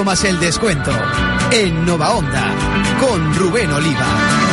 5 0.00 0.04
más 0.04 0.24
el 0.24 0.40
descuento. 0.40 0.92
En 1.50 1.84
Nova 1.84 2.12
Onda, 2.12 2.54
con 3.00 3.34
Rubén 3.34 3.70
Oliva. 3.70 4.49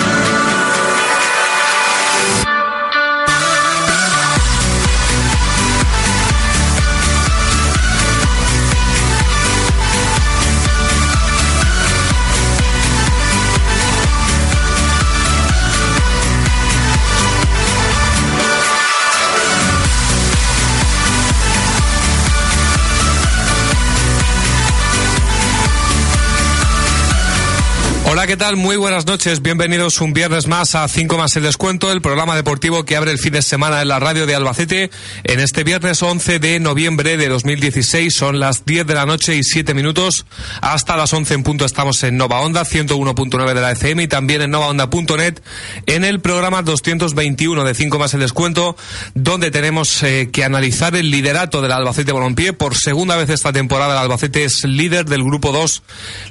¿Qué 28.27 28.36
tal? 28.36 28.58
Muy 28.58 28.76
buenas 28.76 29.05
noches. 29.05 29.41
Bienvenidos 29.41 30.02
un 30.02 30.12
viernes 30.12 30.48
más 30.48 30.76
a 30.76 30.85
5 30.85 31.18
más 31.18 31.38
el 31.38 31.44
descuento, 31.44 31.94
el 31.94 32.02
programa 32.02 32.35
deportivo 32.35 32.84
que 32.84 32.98
abre 32.98 33.12
el 33.12 33.20
fin 33.20 33.31
de 33.31 33.41
semana 33.41 33.81
en 33.81 33.88
la 33.88 34.02
radio 34.02 34.26
de 34.26 34.35
Albacete. 34.35 34.91
En 35.23 35.40
este 35.40 35.63
viernes 35.63 36.04
11 36.04 36.40
de 36.40 36.59
noviembre 36.59 37.16
de 37.16 37.30
2016 37.30 38.13
son 38.13 38.41
las 38.41 38.66
10 38.66 38.85
de 38.85 38.95
la 38.95 39.05
noche 39.05 39.38
y 39.38 39.44
7 39.45 39.73
minutos. 39.73 40.26
Hasta 40.59 40.98
las 40.98 41.13
11 41.13 41.35
en 41.35 41.44
punto 41.44 41.63
estamos 41.63 42.04
en 42.04 42.18
Nova 42.18 42.41
Onda, 42.41 42.66
101.9 42.66 43.54
de 43.54 43.62
la 43.62 43.71
FM 43.71 44.04
y 44.04 44.08
también 44.09 44.41
en 44.41 44.52
novaonda.net 44.52 45.40
en 45.85 46.04
el 46.04 46.20
programa 46.20 46.63
221 46.63 47.63
de 47.63 47.73
5 47.76 47.98
más 47.98 48.13
el 48.13 48.20
descuento, 48.20 48.76
donde 49.13 49.52
tenemos 49.52 50.04
eh, 50.04 50.32
que 50.34 50.44
analizar 50.44 50.98
el 50.98 51.12
liderato 51.12 51.62
del 51.62 51.71
Albacete 51.71 52.12
Balompié. 52.12 52.51
Por 52.51 52.76
segunda 52.76 53.16
vez 53.16 53.29
esta 53.29 53.54
temporada 53.54 53.94
el 53.94 53.99
Albacete 53.99 54.44
es 54.44 54.66
líder 54.66 55.05
del 55.05 55.23
grupo 55.23 55.54
2. 55.54 55.82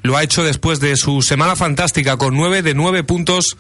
Lo 0.02 0.18
ha 0.18 0.22
hecho 0.22 0.44
después 0.44 0.78
de 0.78 0.94
su 0.96 1.22
semana 1.22 1.56
fantástica 1.56 1.85
fantástica 1.86 2.16
con 2.16 2.34
nueve 2.34 2.62
de 2.62 2.74
nueve 2.74 3.04
puntos 3.04 3.56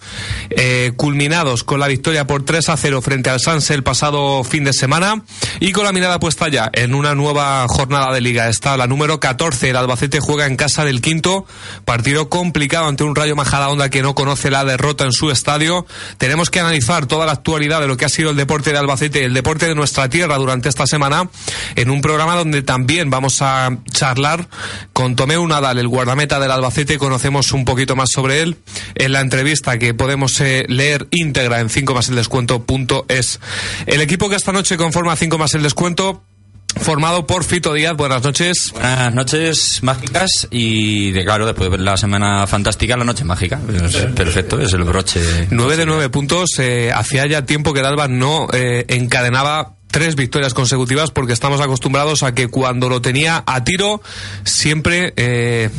eh, 0.50 0.92
culminados 0.96 1.62
con 1.62 1.78
la 1.78 1.86
victoria 1.86 2.26
por 2.26 2.44
3 2.44 2.70
a 2.70 2.76
0 2.76 3.00
frente 3.00 3.30
al 3.30 3.38
Sanse 3.38 3.72
el 3.72 3.84
pasado 3.84 4.42
fin 4.42 4.64
de 4.64 4.72
semana 4.72 5.22
y 5.60 5.70
con 5.70 5.84
la 5.84 5.92
mirada 5.92 6.18
puesta 6.18 6.48
ya 6.48 6.68
en 6.72 6.92
una 6.92 7.14
nueva 7.14 7.64
jornada 7.68 8.12
de 8.12 8.20
liga. 8.20 8.48
Está 8.48 8.76
la 8.76 8.88
número 8.88 9.20
14. 9.20 9.70
El 9.70 9.76
Albacete 9.76 10.18
juega 10.18 10.46
en 10.46 10.56
casa 10.56 10.84
del 10.84 11.00
quinto. 11.00 11.46
Partido 11.84 12.28
complicado 12.28 12.88
ante 12.88 13.04
un 13.04 13.14
Rayo 13.14 13.36
Majadahonda 13.36 13.90
que 13.90 14.02
no 14.02 14.16
conoce 14.16 14.50
la 14.50 14.64
derrota 14.64 15.04
en 15.04 15.12
su 15.12 15.30
estadio. 15.30 15.86
Tenemos 16.18 16.50
que 16.50 16.58
analizar 16.58 17.06
toda 17.06 17.26
la 17.26 17.32
actualidad 17.32 17.80
de 17.80 17.86
lo 17.86 17.96
que 17.96 18.06
ha 18.06 18.08
sido 18.08 18.30
el 18.30 18.36
deporte 18.36 18.72
de 18.72 18.78
Albacete, 18.78 19.24
el 19.24 19.34
deporte 19.34 19.66
de 19.66 19.76
nuestra 19.76 20.08
tierra 20.08 20.36
durante 20.36 20.68
esta 20.68 20.88
semana 20.88 21.30
en 21.76 21.90
un 21.90 22.00
programa 22.00 22.34
donde 22.34 22.62
también 22.62 23.08
vamos 23.08 23.40
a 23.40 23.70
charlar 23.92 24.48
con 24.92 25.14
Tomeu 25.14 25.46
Nadal, 25.46 25.78
el 25.78 25.86
guardameta 25.86 26.40
del 26.40 26.50
Albacete. 26.50 26.98
Conocemos 26.98 27.52
un 27.52 27.64
poquito 27.64 27.94
más 27.94 28.15
sobre 28.16 28.40
él 28.40 28.56
en 28.94 29.12
la 29.12 29.20
entrevista 29.20 29.78
que 29.78 29.92
podemos 29.92 30.40
eh, 30.40 30.64
leer 30.68 31.06
íntegra 31.10 31.60
en 31.60 31.68
5 31.68 31.94
más 31.94 32.08
el 32.08 32.16
descuento.es. 32.16 33.40
El 33.84 34.00
equipo 34.00 34.30
que 34.30 34.36
esta 34.36 34.52
noche 34.52 34.78
conforma 34.78 35.14
5 35.14 35.36
más 35.36 35.52
el 35.54 35.62
descuento 35.62 36.22
formado 36.80 37.26
por 37.26 37.44
Fito 37.44 37.74
Díaz. 37.74 37.94
Buenas 37.94 38.22
noches. 38.22 38.70
Buenas 38.72 39.14
noches 39.14 39.82
mágicas 39.82 40.48
y, 40.50 41.10
de, 41.12 41.24
claro, 41.24 41.44
después 41.44 41.70
de 41.70 41.76
la 41.76 41.98
semana 41.98 42.46
fantástica, 42.46 42.96
la 42.96 43.04
noche 43.04 43.24
mágica. 43.24 43.60
perfecto, 44.14 44.58
es 44.60 44.72
el 44.72 44.84
broche. 44.84 45.20
9 45.50 45.76
de 45.76 45.84
9 45.84 46.08
puntos. 46.08 46.58
Eh, 46.58 46.90
hacía 46.94 47.26
ya 47.26 47.44
tiempo 47.44 47.74
que 47.74 47.82
Dalva 47.82 48.08
no 48.08 48.48
eh, 48.50 48.86
encadenaba 48.88 49.75
tres 49.88 50.16
victorias 50.16 50.54
consecutivas 50.54 51.10
porque 51.10 51.32
estamos 51.32 51.60
acostumbrados 51.60 52.22
a 52.22 52.34
que 52.34 52.48
cuando 52.48 52.88
lo 52.88 53.00
tenía 53.00 53.42
a 53.46 53.64
tiro 53.64 54.02
siempre 54.44 55.12
eh, 55.16 55.70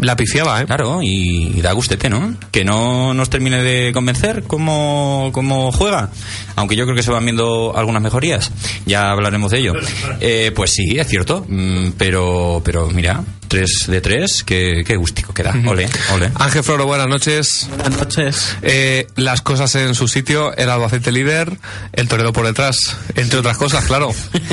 la 0.00 0.16
piciaba. 0.16 0.60
¿eh? 0.60 0.66
Claro, 0.66 1.00
y, 1.02 1.60
da 1.60 1.72
gustete, 1.72 2.08
¿no? 2.08 2.36
Que 2.50 2.64
no 2.64 3.14
nos 3.14 3.30
termine 3.30 3.62
de 3.62 3.92
convencer 3.92 4.44
cómo, 4.44 5.30
cómo 5.32 5.72
juega, 5.72 6.10
aunque 6.56 6.76
yo 6.76 6.84
creo 6.84 6.96
que 6.96 7.02
se 7.02 7.10
van 7.10 7.24
viendo 7.24 7.76
algunas 7.76 8.02
mejorías, 8.02 8.50
ya 8.86 9.10
hablaremos 9.10 9.50
de 9.50 9.58
ello. 9.58 9.74
Eh, 10.20 10.52
pues 10.54 10.70
sí, 10.70 10.96
es 10.98 11.08
cierto, 11.08 11.44
mm, 11.48 11.92
pero, 11.98 12.62
pero 12.64 12.88
mira, 12.88 13.22
3 13.54 13.86
de 13.86 14.00
3, 14.00 14.42
qué, 14.42 14.82
qué 14.84 14.96
gustico 14.96 15.32
queda. 15.32 15.54
Ole, 15.64 15.88
ole. 16.12 16.32
Ángel 16.34 16.64
Floro, 16.64 16.86
buenas 16.86 17.06
noches. 17.06 17.68
Buenas 17.70 18.00
noches. 18.00 18.56
Eh, 18.62 19.06
las 19.14 19.42
cosas 19.42 19.72
en 19.76 19.94
su 19.94 20.08
sitio, 20.08 20.56
el 20.56 20.68
Albacete 20.68 21.12
líder, 21.12 21.56
el 21.92 22.08
Toledo 22.08 22.32
por 22.32 22.46
detrás, 22.46 22.96
entre 23.14 23.38
otras 23.38 23.56
cosas, 23.56 23.84
claro. 23.84 24.10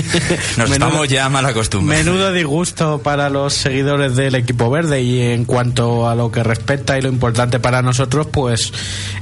Nos 0.57 0.69
estamos 0.69 1.07
ya 1.09 1.27
mal 1.29 1.43
acostumbrados. 1.47 2.05
Menudo 2.05 2.31
disgusto 2.31 3.01
para 3.01 3.31
los 3.31 3.55
seguidores 3.55 4.15
del 4.15 4.35
equipo 4.35 4.69
verde 4.69 5.01
y 5.01 5.19
en 5.19 5.45
cuanto 5.45 6.07
a 6.07 6.13
lo 6.13 6.31
que 6.31 6.43
respecta 6.43 6.95
y 6.99 7.01
lo 7.01 7.09
importante 7.09 7.59
para 7.59 7.81
nosotros, 7.81 8.27
pues 8.31 8.71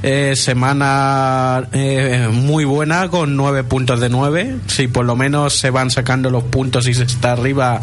eh, 0.02 0.34
semana 0.36 1.66
eh, 1.72 2.28
muy 2.30 2.64
buena 2.66 3.08
con 3.08 3.34
9 3.34 3.64
puntos 3.64 3.98
de 4.00 4.10
9. 4.10 4.56
Si 4.66 4.88
por 4.88 5.06
lo 5.06 5.16
menos 5.16 5.54
se 5.54 5.70
van 5.70 5.90
sacando 5.90 6.28
los 6.28 6.44
puntos 6.44 6.86
y 6.86 6.92
se 6.92 7.04
está 7.04 7.32
arriba, 7.32 7.80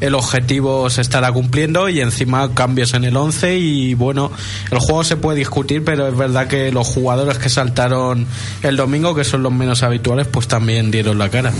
el 0.00 0.14
objetivo 0.14 0.88
se 0.90 1.00
estará 1.00 1.32
cumpliendo 1.32 1.39
cumpliendo 1.40 1.88
y 1.88 2.00
encima 2.02 2.54
cambios 2.54 2.92
en 2.92 3.04
el 3.04 3.16
11 3.16 3.56
y 3.56 3.94
bueno, 3.94 4.30
el 4.70 4.78
juego 4.78 5.04
se 5.04 5.16
puede 5.16 5.38
discutir, 5.38 5.82
pero 5.82 6.06
es 6.06 6.14
verdad 6.14 6.48
que 6.48 6.70
los 6.70 6.86
jugadores 6.86 7.38
que 7.38 7.48
saltaron 7.48 8.26
el 8.62 8.76
domingo, 8.76 9.14
que 9.14 9.24
son 9.24 9.42
los 9.42 9.50
menos 9.50 9.82
habituales, 9.82 10.26
pues 10.26 10.48
también 10.48 10.90
dieron 10.90 11.18
la 11.18 11.30
cara. 11.30 11.50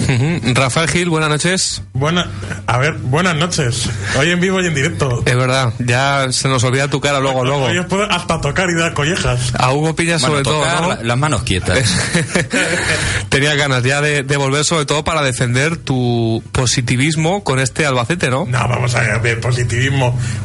Rafael 0.55 0.91
Gil, 0.91 1.09
buenas 1.09 1.31
noches. 1.31 1.83
Buena, 1.95 2.31
a 2.67 2.77
ver, 2.77 2.99
buenas 2.99 3.37
noches. 3.37 3.89
Hoy 4.19 4.29
en 4.29 4.41
vivo 4.41 4.61
y 4.61 4.67
en 4.67 4.75
directo. 4.75 5.23
Es 5.25 5.35
verdad, 5.35 5.73
ya 5.79 6.27
se 6.31 6.49
nos 6.49 6.63
olvida 6.63 6.89
tu 6.89 7.01
cara 7.01 7.21
luego, 7.21 7.43
luego. 7.43 7.65
Os 7.65 7.87
puedo 7.87 8.05
hasta 8.05 8.39
tocar 8.39 8.69
y 8.69 8.79
dar 8.79 8.93
collejas. 8.93 9.55
A 9.59 9.73
Hugo 9.73 9.97
Piña 9.97 10.19
sobre 10.19 10.43
todo, 10.43 10.63
las 11.03 11.17
manos 11.17 11.43
quietas. 11.45 11.79
Tenía 13.31 13.55
ganas 13.55 13.83
ya 13.83 14.03
de, 14.03 14.25
de, 14.25 14.37
volver 14.37 14.63
sobre 14.67 14.85
todo 14.85 15.05
para 15.05 15.23
defender 15.23 15.79
tu 15.79 16.43
positivismo 16.53 17.43
con 17.45 17.61
este 17.61 17.87
Albacete, 17.87 18.29
¿no? 18.29 18.45
No, 18.45 18.69
vamos 18.69 18.95
a 18.95 19.19
ver, 19.19 19.41
positivismo 19.41 19.60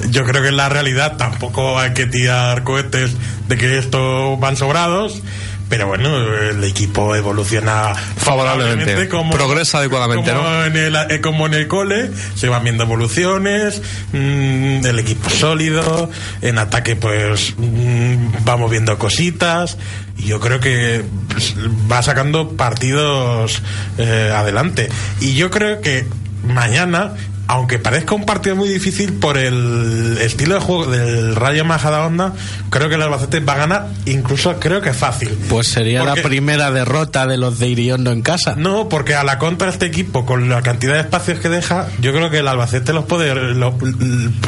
yo 0.09 0.25
creo 0.25 0.41
que 0.41 0.49
en 0.49 0.57
la 0.57 0.69
realidad. 0.69 1.17
Tampoco 1.17 1.79
hay 1.79 1.93
que 1.93 2.05
tirar 2.05 2.63
cohetes 2.63 3.15
de 3.47 3.57
que 3.57 3.77
estos 3.77 4.39
van 4.39 4.57
sobrados 4.57 5.21
pero 5.69 5.87
bueno, 5.87 6.15
el 6.37 6.63
equipo 6.63 7.15
evoluciona 7.15 7.95
favorablemente, 7.95 9.09
como, 9.09 9.31
progresa 9.31 9.79
adecuadamente, 9.79 10.31
como 10.31 10.63
En 10.63 10.77
el, 10.77 10.95
eh, 10.95 11.21
como 11.21 11.47
en 11.47 11.55
el 11.55 11.67
cole, 11.67 12.11
se 12.35 12.49
van 12.49 12.63
viendo 12.63 12.83
evoluciones, 12.83 13.81
mm, 14.13 14.85
el 14.85 14.99
equipo 14.99 15.29
sólido, 15.29 16.09
en 16.41 16.59
ataque 16.59 16.95
pues 16.95 17.55
mm, 17.57 18.45
vamos 18.45 18.69
viendo 18.69 18.97
cositas, 18.99 19.77
y 20.17 20.27
yo 20.27 20.39
creo 20.39 20.59
que 20.59 21.03
pues, 21.29 21.55
va 21.91 22.03
sacando 22.03 22.55
partidos 22.55 23.61
eh, 23.97 24.31
adelante. 24.35 24.89
Y 25.19 25.33
yo 25.33 25.49
creo 25.49 25.81
que 25.81 26.05
mañana 26.47 27.13
aunque 27.47 27.79
parezca 27.79 28.15
un 28.15 28.25
partido 28.25 28.55
muy 28.55 28.69
difícil 28.69 29.13
por 29.13 29.37
el 29.37 30.17
estilo 30.21 30.55
de 30.55 30.61
juego 30.61 30.87
del 30.87 31.35
Rayo 31.35 31.65
Majadahonda, 31.65 32.33
creo 32.69 32.89
que 32.89 32.95
el 32.95 33.01
Albacete 33.01 33.39
va 33.39 33.53
a 33.53 33.57
ganar, 33.57 33.87
incluso 34.05 34.59
creo 34.59 34.81
que 34.81 34.93
fácil. 34.93 35.29
Pues 35.49 35.67
sería 35.67 36.03
la 36.03 36.15
primera 36.15 36.71
derrota 36.71 37.27
de 37.27 37.37
los 37.37 37.59
de 37.59 37.69
Iriondo 37.69 38.11
en 38.11 38.21
casa. 38.21 38.55
No, 38.55 38.89
porque 38.89 39.15
a 39.15 39.23
la 39.23 39.37
contra 39.37 39.69
este 39.69 39.85
equipo, 39.85 40.25
con 40.25 40.49
la 40.49 40.61
cantidad 40.61 40.93
de 40.93 41.01
espacios 41.01 41.39
que 41.39 41.49
deja, 41.49 41.87
yo 41.99 42.11
creo 42.13 42.29
que 42.29 42.39
el 42.39 42.47
Albacete 42.47 42.93
los 42.93 43.05
puede, 43.05 43.33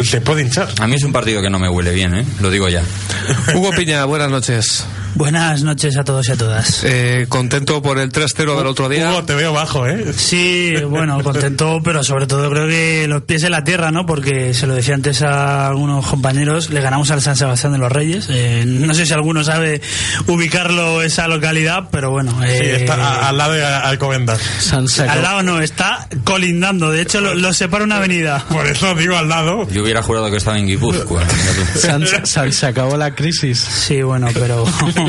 se 0.03 0.22
puede 0.22 0.41
hinchar. 0.41 0.69
A 0.79 0.88
mí 0.88 0.96
es 0.96 1.03
un 1.03 1.14
partido 1.14 1.41
que 1.41 1.50
no 1.50 1.59
me 1.59 1.69
huele 1.69 1.94
bien, 1.94 2.16
¿eh? 2.16 2.25
lo 2.41 2.50
digo 2.50 2.68
ya. 2.69 2.84
Hugo 3.56 3.72
Piña, 3.72 4.06
buenas 4.06 4.29
noches. 4.29 4.85
Buenas 5.17 5.63
noches 5.63 5.97
a 5.97 6.03
todos 6.03 6.29
y 6.29 6.33
a 6.33 6.35
todas. 6.35 6.83
Eh, 6.83 7.25
¿Contento 7.28 7.81
por 7.81 7.97
el 7.97 8.11
3-0 8.11 8.55
del 8.55 8.67
otro 8.67 8.88
día? 8.88 9.09
Hugo, 9.09 9.23
te 9.23 9.34
veo 9.34 9.52
bajo, 9.52 9.87
¿eh? 9.87 10.14
Sí, 10.16 10.75
bueno, 10.87 11.23
contento, 11.23 11.81
pero 11.84 12.03
sobre 12.03 12.28
todo 12.28 12.47
creo 12.52 12.67
que 12.67 13.08
los 13.08 13.23
pies 13.23 13.41
en 13.41 13.49
la 13.49 13.64
tierra, 13.64 13.90
¿no? 13.90 14.05
Porque 14.05 14.53
se 14.53 14.67
lo 14.67 14.75
decía 14.75 14.93
antes 14.93 15.23
a 15.23 15.69
algunos 15.69 16.05
compañeros, 16.05 16.69
le 16.69 16.81
ganamos 16.81 17.09
al 17.09 17.23
San 17.23 17.35
Sebastián 17.35 17.73
de 17.73 17.79
los 17.79 17.91
Reyes. 17.91 18.28
Eh, 18.29 18.64
no 18.67 18.93
sé 18.93 19.08
si 19.08 19.14
alguno 19.14 19.43
sabe 19.43 19.81
ubicarlo 20.28 21.02
esa 21.02 21.28
localidad, 21.28 21.90
pero 21.91 22.11
bueno. 22.11 22.31
sí, 22.40 22.49
eh, 22.52 22.75
está 22.75 23.28
al 23.28 23.37
lado 23.40 23.53
de 23.53 23.66
Alcobendas. 23.66 24.72
Al 24.72 25.23
lado 25.23 25.41
no, 25.41 25.61
está 25.61 26.08
colindando. 26.25 26.91
De 26.91 27.02
hecho, 27.02 27.22
lo, 27.22 27.53
separa 27.53 27.84
una 27.84 27.97
avenida. 27.97 28.46
Por 28.49 28.67
eso 28.67 28.93
digo 28.93 29.17
al 29.17 29.29
lado. 29.29 29.67
Yo 29.70 29.81
hubiera 29.81 30.03
jurado 30.03 30.29
que 30.29 30.37
estaba 30.37 30.59
en 30.59 30.67
Guipúzcoa. 30.67 31.23
se 32.52 32.66
acabó 32.67 32.97
la 32.97 33.16
crisis. 33.16 33.58
Sí, 33.58 34.03
bueno, 34.03 34.28
pero... 34.35 34.63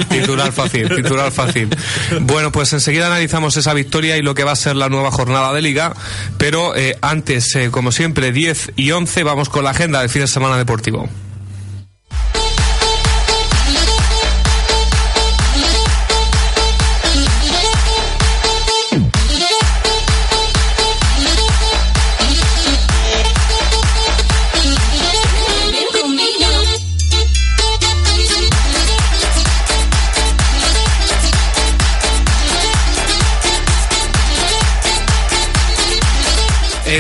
titular 0.05 0.53
fácil, 0.53 0.89
titular 0.95 1.31
fácil. 1.31 1.69
Bueno, 2.21 2.53
pues 2.53 2.73
enseguida 2.73 3.07
analizamos 3.07 3.57
esa 3.57 3.75
victoria 3.75 4.17
y 4.17 4.23
lo 4.23 4.35
que 4.35 4.45
va 4.45 4.53
a 4.53 4.57
ser 4.57 4.77
la 4.77 4.89
nueva 4.89 5.11
jornada 5.11 5.53
de 5.53 5.63
liga, 5.63 5.95
pero 6.37 6.77
eh, 6.77 6.97
antes, 7.01 7.55
eh, 7.57 7.71
como 7.71 7.93
siempre, 7.93 8.33
10 8.33 8.73
y 8.77 8.91
11, 8.91 9.23
vamos 9.23 9.49
con 9.49 9.65
la 9.65 9.71
agenda 9.71 10.01
del 10.01 10.11
fin 10.11 10.23
de 10.23 10.29
semana 10.29 10.57
deportivo. 10.57 11.09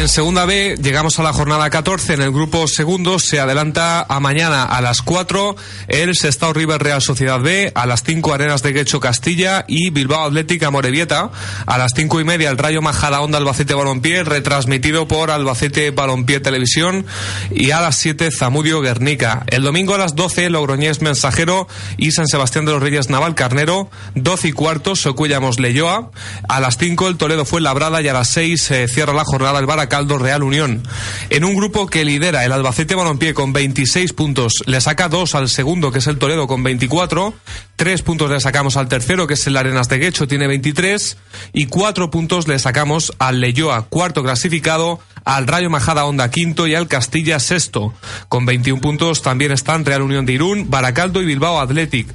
En 0.09 0.15
segunda 0.15 0.47
B 0.47 0.77
llegamos 0.83 1.19
a 1.19 1.23
la 1.23 1.35
jornada 1.35 1.69
14. 1.69 2.15
En 2.15 2.23
el 2.23 2.33
grupo 2.33 2.67
segundo 2.67 3.19
se 3.19 3.41
adelanta 3.41 4.07
a 4.09 4.21
mañana 4.21 4.65
a 4.65 4.81
las 4.81 5.03
4 5.03 5.55
el 5.87 6.17
Sestao 6.17 6.55
River 6.55 6.83
Real 6.83 7.03
Sociedad 7.03 7.39
B, 7.41 7.71
a 7.75 7.85
las 7.85 8.05
5 8.05 8.33
Arenas 8.33 8.63
de 8.63 8.73
Guecho 8.73 9.01
Castilla 9.01 9.67
y 9.69 9.91
Bilbao 9.91 10.25
Atlética 10.25 10.71
Morevieta, 10.71 11.31
a 11.67 11.77
las 11.77 11.93
5 11.95 12.21
y 12.21 12.25
media 12.25 12.49
el 12.49 12.57
Rayo 12.57 12.81
Majada 12.81 13.21
Onda 13.21 13.37
Albacete 13.37 13.75
Balompié, 13.75 14.25
retransmitido 14.25 15.07
por 15.07 15.31
Albacete 15.31 15.91
Balompié 15.91 16.41
Televisión 16.41 17.05
y 17.51 17.73
a 17.73 17.83
las 17.83 17.97
7 17.97 18.31
Zamudio 18.31 18.81
Guernica. 18.81 19.45
El 19.49 19.63
domingo 19.63 19.95
a 19.95 19.99
las 19.99 20.15
12 20.15 20.49
Logroñés 20.49 21.03
Mensajero 21.03 21.69
y 21.99 22.13
San 22.13 22.29
Sebastián 22.29 22.65
de 22.65 22.73
los 22.73 22.83
Reyes 22.83 23.11
Naval 23.11 23.35
Carnero, 23.35 23.91
12 24.15 24.49
y 24.49 24.53
cuarto 24.53 24.97
Socuellamos 24.97 25.61
Leyoa, 25.61 26.11
a 26.49 26.61
las 26.61 26.79
5 26.79 27.09
el 27.09 27.19
Toledo 27.19 27.45
fue 27.45 27.61
Labrada 27.61 28.01
y 28.01 28.09
a 28.09 28.15
las 28.15 28.31
6 28.31 28.63
se 28.63 28.89
cierra 28.89 29.13
la 29.13 29.25
jornada 29.27 29.59
el 29.59 29.67
Baracaldo 29.99 30.19
Real 30.19 30.45
Unión. 30.45 30.83
En 31.29 31.45
un 31.45 31.57
grupo 31.57 31.89
que 31.89 32.05
lidera 32.05 32.45
el 32.45 32.53
Albacete 32.53 32.95
Balompié 32.95 33.35
con 33.35 33.53
26 33.53 34.13
puntos, 34.13 34.63
le 34.67 34.81
saca 34.81 35.09
2 35.09 35.35
al 35.35 35.49
segundo 35.49 35.91
que 35.91 35.99
es 35.99 36.07
el 36.07 36.19
Toledo 36.19 36.47
con 36.47 36.63
24, 36.63 37.35
3 37.75 38.03
puntos 38.03 38.31
le 38.31 38.39
sacamos 38.39 38.77
al 38.77 38.87
tercero 38.87 39.27
que 39.27 39.35
es 39.35 39.45
el 39.49 39.57
Arenas 39.57 39.89
de 39.89 39.99
Guecho 39.99 40.29
tiene 40.29 40.47
23 40.47 41.17
y 41.53 41.67
4 41.67 42.13
puntos 42.13 42.47
le 42.47 42.61
sacamos 42.61 43.13
al 43.19 43.41
Leyoa 43.41 43.87
cuarto 43.89 44.23
clasificado, 44.23 45.01
al 45.25 45.49
Rayo 45.49 45.69
Majada 45.69 46.05
Onda 46.05 46.31
quinto 46.31 46.69
y 46.69 46.77
al 46.77 46.87
Castilla 46.87 47.41
sexto. 47.41 47.93
Con 48.29 48.47
21 48.47 48.81
puntos 48.81 49.23
también 49.23 49.51
están 49.51 49.85
Real 49.85 50.03
Unión 50.03 50.27
de 50.27 50.35
Irún, 50.35 50.71
Baracaldo 50.71 51.21
y 51.23 51.27
Bilbao 51.27 51.61
Athletic. 51.61 52.07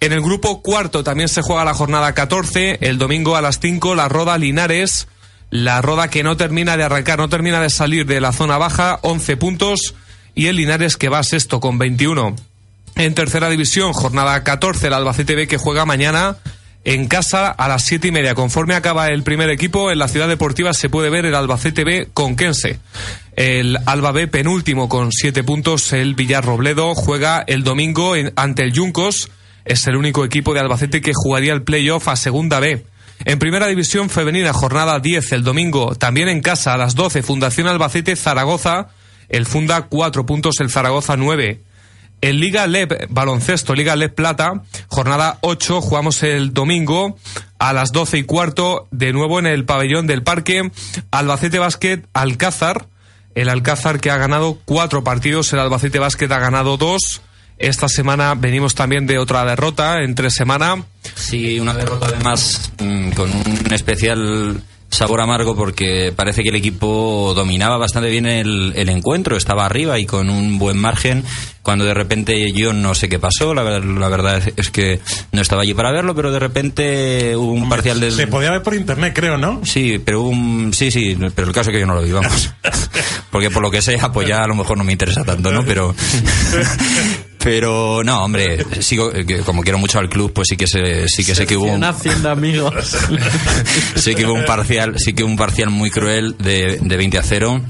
En 0.00 0.12
el 0.12 0.20
grupo 0.20 0.60
cuarto 0.60 1.02
también 1.02 1.30
se 1.30 1.40
juega 1.40 1.64
la 1.64 1.72
jornada 1.72 2.12
14, 2.12 2.80
el 2.82 2.98
domingo 2.98 3.36
a 3.36 3.40
las 3.40 3.60
5 3.60 3.94
la 3.94 4.10
Roda 4.10 4.36
Linares, 4.36 5.08
la 5.50 5.80
Roda 5.82 6.08
que 6.08 6.22
no 6.22 6.36
termina 6.36 6.76
de 6.76 6.84
arrancar, 6.84 7.18
no 7.18 7.28
termina 7.28 7.60
de 7.60 7.70
salir 7.70 8.06
de 8.06 8.20
la 8.20 8.32
zona 8.32 8.58
baja, 8.58 8.98
11 9.02 9.36
puntos, 9.36 9.94
y 10.34 10.46
el 10.46 10.56
Linares 10.56 10.96
que 10.96 11.08
va 11.08 11.22
sexto 11.22 11.60
con 11.60 11.78
21. 11.78 12.36
En 12.96 13.14
tercera 13.14 13.48
división, 13.48 13.92
jornada 13.92 14.42
14, 14.44 14.86
el 14.86 14.92
Albacete 14.94 15.34
B 15.34 15.48
que 15.48 15.56
juega 15.56 15.84
mañana 15.84 16.36
en 16.84 17.08
casa 17.08 17.48
a 17.48 17.66
las 17.66 17.82
siete 17.82 18.08
y 18.08 18.12
media. 18.12 18.34
Conforme 18.34 18.74
acaba 18.74 19.08
el 19.08 19.22
primer 19.22 19.50
equipo, 19.50 19.90
en 19.90 19.98
la 19.98 20.08
ciudad 20.08 20.28
deportiva 20.28 20.72
se 20.74 20.88
puede 20.88 21.10
ver 21.10 21.24
el 21.26 21.34
Albacete 21.34 21.82
B 21.82 22.08
con 22.12 22.36
Kense. 22.36 22.78
El 23.36 23.78
Alba 23.86 24.12
B 24.12 24.28
penúltimo 24.28 24.88
con 24.88 25.10
siete 25.10 25.42
puntos. 25.42 25.92
El 25.92 26.14
Villar 26.14 26.44
Robledo 26.44 26.94
juega 26.94 27.42
el 27.46 27.64
domingo 27.64 28.14
ante 28.36 28.62
el 28.62 28.72
Yuncos. 28.72 29.30
Es 29.64 29.86
el 29.86 29.96
único 29.96 30.24
equipo 30.24 30.54
de 30.54 30.60
Albacete 30.60 31.00
que 31.00 31.12
jugaría 31.14 31.52
el 31.52 31.62
playoff 31.62 32.08
a 32.08 32.16
segunda 32.16 32.60
B. 32.60 32.84
En 33.24 33.38
primera 33.38 33.68
división 33.68 34.10
femenina, 34.10 34.52
jornada 34.52 35.00
10 35.00 35.32
el 35.32 35.44
domingo, 35.44 35.94
también 35.94 36.28
en 36.28 36.42
casa 36.42 36.74
a 36.74 36.76
las 36.76 36.94
12, 36.94 37.22
Fundación 37.22 37.66
Albacete 37.66 38.16
Zaragoza. 38.16 38.88
El 39.30 39.46
Funda 39.46 39.86
cuatro 39.88 40.26
puntos, 40.26 40.56
el 40.60 40.70
Zaragoza 40.70 41.16
nueve. 41.16 41.62
En 42.20 42.40
Liga 42.40 42.66
LEP 42.66 43.06
Baloncesto, 43.08 43.74
Liga 43.74 43.96
LEP 43.96 44.14
Plata, 44.14 44.62
jornada 44.88 45.38
8, 45.40 45.80
jugamos 45.80 46.22
el 46.22 46.52
domingo 46.52 47.18
a 47.58 47.72
las 47.72 47.92
12 47.92 48.18
y 48.18 48.22
cuarto, 48.24 48.88
de 48.90 49.12
nuevo 49.12 49.38
en 49.38 49.46
el 49.46 49.64
pabellón 49.64 50.06
del 50.06 50.22
parque, 50.22 50.70
Albacete 51.10 51.58
Basket 51.58 52.02
Alcázar, 52.12 52.86
el 53.34 53.48
Alcázar 53.48 54.00
que 54.00 54.10
ha 54.10 54.16
ganado 54.16 54.58
cuatro 54.64 55.02
partidos, 55.02 55.52
el 55.52 55.58
Albacete 55.58 55.98
Basket 55.98 56.30
ha 56.30 56.38
ganado 56.38 56.76
dos. 56.76 57.22
Esta 57.58 57.88
semana 57.88 58.34
venimos 58.34 58.74
también 58.74 59.06
de 59.06 59.18
otra 59.18 59.44
derrota, 59.44 60.02
entre 60.02 60.30
semana. 60.30 60.84
Sí, 61.14 61.58
una 61.60 61.74
derrota 61.74 62.06
además 62.06 62.72
mm, 62.78 63.10
con 63.10 63.30
un 63.30 63.72
especial 63.72 64.60
sabor 64.94 65.20
amargo 65.20 65.56
porque 65.56 66.12
parece 66.14 66.42
que 66.42 66.50
el 66.50 66.54
equipo 66.54 67.32
dominaba 67.34 67.76
bastante 67.76 68.08
bien 68.10 68.26
el, 68.26 68.72
el 68.76 68.88
encuentro, 68.88 69.36
estaba 69.36 69.66
arriba 69.66 69.98
y 69.98 70.06
con 70.06 70.30
un 70.30 70.58
buen 70.58 70.78
margen, 70.78 71.24
cuando 71.62 71.84
de 71.84 71.94
repente 71.94 72.52
yo 72.52 72.72
no 72.72 72.94
sé 72.94 73.08
qué 73.08 73.18
pasó, 73.18 73.54
la, 73.54 73.64
la 73.80 74.08
verdad 74.08 74.38
es, 74.38 74.52
es 74.56 74.70
que 74.70 75.00
no 75.32 75.42
estaba 75.42 75.62
allí 75.62 75.74
para 75.74 75.90
verlo, 75.90 76.14
pero 76.14 76.30
de 76.30 76.38
repente 76.38 77.36
hubo 77.36 77.52
un 77.52 77.68
parcial 77.68 77.98
del... 77.98 78.12
Se 78.12 78.26
podía 78.28 78.50
ver 78.52 78.62
por 78.62 78.74
internet, 78.74 79.12
creo, 79.14 79.36
¿no? 79.36 79.60
Sí, 79.64 80.00
pero 80.04 80.22
hubo 80.22 80.28
un... 80.28 80.72
Sí, 80.72 80.90
sí, 80.90 81.16
pero 81.34 81.48
el 81.48 81.54
caso 81.54 81.70
es 81.70 81.74
que 81.74 81.80
yo 81.80 81.86
no 81.86 81.94
lo 81.94 82.02
vi, 82.02 82.12
vamos. 82.12 82.52
Porque 83.30 83.50
por 83.50 83.62
lo 83.62 83.70
que 83.70 83.82
sea, 83.82 84.12
pues 84.12 84.28
ya 84.28 84.38
a 84.38 84.46
lo 84.46 84.54
mejor 84.54 84.78
no 84.78 84.84
me 84.84 84.92
interesa 84.92 85.24
tanto, 85.24 85.50
¿no? 85.50 85.64
Pero... 85.64 85.94
Pero 87.44 88.02
no, 88.02 88.24
hombre, 88.24 88.64
sigo, 88.80 89.12
eh, 89.14 89.42
como 89.44 89.62
quiero 89.62 89.76
mucho 89.76 89.98
al 89.98 90.08
club, 90.08 90.32
pues 90.32 90.48
sí 90.48 90.56
que 90.56 90.66
sé, 90.66 91.06
sí 91.08 91.26
que 91.26 91.34
sé 91.34 91.46
que 91.46 91.58
hubo 91.58 91.66
un, 91.66 91.84
amigos. 91.84 92.74
sí 93.96 94.14
que 94.14 94.24
hubo 94.24 94.32
un 94.32 94.46
parcial, 94.46 94.98
sí 94.98 95.12
que 95.12 95.24
hubo 95.24 95.30
un 95.30 95.36
parcial 95.36 95.68
muy 95.68 95.90
cruel 95.90 96.36
de, 96.38 96.78
de 96.80 96.96
20 96.96 97.18
a 97.18 97.22
0. 97.22 97.60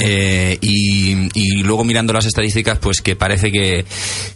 Eh, 0.00 0.56
y, 0.62 1.28
y 1.34 1.62
luego 1.62 1.84
mirando 1.84 2.14
las 2.14 2.24
estadísticas, 2.24 2.78
pues 2.78 3.02
que 3.02 3.16
parece 3.16 3.52
que, 3.52 3.84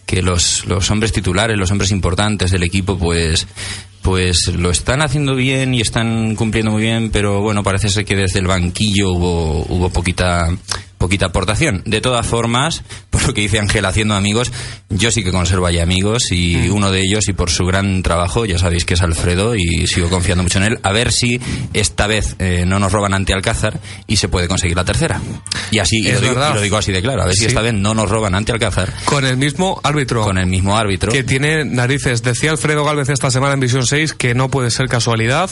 que 0.05 0.21
los, 0.21 0.67
los 0.67 0.91
hombres 0.91 1.13
titulares, 1.13 1.57
los 1.57 1.71
hombres 1.71 1.91
importantes 1.91 2.51
del 2.51 2.63
equipo, 2.63 2.99
pues 2.99 3.47
pues 4.03 4.49
lo 4.49 4.71
están 4.71 5.03
haciendo 5.03 5.35
bien 5.35 5.75
y 5.75 5.81
están 5.83 6.35
cumpliendo 6.35 6.71
muy 6.71 6.83
bien, 6.83 7.11
pero 7.11 7.43
bueno, 7.43 7.63
parece 7.63 7.91
ser 7.91 8.07
que 8.07 8.17
desde 8.17 8.39
el 8.39 8.47
banquillo 8.47 9.11
hubo, 9.11 9.67
hubo 9.69 9.91
poquita 9.91 10.49
poquita 11.01 11.27
aportación. 11.27 11.83
De 11.87 12.03
todas 12.03 12.27
formas, 12.27 12.85
lo 13.27 13.35
que 13.35 13.43
dice 13.43 13.59
Ángel 13.59 13.85
haciendo 13.85 14.15
amigos, 14.15 14.53
yo 14.89 15.11
sí 15.11 15.23
que 15.23 15.31
conservo 15.31 15.67
ahí 15.67 15.79
amigos 15.79 16.31
y 16.31 16.69
uno 16.69 16.91
de 16.91 17.01
ellos 17.03 17.29
y 17.29 17.33
por 17.33 17.51
su 17.51 17.65
gran 17.65 18.03
trabajo, 18.03 18.45
ya 18.45 18.59
sabéis 18.59 18.85
que 18.85 18.95
es 18.95 19.03
Alfredo 19.03 19.55
y 19.57 19.87
sigo 19.87 20.09
confiando 20.09 20.43
mucho 20.43 20.59
en 20.59 20.65
él, 20.65 20.79
a 20.83 20.93
ver 20.93 21.13
si 21.13 21.41
esta 21.73 22.07
vez 22.07 22.37
eh, 22.39 22.65
no 22.67 22.79
nos 22.79 22.93
roban 22.93 23.15
ante 23.15 23.33
Alcázar 23.33 23.81
y 24.07 24.17
se 24.17 24.29
puede 24.29 24.49
conseguir 24.49 24.77
la 24.77 24.85
tercera. 24.85 25.21
Y 25.71 25.79
así, 25.79 25.99
y 25.99 26.13
lo, 26.13 26.21
digo, 26.21 26.35
y 26.35 26.55
lo 26.55 26.61
digo 26.61 26.77
así 26.77 26.93
de 26.93 27.03
claro, 27.03 27.23
a 27.23 27.27
ver 27.27 27.35
si 27.35 27.47
esta 27.47 27.61
vez 27.61 27.75
no 27.75 27.95
nos 27.95 28.09
roban 28.09 28.35
ante 28.35 28.53
Alcázar 28.53 28.93
Con 29.05 29.25
el 29.25 29.37
mismo 29.37 29.81
árbitro. 29.85 30.25
con 30.25 30.39
el 30.39 30.47
mismo 30.47 30.77
árbitro. 30.77 31.13
que 31.13 31.23
tiene 31.23 31.65
narices. 31.65 32.23
Decía 32.23 32.51
Alfredo 32.51 32.85
Galvez 32.85 33.09
esta 33.09 33.31
semana 33.31 33.55
en 33.55 33.61
Visión 33.61 33.87
6 33.87 34.15
que 34.15 34.35
no 34.35 34.51
puede 34.51 34.71
ser 34.71 34.89
casualidad. 34.89 35.51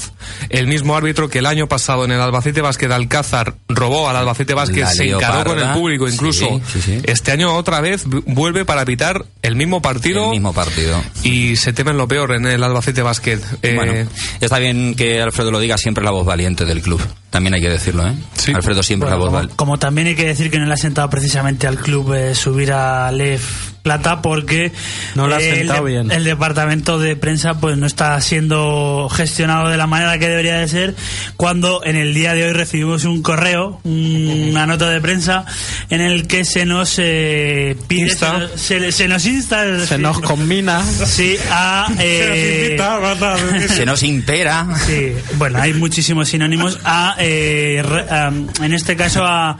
El 0.49 0.67
mismo 0.67 0.97
árbitro 0.97 1.29
que 1.29 1.39
el 1.39 1.47
año 1.47 1.69
pasado 1.69 2.05
en 2.05 2.13
el 2.13 2.21
Albacete 2.21 2.61
Basket 2.61 2.91
Alcázar 2.91 3.55
robó 3.69 4.09
al 4.09 4.17
Albacete 4.17 4.55
La 4.55 4.67
se 4.67 5.11
encaró 5.11 5.51
con 5.51 5.59
el 5.59 5.73
público 5.73 6.09
incluso. 6.09 6.47
Sí, 6.49 6.63
sí, 6.73 6.81
sí. 6.81 7.01
Este 7.05 7.33
año 7.33 7.58
otra 7.59 7.81
vez 7.81 8.07
vu- 8.07 8.23
vuelve 8.27 8.65
para 8.65 8.85
pitar 8.85 9.27
el 9.43 9.57
mismo 9.57 9.83
partido. 9.83 10.25
El 10.27 10.31
mismo 10.31 10.53
partido. 10.53 11.03
Y 11.23 11.57
se 11.57 11.73
temen 11.73 11.97
lo 11.97 12.09
peor 12.09 12.33
en 12.35 12.47
el 12.47 12.63
Albacete 12.63 13.03
Basket. 13.03 13.39
Eh, 13.63 13.75
Bueno, 13.75 13.93
está 14.41 14.59
bien 14.59 14.95
que 14.95 15.21
Alfredo 15.21 15.51
lo 15.51 15.61
diga 15.61 15.77
siempre 15.79 16.03
la 16.05 16.11
voz 16.11 16.25
valiente 16.27 16.65
del 16.65 16.81
club. 16.81 17.01
También 17.31 17.55
hay 17.55 17.61
que 17.61 17.69
decirlo, 17.69 18.07
¿eh? 18.07 18.15
Sí. 18.35 18.53
Alfredo 18.55 18.83
siempre 18.83 19.09
Bueno, 19.11 19.17
la 19.17 19.19
voz 19.19 19.27
como, 19.27 19.37
valiente. 19.37 19.57
como 19.57 19.79
también 19.79 20.07
hay 20.09 20.15
que 20.15 20.25
decir 20.25 20.51
que 20.51 20.59
no 20.59 20.65
le 20.67 20.73
ha 20.73 20.79
sentado 20.79 21.11
precisamente 21.11 21.67
al 21.67 21.79
club 21.79 22.15
eh, 22.15 22.35
subir 22.35 22.73
a 22.73 23.13
Lef 23.13 23.73
Plata 23.83 24.21
porque 24.23 24.73
No 25.15 25.29
le 25.29 25.37
ha 25.37 25.41
eh, 25.41 25.49
el 25.51 25.57
sentado 25.59 25.85
de- 25.85 25.91
bien. 25.93 26.11
el 26.11 26.25
departamento 26.25 26.99
de 26.99 27.17
prensa 27.17 27.55
pues 27.61 27.77
no 27.79 27.87
está 27.87 28.21
siendo 28.21 29.09
gestionado 29.11 29.69
de 29.69 29.77
la 29.77 29.87
manera 29.87 30.19
que 30.19 30.29
debería 30.29 30.57
de 30.59 30.69
ser 30.69 30.95
cuando 31.37 31.83
en 31.85 31.97
el 31.97 32.13
día 32.15 32.35
de 32.35 32.45
hoy 32.45 32.53
recibimos 32.53 33.05
un 33.05 33.23
correo 33.23 33.81
una 33.85 34.67
nota 34.67 34.91
de 34.91 35.01
prensa 35.01 35.45
en 35.91 36.01
el 36.01 36.27
que 36.27 36.45
se 36.45 36.67
nos 36.67 36.97
eh, 36.99 37.77
pide 37.87 38.09
Insta. 38.09 38.33
se, 38.33 38.39
nos- 38.41 38.61
se- 38.61 38.93
se 38.93 39.09
nos 39.09 39.27
insta 39.27 39.87
Se 39.87 39.99
nos 39.99 40.21
combina. 40.23 40.83
sí 40.85 41.37
a 41.51 41.87
eh, 41.99 42.77
Se 43.69 43.87
nos 43.87 44.03
impera. 44.03 44.67
Sí, 44.87 45.13
bueno, 45.37 45.61
hay 45.61 45.73
muchísimos 45.73 46.29
sinónimos 46.29 46.79
a, 46.85 47.17
eh, 47.19 47.83
re- 47.85 48.07
a, 48.11 48.29
en 48.63 48.73
este 48.75 48.97
caso 48.97 49.25
a 49.25 49.57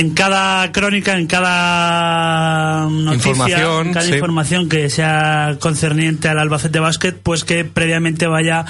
en 0.00 0.14
cada 0.14 0.72
crónica, 0.72 1.18
en 1.18 1.26
cada 1.26 2.88
noticia, 2.90 3.30
Información, 3.32 3.86
en 3.88 3.92
cada 3.92 4.06
sí. 4.06 4.14
información 4.14 4.68
que 4.70 4.88
sea 4.88 5.56
concerniente 5.60 6.28
al 6.28 6.38
Albacete 6.38 6.80
Basket, 6.80 7.12
pues 7.12 7.44
que 7.44 7.66
previamente 7.66 8.26
vaya 8.26 8.64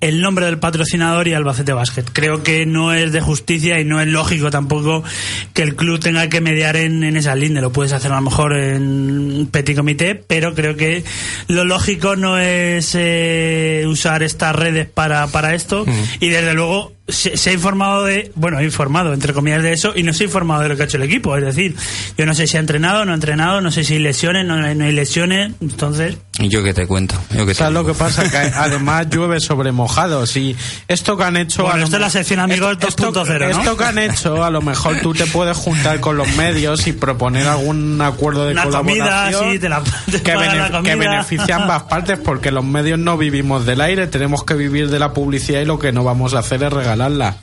el 0.00 0.22
nombre 0.22 0.46
del 0.46 0.58
patrocinador 0.58 1.28
y 1.28 1.34
Albacete 1.34 1.74
Basket. 1.74 2.04
Creo 2.10 2.42
que 2.42 2.64
no 2.64 2.94
es 2.94 3.12
de 3.12 3.20
justicia 3.20 3.80
y 3.80 3.84
no 3.84 4.00
es 4.00 4.08
lógico 4.08 4.50
tampoco 4.50 5.04
que 5.52 5.62
el 5.62 5.76
club 5.76 6.00
tenga 6.00 6.28
que 6.30 6.40
mediar 6.40 6.76
en, 6.76 7.04
en 7.04 7.18
esa 7.18 7.36
línea. 7.36 7.60
Lo 7.60 7.70
puedes 7.70 7.92
hacer 7.92 8.10
a 8.10 8.16
lo 8.16 8.22
mejor 8.22 8.56
en 8.56 9.48
petit 9.52 9.76
comité, 9.76 10.14
pero 10.14 10.54
creo 10.54 10.74
que 10.74 11.04
lo 11.48 11.64
lógico 11.64 12.16
no 12.16 12.38
es 12.38 12.96
eh, 12.98 13.84
usar 13.86 14.22
estas 14.22 14.56
redes 14.56 14.88
para, 14.88 15.26
para 15.26 15.54
esto. 15.54 15.84
Y 16.18 16.30
desde 16.30 16.54
luego 16.54 16.92
se, 17.08 17.36
se 17.36 17.50
ha 17.50 17.52
informado 17.52 18.04
de, 18.04 18.30
bueno, 18.36 18.58
ha 18.58 18.62
informado 18.62 19.12
entre 19.12 19.32
comillas 19.32 19.62
de 19.62 19.72
eso 19.72 19.92
y 19.94 20.02
no 20.04 20.12
se 20.12 20.22
ha 20.24 20.26
informado 20.26 20.62
de 20.62 20.68
lo 20.68 20.76
que 20.76 20.82
ha 20.82 20.84
hecho 20.86 20.96
el 20.98 21.02
equipo. 21.02 21.36
Es 21.36 21.44
decir, 21.44 21.74
yo 22.16 22.26
no 22.26 22.34
sé 22.34 22.46
si 22.46 22.56
ha 22.56 22.60
entrenado, 22.60 23.04
no 23.04 23.12
ha 23.12 23.14
entrenado, 23.14 23.60
no 23.60 23.70
sé 23.72 23.84
si 23.84 23.94
hay 23.94 23.98
lesiones, 23.98 24.46
no, 24.46 24.56
no 24.56 24.84
hay 24.84 24.92
lesiones. 24.92 25.52
Entonces, 25.60 26.16
Y 26.38 26.48
yo 26.48 26.62
que 26.62 26.72
te 26.72 26.86
cuento. 26.86 27.16
Yo 27.30 27.44
que 27.44 27.52
te 27.52 27.54
¿Sabes 27.58 27.74
lo 27.74 27.80
digo. 27.82 27.92
que 27.92 27.98
pasa? 27.98 28.30
Que 28.30 28.36
además 28.36 29.08
llueve 29.10 29.40
sobre 29.40 29.72
mojados 29.72 30.36
y 30.36 30.56
esto 30.88 31.16
que 31.16 31.24
han 31.24 31.36
hecho... 31.36 31.64
Bueno, 31.64 31.80
a 31.80 31.84
esto 31.84 31.96
es 31.96 32.02
la 32.02 32.10
sección 32.10 32.40
amigos 32.40 32.76
esto- 32.80 33.12
2.0, 33.12 33.38
¿no? 33.52 33.60
Esto 33.60 33.76
que 33.76 33.84
han 33.84 33.98
hecho, 33.98 34.44
a 34.44 34.50
lo 34.50 34.62
mejor 34.62 35.00
tú 35.00 35.12
te 35.12 35.26
puedes 35.26 35.56
juntar 35.56 35.98
con 36.00 36.16
los 36.16 36.28
medios 36.36 36.86
y 36.86 36.92
proponer 36.92 37.46
algún 37.48 38.00
acuerdo 38.00 38.46
de 38.46 38.52
Una 38.52 38.64
comida, 38.64 39.04
colaboración 39.04 39.52
sí, 39.52 39.58
te 39.58 39.68
la- 39.68 39.82
te 40.10 40.22
que, 40.22 40.32
pagan 40.32 40.58
la 40.58 40.66
que 40.66 40.72
comida. 40.72 40.96
beneficia 40.96 41.56
a 41.56 41.62
ambas 41.62 41.82
partes 41.90 42.18
porque 42.18 42.50
los 42.52 42.64
medios 42.64 42.98
no 42.98 43.18
vivimos 43.18 43.66
del 43.66 43.80
aire, 43.80 44.06
tenemos 44.06 44.44
que 44.44 44.54
vivir 44.54 44.88
de 44.88 44.98
la 45.00 45.12
publicidad 45.12 45.60
y 45.60 45.64
lo 45.64 45.78
que 45.78 45.90
no 45.92 46.04
vamos 46.04 46.34
a 46.34 46.38
hacer 46.38 46.62
es 46.62 46.72
regalarla. 46.92 47.34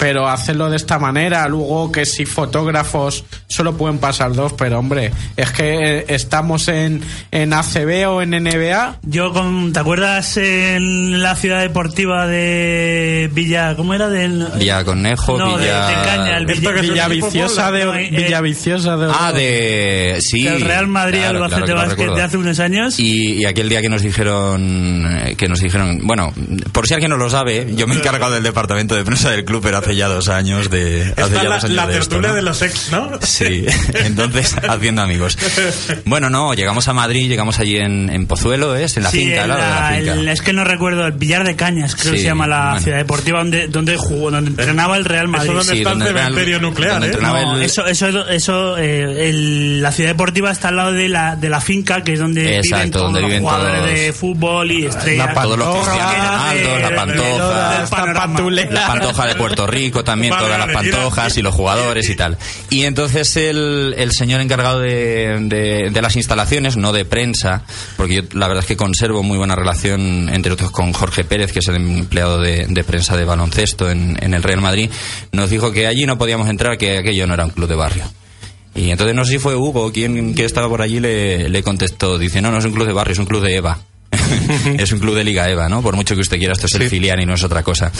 Pero 0.00 0.26
hacerlo 0.28 0.70
de 0.70 0.76
esta 0.78 0.98
manera, 0.98 1.46
luego 1.46 1.92
que 1.92 2.06
si 2.06 2.24
fotógrafos 2.24 3.24
solo 3.46 3.76
pueden 3.76 3.98
pasar 3.98 4.32
dos, 4.32 4.54
pero 4.54 4.78
hombre, 4.78 5.12
es 5.36 5.50
que 5.52 5.98
eh, 5.98 6.04
estamos 6.08 6.66
en, 6.68 7.02
en 7.30 7.52
ACB 7.52 8.08
o 8.08 8.22
en 8.22 8.30
NBA. 8.30 8.96
Yo, 9.02 9.32
con, 9.32 9.72
¿te 9.74 9.78
acuerdas 9.80 10.38
en 10.38 11.22
la 11.22 11.36
ciudad 11.36 11.60
deportiva 11.60 12.26
de 12.26 13.30
Villa, 13.32 13.76
¿cómo 13.76 13.92
era? 13.92 14.08
Del, 14.08 14.46
Villa 14.58 14.82
Conejo, 14.84 15.38
no, 15.38 15.58
de- 15.58 15.64
Villa... 15.66 15.86
de, 15.88 15.94
Caña, 15.94 16.36
el 16.38 16.46
Villa, 16.46 16.70
Villa 16.80 17.08
Viciosa 17.08 17.70
de, 17.70 17.84
no, 17.84 17.94
eh, 17.94 18.08
Villa 18.10 18.40
Viciosa 18.40 18.96
de 18.96 19.12
Ah, 19.14 19.32
de... 19.32 20.18
Sí. 20.20 20.44
del 20.44 20.62
Real 20.62 20.86
Madrid 20.86 21.18
claro, 21.18 21.44
Albacete 21.44 21.72
claro 21.72 22.14
de 22.14 22.22
hace 22.22 22.36
unos 22.38 22.58
años. 22.58 22.98
Y, 22.98 23.34
y 23.42 23.44
aquel 23.44 23.68
día 23.68 23.82
que 23.82 23.90
nos 23.90 24.00
dijeron, 24.02 25.06
eh, 25.26 25.34
que 25.36 25.46
nos 25.46 25.60
dijeron, 25.60 26.00
bueno, 26.04 26.32
por 26.72 26.86
si 26.86 26.94
alguien 26.94 27.10
no 27.10 27.18
lo 27.18 27.28
sabe, 27.28 27.66
yo 27.74 27.86
me 27.86 27.94
he 27.94 27.98
encargado 27.98 28.32
del 28.32 28.42
departamento 28.42 28.94
de 28.94 29.04
prensa 29.04 29.30
del 29.30 29.44
club, 29.44 29.60
pero 29.62 29.76
hace 29.78 29.89
ya 29.96 30.08
dos 30.08 30.28
años 30.28 30.70
de, 30.70 31.02
hace 31.02 31.22
Esta 31.22 31.28
ya 31.42 31.42
la, 31.48 31.54
dos 31.56 31.64
años 31.64 31.76
la 31.76 31.86
de 31.86 31.92
esto, 31.98 32.08
tertulia 32.08 32.28
¿no? 32.30 32.34
de 32.36 32.42
los 32.42 32.62
ex, 32.62 32.92
¿no? 32.92 33.10
Sí, 33.22 33.66
entonces 33.94 34.56
haciendo 34.68 35.02
amigos. 35.02 35.36
Bueno, 36.04 36.30
no, 36.30 36.54
llegamos 36.54 36.86
a 36.88 36.92
Madrid, 36.92 37.28
llegamos 37.28 37.58
allí 37.58 37.76
en, 37.76 38.10
en 38.10 38.26
Pozuelo, 38.26 38.74
¿es? 38.76 38.96
En 38.96 39.04
la 39.04 39.10
Sí, 39.10 39.18
finca, 39.26 39.42
en 39.42 39.48
la 39.48 39.56
la- 39.58 39.96
finca. 39.96 40.12
el- 40.14 40.28
es 40.28 40.42
que 40.42 40.52
no 40.52 40.64
recuerdo, 40.64 41.06
el 41.06 41.12
Villar 41.12 41.44
de 41.46 41.56
Cañas, 41.56 41.94
creo 41.96 42.12
que 42.12 42.18
Sí, 42.18 42.22
se 42.24 42.28
llama 42.28 42.46
la 42.46 42.64
bueno. 42.70 42.80
ciudad 42.82 42.98
deportiva 42.98 43.38
donde, 43.38 43.68
donde 43.68 43.96
jugó, 43.96 44.30
donde 44.30 44.50
entrenaba 44.50 44.96
el 44.96 45.04
Real 45.04 45.28
Madrid. 45.28 45.48
donde 45.52 45.60
está 45.78 45.92
el 45.92 45.98
donde 45.98 46.10
era 46.10 46.20
cementerio 46.24 46.60
nuclear, 46.60 46.92
donde 47.00 47.08
¿eh? 47.08 47.20
No, 47.20 47.54
el- 47.56 47.62
eso, 47.62 47.86
eso, 47.86 48.28
eso 48.28 48.76
eh, 48.78 49.28
el- 49.30 49.82
la 49.82 49.92
ciudad 49.92 50.10
deportiva 50.10 50.50
está 50.50 50.68
al 50.68 50.76
lado 50.76 50.92
de 50.92 51.08
la, 51.08 51.36
de 51.36 51.48
la 51.50 51.60
finca, 51.60 52.02
que 52.02 52.14
es 52.14 52.18
donde 52.18 52.42
viven 52.42 52.54
Exacto, 52.56 52.90
todos 52.92 53.04
donde 53.04 53.20
los 53.20 53.28
viven 53.30 53.42
jugadores 53.42 53.76
todos- 53.76 53.90
de 53.90 54.12
fútbol 54.12 54.70
y 54.72 54.86
estrellas. 54.86 55.34
todos 55.34 55.58
los 55.58 55.66
Pantoja, 55.66 55.96
la 56.90 56.96
Pantoja, 56.96 58.70
la 58.70 58.86
pantoja 58.86 59.26
de 59.26 59.34
Puerto 59.34 59.66
Rico 59.66 59.79
también, 60.04 60.32
Vale, 60.32 60.44
todas 60.44 60.58
las 60.58 60.68
pantojas 60.74 61.36
y 61.38 61.42
los 61.42 61.54
jugadores 61.54 62.08
y 62.10 62.16
tal. 62.16 62.36
Y 62.68 62.84
entonces 62.84 63.36
el, 63.36 63.94
el 63.96 64.12
señor 64.12 64.40
encargado 64.40 64.80
de, 64.80 65.38
de- 65.42 65.90
de 65.90 66.02
las 66.02 66.16
instalaciones, 66.16 66.76
no 66.76 66.92
de 66.92 67.04
prensa, 67.04 67.62
porque 67.96 68.16
yo 68.16 68.22
la 68.32 68.46
verdad 68.48 68.62
es 68.64 68.68
que 68.68 68.76
conservo 68.76 69.22
muy 69.22 69.38
buena 69.38 69.56
relación, 69.56 70.28
entre 70.28 70.52
otros 70.52 70.70
con 70.70 70.92
Jorge 70.92 71.24
Pérez, 71.24 71.52
que 71.52 71.60
es 71.60 71.68
el 71.68 71.76
empleado 71.76 72.40
de, 72.40 72.66
de 72.68 72.84
prensa 72.84 73.16
de 73.16 73.24
baloncesto 73.24 73.90
en, 73.90 74.18
en 74.22 74.34
el 74.34 74.42
Real 74.42 74.60
Madrid, 74.60 74.90
nos 75.32 75.50
dijo 75.50 75.72
que 75.72 75.86
allí 75.86 76.06
no 76.06 76.18
podíamos 76.18 76.48
entrar, 76.48 76.76
que 76.78 76.98
aquello 76.98 77.26
no 77.26 77.34
era 77.34 77.44
un 77.44 77.50
club 77.50 77.68
de 77.68 77.74
barrio. 77.76 78.04
Y 78.74 78.90
entonces 78.90 79.16
no 79.16 79.24
sé 79.24 79.32
si 79.32 79.38
fue 79.40 79.56
Hugo 79.56 79.90
quien 79.92 80.34
que 80.34 80.44
estaba 80.44 80.68
por 80.68 80.80
allí 80.80 81.00
le, 81.00 81.48
le 81.48 81.62
contestó, 81.62 82.18
dice, 82.18 82.40
no, 82.40 82.50
no 82.52 82.58
es 82.58 82.64
un 82.64 82.72
club 82.72 82.86
de 82.86 82.92
barrio, 82.92 83.12
es 83.14 83.18
un 83.18 83.26
club 83.26 83.42
de 83.42 83.56
EVA. 83.56 83.78
es 84.78 84.92
un 84.92 84.98
club 84.98 85.14
de 85.14 85.24
Liga 85.24 85.48
EVA, 85.48 85.68
¿no? 85.68 85.82
Por 85.82 85.96
mucho 85.96 86.14
que 86.14 86.20
usted 86.20 86.38
quiera, 86.38 86.52
esto 86.52 86.66
es 86.66 86.74
el 86.74 86.88
filial 86.88 87.20
y 87.20 87.26
no 87.26 87.34
es 87.34 87.44
otra 87.44 87.62
cosa. 87.62 87.92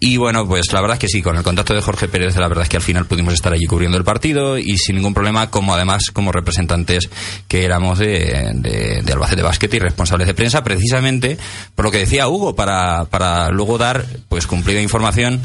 Y 0.00 0.16
bueno, 0.16 0.46
pues 0.46 0.72
la 0.72 0.80
verdad 0.80 0.94
es 0.94 1.00
que 1.00 1.08
sí, 1.08 1.22
con 1.22 1.36
el 1.36 1.42
contacto 1.42 1.74
de 1.74 1.82
Jorge 1.82 2.08
Pérez, 2.08 2.36
la 2.36 2.48
verdad 2.48 2.64
es 2.64 2.68
que 2.68 2.76
al 2.76 2.82
final 2.82 3.06
pudimos 3.06 3.34
estar 3.34 3.52
allí 3.52 3.66
cubriendo 3.66 3.98
el 3.98 4.04
partido 4.04 4.58
y 4.58 4.78
sin 4.78 4.96
ningún 4.96 5.14
problema, 5.14 5.50
como 5.50 5.74
además 5.74 6.04
como 6.12 6.32
representantes 6.32 7.08
que 7.48 7.64
éramos 7.64 7.98
de, 7.98 8.52
de, 8.54 9.02
de 9.02 9.12
Albacete 9.12 9.42
Basket 9.42 9.70
y 9.72 9.78
responsables 9.78 10.26
de 10.26 10.34
prensa, 10.34 10.62
precisamente 10.62 11.38
por 11.74 11.86
lo 11.86 11.90
que 11.90 11.98
decía 11.98 12.28
Hugo, 12.28 12.54
para, 12.54 13.04
para 13.06 13.50
luego 13.50 13.78
dar 13.78 14.04
pues 14.28 14.46
cumplida 14.46 14.80
información 14.80 15.40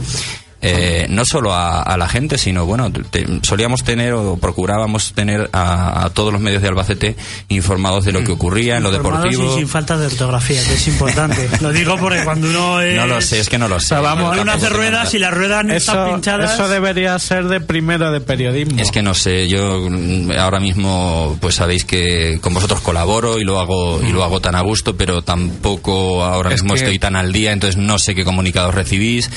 eh, 0.63 1.05
no 1.10 1.24
solo 1.25 1.53
a, 1.53 1.82
a 1.82 1.98
la 1.98 2.08
gente, 2.08 2.38
sino 2.38 2.65
bueno, 2.65 2.91
te- 2.91 3.25
solíamos 3.43 3.84
tener 3.84 4.13
o 4.13 4.38
procurábamos 4.38 5.13
tener 5.13 5.50
a, 5.53 6.05
a 6.05 6.10
todos 6.12 6.32
los 6.32 6.41
medios 6.41 6.62
de 6.62 6.70
Albacete 6.70 7.15
informados 7.50 8.05
de 8.05 8.13
lo 8.13 8.24
que 8.24 8.32
ocurría 8.32 8.77
en 8.77 8.84
lo 8.84 8.91
deportivo. 8.91 9.53
y 9.53 9.58
sin 9.60 9.67
falta 9.67 9.98
de 9.98 10.05
ortografía, 10.08 10.63
que 10.63 10.74
es 10.74 10.88
importante. 10.88 11.50
lo 11.62 11.72
digo 11.72 11.98
porque 11.98 12.24
cuando 12.24 12.48
uno 12.50 12.82
es... 12.82 12.96
No 12.96 13.05
lo 13.08 13.22
sé, 13.22 13.39
es 13.39 13.50
que 13.50 13.58
no 13.58 13.67
lo 13.67 13.79
sé. 13.79 13.96
vamos, 13.96 14.38
uno 14.39 14.51
hace 14.51 14.62
Tampoco 14.62 14.77
ruedas 14.82 15.13
y 15.13 15.20
las 15.20 15.34
ruedas 15.34 15.65
no 15.65 15.74
están 15.74 15.96
Eso, 16.08 16.13
pinchadas... 16.13 16.53
eso 16.53 16.67
debería 16.70 17.17
ser 17.20 17.46
de 17.46 17.60
primero 17.62 18.12
de 18.12 18.22
periodismo. 18.22 18.79
Es 18.82 18.91
que 18.91 19.01
no 19.03 19.13
sé, 19.13 19.48
yo 19.50 19.88
mm, 19.89 20.32
ahora 20.39 20.60
mismo 20.60 21.38
pues 21.41 21.55
sabéis 21.55 21.84
que 21.86 22.39
con 22.41 22.53
vosotros 22.53 22.79
colaboro 22.82 23.38
y 23.39 23.43
lo 23.43 23.60
hago 23.60 24.01
y 24.01 24.12
lo 24.12 24.24
hago 24.24 24.39
tan 24.39 24.55
a 24.55 24.62
gusto, 24.62 24.96
pero 24.96 25.22
tampoco 25.22 26.24
ahora 26.24 26.50
Es 26.53 26.62
mismo 26.63 26.74
que- 26.75 26.79
estoy 26.82 27.00
tan 27.00 27.15
al 27.15 27.34
día, 27.34 27.51
entonces 27.51 27.77
no 27.77 28.00
sé 28.00 28.15
qué 28.15 28.24
comunicados 28.24 28.74
recibís 28.74 29.29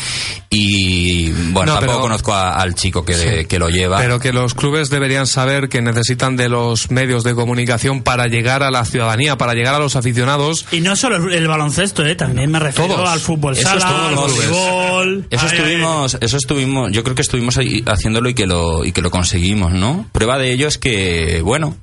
y 0.50 1.15
bueno, 1.52 1.72
No, 1.72 1.78
tampoco 1.78 1.86
pero- 1.86 2.00
conozco 2.00 2.32
a- 2.34 2.52
al 2.54 2.74
chico 2.74 3.04
que, 3.04 3.14
Sí. 3.14 3.44
que 3.46 3.58
lo 3.58 3.68
lleva. 3.68 3.98
Pero 3.98 4.18
que 4.20 4.32
los 4.32 4.54
clubes 4.54 4.90
deberían 4.90 5.26
saber 5.26 5.68
que 5.68 5.82
necesitan 5.82 6.36
de 6.36 6.48
los 6.48 6.90
medios 6.90 7.24
de 7.24 7.34
comunicación 7.34 8.02
para 8.02 8.26
llegar 8.26 8.62
a 8.62 8.70
la 8.70 8.84
ciudadanía, 8.84 9.36
para 9.36 9.54
llegar 9.54 9.74
a 9.74 9.78
los 9.78 9.96
aficionados. 9.96 10.66
Y 10.72 10.80
no 10.80 10.96
solo 10.96 11.16
el, 11.16 11.32
el 11.34 11.48
baloncesto, 11.48 12.04
¿eh? 12.04 12.14
también 12.16 12.50
me 12.50 12.58
refiero 12.58 12.94
Todos. 12.94 13.08
al 13.08 13.20
fútbol 13.20 13.54
Eso 13.54 13.62
sala, 13.68 14.08
al 14.08 14.14
voleibol... 14.16 15.26
Eso 15.30 15.46
Ay, 15.46 15.50
ay, 15.52 15.56
estuvimos, 15.58 16.18
eso 16.20 16.36
estuvimos, 16.36 16.92
yo 16.92 17.02
creo 17.04 17.14
que 17.14 17.22
estuvimos 17.22 17.56
ahí 17.58 17.82
haciéndolo 17.86 18.28
y 18.28 18.34
que 18.34 18.46
lo 18.46 18.84
y 18.84 18.92
que 18.92 19.02
lo 19.02 19.10
conseguimos, 19.10 19.72
¿no? 19.72 20.06
Prueba 20.12 20.38
de 20.38 20.52
ello 20.52 20.68
es 20.68 20.78
que, 20.78 21.40
bueno, 21.42 21.76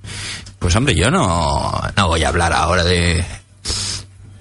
pues 0.59 0.75
hombre, 0.75 0.95
yo 0.95 1.09
no 1.11 1.81
no 1.95 2.07
voy 2.07 2.23
a 2.23 2.29
hablar 2.29 2.53
ahora 2.53 2.83
de 2.83 3.23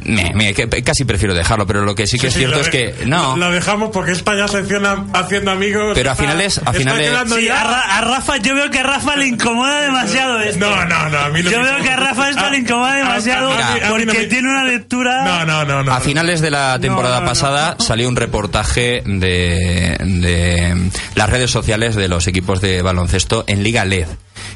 me, 0.04 0.32
me- 0.34 0.54
que 0.54 0.68
casi 0.82 1.04
prefiero 1.04 1.34
dejarlo, 1.34 1.66
pero 1.66 1.82
lo 1.82 1.94
que 1.94 2.06
sí 2.06 2.18
que 2.18 2.28
es 2.28 2.32
Sí, 2.34 2.40
cierto 2.40 2.56
lo 2.56 2.62
es 2.62 2.68
que 2.70 2.94
no, 3.06 3.36
Lo 3.36 3.50
dejamos 3.50 3.90
porque 3.92 4.12
esta 4.12 4.34
ya 4.36 4.48
sección 4.48 4.84
a- 4.86 5.04
haciendo 5.14 5.50
amigos. 5.50 5.92
Pero 5.94 6.10
a 6.10 6.12
está- 6.12 6.22
finales- 6.24 6.58
a 6.58 6.60
está 6.60 6.72
finales- 6.72 7.10
Sí, 7.34 7.44
ya- 7.46 7.60
a, 7.60 7.64
Ra- 7.64 7.98
a 7.98 8.00
Rafa, 8.02 8.36
yo 8.38 8.54
veo 8.54 8.70
que 8.70 8.78
a 8.78 8.82
Rafa 8.82 9.16
le 9.16 9.26
incomoda 9.26 9.80
demasiado 9.82 10.40
esto. 10.40 10.58
No, 10.68 10.84
no, 10.84 11.08
no, 11.08 11.18
a 11.18 11.28
mí 11.30 11.42
no 11.42 11.50
Yo 11.50 11.60
veo 11.62 11.78
que 11.82 11.90
a 11.90 11.96
Rafa 11.96 12.28
esto 12.30 12.42
Ah, 12.44 12.50
le 12.50 12.58
incomoda 12.58 12.94
demasiado 12.96 13.52
a 13.52 13.74
a 13.74 13.78
no 13.80 13.88
porque 13.90 14.06
me- 14.06 14.24
tiene 14.26 14.50
una 14.50 14.64
lectura... 14.64 15.24
No, 15.24 15.44
no, 15.46 15.64
no, 15.64 15.82
no. 15.84 15.92
A 15.92 16.00
finales 16.00 16.40
de 16.40 16.50
la 16.50 16.78
temporada 16.80 17.16
no, 17.16 17.22
no. 17.22 17.28
pasada 17.28 17.76
salió 17.78 18.08
un 18.08 18.16
reportaje 18.16 19.02
de, 19.04 19.96
de 20.00 20.90
las 21.14 21.30
redes 21.30 21.50
sociales 21.50 21.94
de 21.94 22.08
los 22.08 22.26
equipos 22.26 22.60
de 22.60 22.82
baloncesto 22.82 23.44
en 23.46 23.62
Liga 23.62 23.84
LED. 23.84 24.06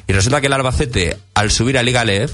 Y 0.09 0.12
resulta 0.12 0.41
que 0.41 0.47
el 0.49 0.53
Albacete, 0.53 1.17
al 1.35 1.50
subir 1.50 1.79
a 1.79 1.83
Liga 1.83 2.05
LED, 2.05 2.31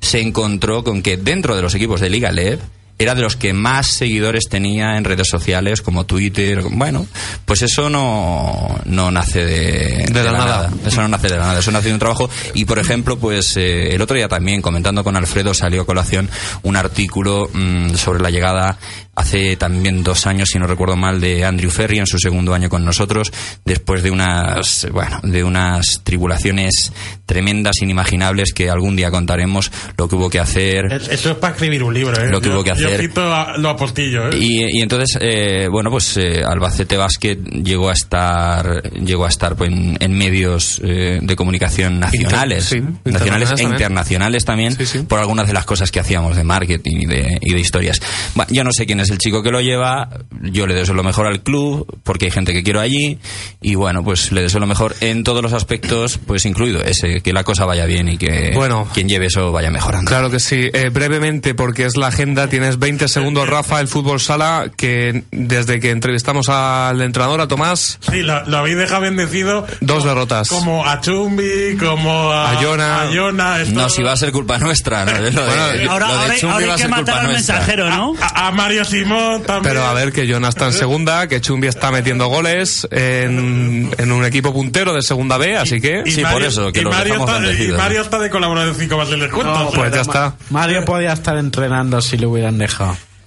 se 0.00 0.20
encontró 0.20 0.84
con 0.84 1.02
que 1.02 1.16
dentro 1.16 1.56
de 1.56 1.62
los 1.62 1.74
equipos 1.74 2.00
de 2.00 2.10
Liga 2.10 2.32
LED 2.32 2.58
era 2.98 3.14
de 3.14 3.20
los 3.22 3.36
que 3.36 3.52
más 3.52 3.86
seguidores 3.88 4.48
tenía 4.48 4.96
en 4.96 5.04
redes 5.04 5.28
sociales 5.28 5.82
como 5.82 6.04
Twitter. 6.06 6.62
Bueno, 6.70 7.06
pues 7.44 7.62
eso 7.62 7.90
no, 7.90 8.78
no 8.86 9.10
nace 9.10 9.44
de, 9.44 10.06
De 10.10 10.22
la 10.24 10.32
nada. 10.32 10.70
Eso 10.86 11.02
no 11.02 11.08
nace 11.08 11.28
de 11.28 11.36
la 11.36 11.46
nada, 11.46 11.58
eso 11.60 11.70
nace 11.70 11.88
de 11.88 11.94
un 11.94 11.98
trabajo. 12.00 12.30
Y 12.54 12.64
por 12.64 12.78
ejemplo, 12.78 13.18
pues 13.18 13.56
eh, 13.56 13.94
el 13.94 14.00
otro 14.00 14.16
día 14.16 14.28
también, 14.28 14.62
comentando 14.62 15.04
con 15.04 15.16
Alfredo, 15.16 15.52
salió 15.52 15.82
a 15.82 15.86
colación 15.86 16.30
un 16.62 16.76
artículo 16.76 17.50
mm, 17.52 17.94
sobre 17.96 18.20
la 18.22 18.30
llegada 18.30 18.78
hace 19.14 19.56
también 19.56 20.02
dos 20.04 20.26
años, 20.26 20.50
si 20.52 20.58
no 20.58 20.66
recuerdo 20.66 20.94
mal, 20.96 21.20
de 21.22 21.42
Andrew 21.44 21.70
Ferry 21.70 21.98
en 21.98 22.06
su 22.06 22.18
segundo 22.18 22.52
año 22.52 22.68
con 22.68 22.84
nosotros, 22.84 23.32
después 23.64 24.02
de 24.02 24.10
unas, 24.10 24.86
bueno, 24.92 25.20
de 25.22 25.42
unas 25.42 26.02
tribulaciones 26.04 26.92
tremendas, 27.24 27.76
inimaginables, 27.80 28.52
que 28.52 28.68
algún 28.68 28.94
día 28.94 29.10
contaremos 29.10 29.72
lo 29.96 30.06
que 30.08 30.16
hubo 30.16 30.28
que 30.28 30.38
hacer. 30.38 30.92
Es- 30.92 31.08
Eso 31.08 31.30
es 31.30 31.36
para 31.36 31.54
escribir 31.54 31.82
un 31.82 31.94
libro, 31.94 32.14
¿eh? 32.22 32.28
Lo 32.28 32.40
que 32.42 32.48
Yo- 32.48 32.54
hubo 32.56 32.64
que 32.64 32.74
Yo 32.76 32.85
hacer. 32.94 33.08
quito 33.08 33.34
a- 33.34 33.56
lo 33.58 33.68
apostillo, 33.70 34.28
¿eh? 34.30 34.36
Y, 34.38 34.78
y 34.78 34.82
entonces, 34.82 35.18
eh, 35.20 35.68
bueno, 35.70 35.90
pues 35.90 36.16
eh, 36.16 36.42
Albacete 36.46 36.96
Basket 36.96 37.36
llegó 37.62 37.88
a 37.90 37.92
estar, 37.92 38.82
llegó 38.92 39.24
a 39.24 39.28
estar 39.28 39.56
pues, 39.56 39.70
en, 39.70 39.96
en 40.00 40.12
medios 40.16 40.80
eh, 40.84 41.18
de 41.22 41.36
comunicación 41.36 42.00
nacionales, 42.00 42.72
Inter- 42.72 42.92
sí, 43.04 43.10
nacionales 43.10 43.48
e 43.58 43.62
internacionales 43.62 43.62
también. 43.62 43.72
internacionales 43.72 44.44
también, 44.44 44.72
Sí, 44.76 44.86
sí. 44.86 44.98
por 45.06 45.18
algunas 45.18 45.46
de 45.46 45.52
las 45.52 45.64
cosas 45.64 45.90
que 45.90 46.00
hacíamos 46.00 46.36
de 46.36 46.44
marketing 46.44 46.96
y 47.00 47.06
de, 47.06 47.38
y 47.40 47.52
de 47.54 47.60
historias. 47.60 48.00
Bueno, 48.34 48.50
yo 48.52 48.64
no 48.64 48.72
sé 48.72 48.86
quién 48.86 49.00
es 49.00 49.10
el 49.10 49.18
chico 49.18 49.42
que 49.42 49.50
lo 49.50 49.60
lleva, 49.60 50.08
yo 50.42 50.66
le 50.66 50.74
deseo 50.74 50.94
lo 50.94 51.02
mejor 51.04 51.26
al 51.26 51.42
club, 51.42 51.86
porque 52.02 52.26
hay 52.26 52.30
gente 52.30 52.52
que 52.52 52.62
quiero 52.62 52.80
allí, 52.80 53.18
y 53.60 53.74
bueno, 53.74 54.02
pues 54.04 54.32
le 54.32 54.42
deseo 54.42 54.60
lo 54.60 54.66
mejor 54.66 54.94
en 55.00 55.24
todos 55.24 55.42
los 55.42 55.52
aspectos, 55.52 56.18
pues 56.26 56.44
incluido 56.46 56.82
ese, 56.82 57.20
que 57.22 57.32
la 57.32 57.44
cosa 57.44 57.64
vaya 57.64 57.86
bien 57.86 58.08
y 58.08 58.18
que 58.18 58.52
Bueno. 58.54 58.88
quien 58.92 59.08
lleve 59.08 59.26
eso 59.26 59.52
vaya 59.52 59.70
mejorando. 59.70 60.08
Claro 60.08 60.30
que 60.30 60.40
sí. 60.40 60.70
Eh, 60.72 60.90
brevemente, 60.92 61.54
porque 61.54 61.84
es 61.84 61.96
la 61.96 62.08
agenda, 62.08 62.48
tienes 62.48 62.75
20 62.78 63.08
segundos, 63.08 63.48
Rafa, 63.48 63.80
el 63.80 63.88
fútbol 63.88 64.20
sala, 64.20 64.70
que 64.76 65.24
desde 65.30 65.80
que 65.80 65.90
entrevistamos 65.90 66.48
al 66.48 67.00
entrenador, 67.02 67.40
a 67.40 67.48
Tomás, 67.48 67.98
Sí, 68.10 68.22
lo, 68.22 68.44
lo 68.46 68.58
habéis 68.58 68.76
dejado 68.76 69.02
bendecido. 69.02 69.66
dos 69.80 70.04
derrotas. 70.04 70.48
Como 70.48 70.86
a 70.86 71.00
Chumbi, 71.00 71.76
como 71.78 72.30
a, 72.30 72.52
A 72.52 72.54
Jona. 72.56 73.02
a 73.02 73.06
Jona, 73.14 73.60
esto- 73.62 73.74
No, 73.74 73.88
si 73.88 74.02
va 74.02 74.12
a 74.12 74.16
ser 74.16 74.32
culpa 74.32 74.58
nuestra, 74.58 75.04
¿no? 75.04 75.12
Lo 75.12 75.22
de- 75.22 75.30
Bueno, 75.30 75.90
Ahora, 75.92 76.06
lo 76.08 76.14
de 76.14 76.20
ahora- 76.20 76.36
Chumbi 76.36 76.64
hay 76.64 76.76
que 76.82 76.88
matar 76.88 77.18
al 77.20 77.26
nuestra. 77.26 77.56
mensajero, 77.56 77.90
¿no? 77.90 78.14
a, 78.20 78.48
a 78.48 78.50
Mario 78.52 78.84
Simón 78.84 79.42
también. 79.42 79.74
Pero 79.74 79.84
a 79.86 79.92
ver, 79.94 80.12
que 80.12 80.30
Jonah 80.30 80.48
está 80.48 80.66
en 80.66 80.72
segunda, 80.72 81.26
que 81.28 81.40
Chumbi 81.40 81.66
está 81.68 81.90
metiendo 81.90 82.26
goles 82.28 82.86
en, 82.90 83.90
en 83.98 84.12
un 84.12 84.24
equipo 84.24 84.52
puntero 84.52 84.92
de 84.94 85.02
segunda 85.02 85.38
B, 85.38 85.56
así 85.56 85.80
que... 85.80 86.02
Y 86.04 86.10
Sí, 86.12 86.22
por 86.30 86.42
eso, 86.42 86.72
que 86.72 86.80
y 86.80 86.82
los 86.82 86.92
Mario 86.94 87.12
dejamos 87.14 87.30
está, 87.30 87.42
y 87.42 87.46
bendecidos. 87.46 87.78
Mario 87.78 88.02
está 88.02 88.18
de 88.18 88.30
colaborador 88.30 88.74
de 88.74 88.80
5 88.80 88.96
más 88.96 89.10
el 89.10 89.20
descuento. 89.20 89.52
No, 89.52 89.68
o 89.68 89.70
sea, 89.70 89.80
Pues 89.80 89.94
ya 89.94 90.00
está. 90.00 90.34
Mario 90.50 90.84
podía 90.84 91.12
estar 91.12 91.36
entrenando 91.36 92.00
si 92.00 92.16
le 92.16 92.26
hubieran 92.26 92.58
dejado. 92.58 92.65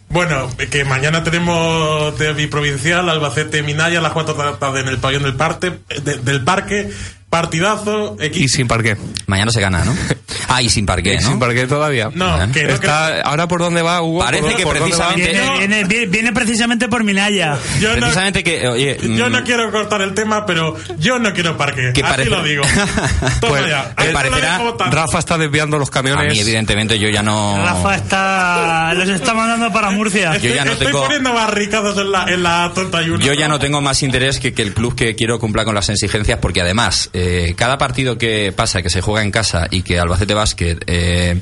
Bueno, 0.09 0.49
que 0.71 0.83
mañana 0.85 1.23
tenemos 1.23 2.17
derbi 2.17 2.47
provincial, 2.47 3.07
Albacete 3.09 3.61
Minaya, 3.61 3.99
a 3.99 4.01
las 4.01 4.11
4 4.11 4.33
de 4.33 4.43
la 4.43 4.57
tarde 4.57 4.79
en 4.81 4.87
el 4.87 4.97
pabellón 4.97 5.23
del, 5.23 5.35
parte, 5.35 5.79
de- 6.03 6.17
del 6.17 6.43
parque. 6.43 6.89
Partidazo, 7.29 8.15
equipo. 8.19 8.45
Y 8.45 8.49
sin 8.49 8.67
parqué. 8.67 8.97
Mañana 9.27 9.51
se 9.51 9.61
gana, 9.61 9.83
¿no? 9.85 9.95
Ah, 10.51 10.63
y 10.63 10.69
sin 10.69 10.85
parqué, 10.85 11.13
Y 11.13 11.17
¿no? 11.17 11.29
sin 11.29 11.39
parqué 11.39 11.67
todavía. 11.67 12.09
No, 12.13 12.35
Bueno. 12.37 12.51
que 12.53 12.63
no 12.63 12.73
Está, 12.73 13.21
ahora 13.21 13.47
por 13.47 13.59
dónde 13.59 13.83
va 13.83 14.01
Hugo 14.01 14.19
Parece 14.21 14.43
¿Por- 14.43 14.55
que 14.55 14.63
por 14.63 14.77
precisamente- 14.79 15.31
Viene, 15.31 15.83
viene- 15.83 16.05
viene- 16.07 16.33
precisamente 16.33 16.87
por 16.87 17.03
Minaya. 17.03 17.55
yo 17.79 17.89
no, 17.95 17.99
Precisamente 18.01 18.43
que, 18.43 18.67
oye, 18.67 18.97
yo 19.15 19.29
mm, 19.29 19.31
no 19.31 19.43
quiero 19.43 19.71
cortar 19.71 20.01
el 20.01 20.15
tema, 20.15 20.47
pero 20.47 20.75
yo 20.97 21.19
no 21.19 21.33
quiero 21.33 21.55
parque. 21.55 21.91
Que 21.93 22.01
Así 22.01 22.09
parece- 22.11 22.29
lo 22.31 22.43
digo. 22.43 22.63
Toma 23.41 23.57
Pues, 23.57 23.67
ya. 23.69 23.93
que 23.95 24.07
lo 24.07 24.13
parecerá-. 24.13 24.59
Rafa 24.89 25.19
está 25.19 25.37
desviando 25.37 25.77
los 25.77 25.89
a 25.89 25.91
camiones. 25.91 26.33
mí 26.33 26.39
evidentemente 26.39 26.97
yo 26.97 27.09
ya 27.09 27.21
no... 27.21 27.57
Rafa 27.63 27.95
está. 27.95 28.93
Los 28.95 29.09
está 29.09 29.33
mandando 29.35 29.71
para 29.71 29.91
Murcia. 29.91 30.35
Yo 30.37 30.53
ya 30.53 30.65
no 30.65 30.71
Estoy 30.71 30.87
tengo- 30.87 31.03
poniendo 31.03 31.33
barricadas 31.33 31.95
en 31.97 32.11
la, 32.11 32.25
en 32.25 32.41
la 32.43 32.71
31. 32.73 33.23
Yo 33.23 33.33
ya 33.33 33.47
no 33.47 33.59
tengo 33.59 33.81
más 33.81 34.01
interés 34.01 34.39
que 34.39 34.53
que 34.53 34.63
el 34.63 34.73
club 34.73 34.95
que 34.95 35.15
quiero 35.15 35.37
cumpla 35.37 35.63
con 35.63 35.75
las 35.75 35.89
exigencias, 35.89 36.39
porque 36.41 36.61
además, 36.61 37.09
eh, 37.21 37.53
cada 37.55 37.77
partido 37.77 38.17
que 38.17 38.53
pasa, 38.55 38.81
que 38.81 38.89
se 38.89 39.01
juega 39.01 39.21
en 39.23 39.31
casa 39.31 39.67
y 39.69 39.81
que 39.81 39.99
Albacete 39.99 40.33
Basket 40.33 40.77
eh, 40.87 41.39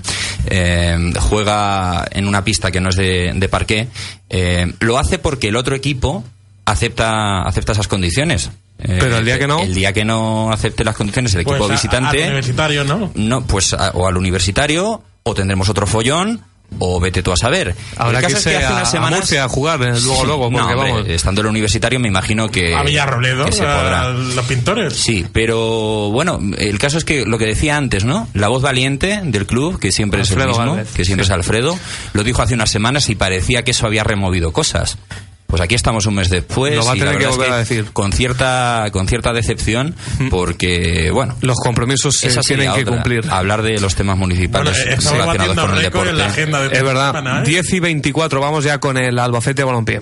eh, 0.47 1.13
juega 1.19 2.07
en 2.11 2.27
una 2.27 2.43
pista 2.43 2.71
que 2.71 2.79
no 2.81 2.89
es 2.89 2.95
de, 2.95 3.31
de 3.35 3.49
parqué, 3.49 3.87
eh, 4.29 4.73
lo 4.79 4.97
hace 4.97 5.19
porque 5.19 5.49
el 5.49 5.55
otro 5.55 5.75
equipo 5.75 6.23
acepta, 6.65 7.41
acepta 7.43 7.71
esas 7.73 7.87
condiciones. 7.87 8.49
Eh, 8.79 8.97
Pero 8.99 9.17
el 9.17 9.25
día 9.25 9.39
que 9.39 9.47
no. 9.47 9.59
El 9.61 9.73
día 9.73 9.91
que 9.93 10.05
no 10.05 10.51
acepte 10.51 10.83
las 10.83 10.95
condiciones 10.95 11.33
el 11.33 11.43
Pues 11.43 11.55
equipo 11.55 11.69
a- 11.69 11.73
visitante. 11.73 12.23
al 12.23 12.29
universitario, 12.29 12.83
¿no? 12.83 13.11
No, 13.15 13.45
pues 13.45 13.73
a- 13.73 13.91
o 13.91 14.07
al 14.07 14.17
universitario, 14.17 15.01
o 15.23 15.33
tendremos 15.33 15.67
otro 15.69 15.87
follón, 15.87 16.41
o 16.79 16.99
vete 16.99 17.23
tú 17.23 17.31
a 17.31 17.37
saber. 17.37 17.69
El 17.69 17.75
que 18.17 18.21
caso 18.21 18.27
es 18.27 18.33
irse 18.45 18.55
hace 18.57 18.65
a, 18.65 18.71
unas 18.71 18.87
a 18.87 18.91
semanas- 18.91 19.19
Murcia 19.19 19.43
a 19.45 19.49
jugar, 19.49 19.81
eh, 19.81 19.85
luego, 19.85 19.99
Sí, 20.21 20.25
luego, 20.25 20.51
no, 20.51 20.57
porque 20.59 20.73
hombre, 20.73 20.91
vamos. 20.91 21.07
estando 21.09 21.41
en 21.41 21.47
el 21.47 21.49
universitario 21.51 21.99
me 21.99 22.07
imagino 22.07 22.49
que, 22.49 22.75
a 22.75 22.83
Villarrobledo, 22.83 23.45
que 23.45 23.51
se 23.53 23.65
a 23.65 24.09
los 24.09 24.45
pintores. 24.45 24.93
Sí, 24.93 25.25
pero 25.33 26.11
bueno, 26.11 26.39
el 26.57 26.77
caso 26.77 26.97
es 26.97 27.05
que 27.05 27.25
lo 27.25 27.37
que 27.37 27.45
decía 27.45 27.77
antes, 27.77 28.05
¿no? 28.05 28.27
La 28.33 28.47
voz 28.49 28.61
valiente 28.61 29.21
del 29.23 29.45
club, 29.47 29.79
que 29.79 29.91
siempre 29.91 30.21
es 30.21 30.31
el 30.31 30.37
mismo, 30.45 30.57
Valdez, 30.75 30.91
que 30.93 31.05
siempre 31.05 31.25
sí. 31.25 31.31
es 31.31 31.35
Alfredo, 31.35 31.77
lo 32.13 32.23
dijo 32.23 32.41
hace 32.41 32.53
unas 32.53 32.69
semanas 32.69 33.09
y 33.09 33.15
parecía 33.15 33.63
que 33.63 33.71
eso 33.71 33.85
había 33.87 34.03
removido 34.03 34.51
cosas. 34.51 34.97
Pues 35.47 35.61
aquí 35.61 35.75
estamos 35.75 36.05
un 36.05 36.15
mes 36.15 36.29
después 36.29 36.75
Lo 36.75 36.85
va 36.85 36.91
a 36.91 36.95
y 36.95 36.99
la 36.99 37.05
tener 37.05 37.19
que 37.19 37.25
verdad 37.25 37.31
es 37.31 37.37
volver 37.37 37.53
a 37.53 37.57
decir. 37.57 37.85
con 37.93 38.11
cierta 38.11 38.85
con 38.91 39.07
cierta 39.07 39.31
decepción 39.33 39.95
porque 40.29 41.09
bueno, 41.11 41.35
Los 41.41 41.55
compromisos 41.63 42.15
se 42.17 42.29
tienen 42.41 42.73
que 42.73 42.81
otra, 42.81 42.93
cumplir. 42.93 43.25
hablar 43.31 43.61
de 43.61 43.79
los 43.79 43.95
temas 43.95 44.17
Bueno, 44.17 44.27
municipales 44.35 44.77
estamos 44.77 45.13
relacionados 45.19 45.65
con 45.69 45.77
el 45.77 45.83
deporte. 45.83 46.09
en 46.09 46.17
la 46.17 46.25
agenda 46.27 46.61
de 46.61 46.77
Es 46.77 46.83
verdad, 46.83 47.07
semana, 47.13 47.39
¿eh? 47.41 47.43
10 47.45 47.73
y 47.73 47.79
24, 47.79 48.41
vamos 48.41 48.63
ya 48.65 48.79
con 48.79 48.97
el 48.97 49.17
Albacete 49.17 49.63
Balompié. 49.63 50.01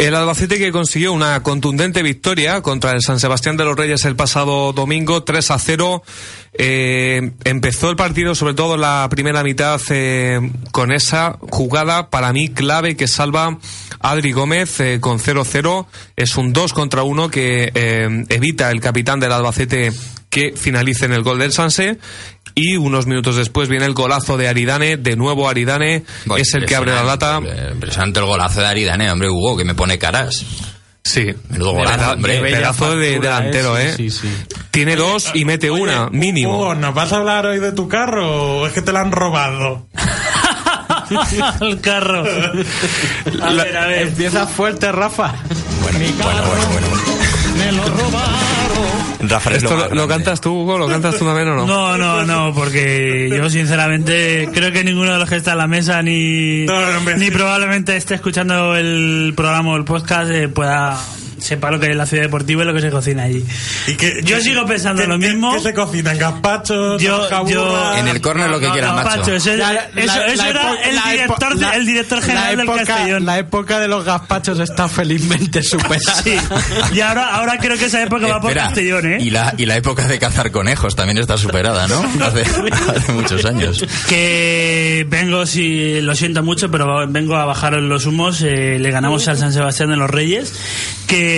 El 0.00 0.14
Albacete 0.14 0.56
que 0.56 0.72
consiguió 0.72 1.12
una 1.12 1.42
contundente 1.42 2.02
victoria 2.02 2.62
contra 2.62 2.92
el 2.92 3.02
San 3.02 3.20
Sebastián 3.20 3.58
de 3.58 3.66
los 3.66 3.76
Reyes 3.76 4.06
el 4.06 4.16
pasado 4.16 4.72
domingo, 4.72 5.24
3 5.24 5.50
a 5.50 5.58
0. 5.58 6.02
Eh, 6.54 7.32
empezó 7.44 7.90
el 7.90 7.96
partido, 7.96 8.34
sobre 8.34 8.54
todo 8.54 8.76
en 8.76 8.80
la 8.80 9.06
primera 9.10 9.42
mitad, 9.42 9.78
eh, 9.90 10.40
con 10.72 10.90
esa 10.90 11.36
jugada 11.50 12.08
para 12.08 12.32
mí 12.32 12.48
clave 12.48 12.96
que 12.96 13.06
salva 13.08 13.58
Adri 14.00 14.32
Gómez 14.32 14.80
eh, 14.80 15.00
con 15.02 15.18
0-0. 15.18 15.84
Es 16.16 16.38
un 16.38 16.54
2 16.54 16.72
contra 16.72 17.02
1 17.02 17.28
que 17.28 17.70
eh, 17.74 18.24
evita 18.30 18.70
el 18.70 18.80
capitán 18.80 19.20
del 19.20 19.32
Albacete 19.32 19.92
que 20.30 20.54
finalice 20.56 21.04
en 21.04 21.12
el 21.12 21.22
gol 21.22 21.40
del 21.40 21.52
Sanse. 21.52 21.98
Y 22.54 22.76
unos 22.76 23.06
minutos 23.06 23.36
después 23.36 23.68
viene 23.68 23.86
el 23.86 23.94
golazo 23.94 24.36
de 24.36 24.48
Aridane, 24.48 24.96
de 24.96 25.16
nuevo 25.16 25.48
Aridane, 25.48 26.04
es 26.36 26.54
el 26.54 26.66
que 26.66 26.76
abre 26.76 26.92
la 26.92 27.04
lata. 27.04 27.36
impresionante, 27.38 27.72
Impresionante 27.72 28.20
el 28.20 28.26
golazo 28.26 28.60
de 28.60 28.66
Aridane, 28.66 29.10
hombre, 29.10 29.28
Hugo, 29.28 29.56
que 29.56 29.64
me 29.64 29.74
pone 29.74 29.98
caras. 29.98 30.44
Sí. 31.02 31.34
Menudo 31.48 31.72
golazo, 31.72 32.12
hombre. 32.12 32.40
Pedazo 32.40 32.96
de 32.96 33.18
delantero, 33.18 33.78
eh, 33.78 33.90
¿eh? 33.90 33.94
sí, 33.96 34.10
sí, 34.10 34.28
Tiene 34.70 34.96
dos 34.96 35.30
y 35.34 35.44
mete 35.44 35.70
Oye, 35.70 35.82
una, 35.82 36.02
Hugo, 36.02 36.10
mínimo. 36.10 36.74
¿nos 36.74 36.94
vas 36.94 37.12
a 37.12 37.16
hablar 37.16 37.46
hoy 37.46 37.58
de 37.58 37.72
tu 37.72 37.88
carro 37.88 38.60
o 38.60 38.66
es 38.66 38.72
que 38.72 38.82
te 38.82 38.92
la 38.92 39.00
han 39.00 39.10
robado? 39.10 39.86
el 41.60 41.80
carro. 41.80 42.20
A 42.20 43.52
ver, 43.52 43.76
a 43.76 43.86
ver. 43.86 44.02
Empieza 44.08 44.46
fuerte, 44.46 44.92
Rafa. 44.92 45.34
Bueno, 45.82 45.98
bueno, 46.22 46.42
bueno, 46.46 46.68
bueno. 46.68 47.10
Rafael 49.22 49.56
¿Esto 49.56 49.88
lo 49.94 50.08
cantas 50.08 50.40
tú, 50.40 50.62
Hugo? 50.62 50.78
¿Lo 50.78 50.86
cantas 50.88 51.18
tú 51.18 51.24
también 51.24 51.48
o 51.48 51.54
no? 51.54 51.66
No, 51.66 51.98
no, 51.98 52.24
no, 52.24 52.54
porque 52.54 53.28
yo 53.30 53.50
sinceramente 53.50 54.48
creo 54.52 54.72
que 54.72 54.82
ninguno 54.84 55.12
de 55.12 55.18
los 55.18 55.28
que 55.28 55.36
está 55.36 55.52
en 55.52 55.58
la 55.58 55.66
mesa 55.66 56.02
ni, 56.02 56.64
No, 56.64 56.80
no, 56.80 56.98
hombre. 56.98 57.16
ni 57.18 57.30
probablemente 57.30 57.96
esté 57.96 58.14
escuchando 58.14 58.76
el 58.76 59.32
programa 59.36 59.70
o 59.72 59.76
el 59.76 59.84
podcast 59.84 60.30
eh, 60.30 60.48
pueda 60.48 60.98
sepa 61.40 61.70
lo 61.70 61.80
que 61.80 61.90
es 61.90 61.96
la 61.96 62.06
ciudad 62.06 62.24
deportiva 62.24 62.62
y 62.62 62.66
lo 62.66 62.74
que 62.74 62.80
se 62.80 62.90
cocina 62.90 63.24
allí. 63.24 63.44
¿Y 63.86 63.94
que, 63.94 64.20
Yo 64.24 64.36
que- 64.36 64.42
sigo 64.42 64.66
pensando 64.66 65.02
que- 65.02 65.08
lo 65.08 65.18
mismo. 65.18 65.52
¿Qué 65.54 65.60
se 65.60 65.74
cocinan? 65.74 66.18
¿Gazpachos? 66.18 67.02
Yo, 67.02 67.28
yo 67.48 67.94
En 67.96 68.08
el 68.08 68.20
córner 68.20 68.50
lo 68.50 68.60
que 68.60 68.68
quieras, 68.70 68.94
macho. 69.04 69.34
Eso, 69.34 69.56
La- 69.56 69.74
eso- 69.74 70.06
la- 70.06 70.26
eso 70.26 70.42
la 70.42 70.48
era 70.50 70.74
el 70.84 71.12
director, 71.12 71.56
la- 71.56 71.70
el 71.76 71.86
director 71.86 72.20
general 72.22 72.56
la 72.56 72.64
del 72.74 72.84
Castellón. 72.86 73.24
La 73.26 73.38
época 73.38 73.80
de 73.80 73.88
los 73.88 74.04
gazpachos 74.04 74.58
está 74.60 74.88
felizmente 74.88 75.62
superada. 75.62 76.00
Sí. 76.22 76.36
Y 76.94 77.00
ahora, 77.00 77.34
ahora 77.34 77.56
creo 77.58 77.76
que 77.78 77.86
esa 77.86 78.02
época 78.02 78.26
va 78.26 78.40
por 78.40 78.52
Castellón, 78.54 79.12
¿eh? 79.12 79.18
y, 79.20 79.30
la, 79.30 79.54
y 79.56 79.66
la 79.66 79.76
época 79.76 80.06
de 80.06 80.18
cazar 80.18 80.50
conejos 80.50 80.94
también 80.96 81.18
está 81.18 81.36
superada, 81.38 81.86
¿no? 81.88 82.00
Hace, 82.24 82.42
hace 82.42 83.12
muchos 83.12 83.44
años. 83.44 83.84
Que 84.08 85.06
vengo, 85.08 85.46
si 85.46 86.00
lo 86.00 86.14
siento 86.14 86.42
mucho, 86.42 86.70
pero 86.70 87.06
vengo 87.08 87.36
a 87.36 87.44
bajar 87.44 87.72
los 87.74 88.06
humos. 88.06 88.42
eh, 88.42 88.78
le 88.78 88.90
ganamos 88.90 89.26
al 89.28 89.38
San 89.38 89.52
Sebastián 89.52 89.90
de 89.90 89.96
los 89.96 90.10
Reyes, 90.10 90.52
que 91.06 91.29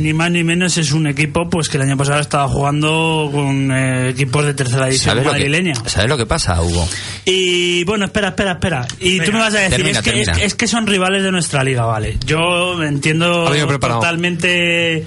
ni 0.00 0.12
más 0.12 0.30
ni 0.30 0.42
menos 0.44 0.76
es 0.78 0.92
un 0.92 1.06
equipo 1.06 1.48
pues 1.48 1.68
que 1.68 1.76
el 1.76 1.82
año 1.84 1.96
pasado 1.96 2.20
estaba 2.20 2.48
jugando 2.48 3.28
con 3.32 3.70
eh, 3.72 4.10
equipos 4.10 4.44
de 4.44 4.54
tercera 4.54 4.86
división 4.86 5.10
¿Sabes 5.12 5.24
lo, 5.24 5.32
madrileña. 5.32 5.74
que, 5.82 5.88
¿Sabes 5.90 6.08
lo 6.08 6.16
que 6.16 6.26
pasa, 6.26 6.60
Hugo? 6.62 6.88
Y 7.24 7.84
bueno, 7.84 8.04
espera, 8.06 8.28
espera, 8.28 8.52
espera. 8.52 8.86
Y 9.00 9.20
tú 9.20 9.32
me 9.32 9.38
vas 9.40 9.54
a 9.54 9.58
decir, 9.60 9.76
termina, 9.76 9.98
es, 9.98 10.04
que, 10.04 10.10
termina. 10.10 10.32
es 10.32 10.38
que- 10.38 10.44
es 10.44 10.54
que 10.54 10.66
son 10.68 10.86
rivales 10.86 11.22
de 11.22 11.32
nuestra 11.32 11.62
liga, 11.64 11.84
vale. 11.84 12.18
Yo 12.26 12.82
entiendo 12.82 13.44
totalmente 13.80 15.04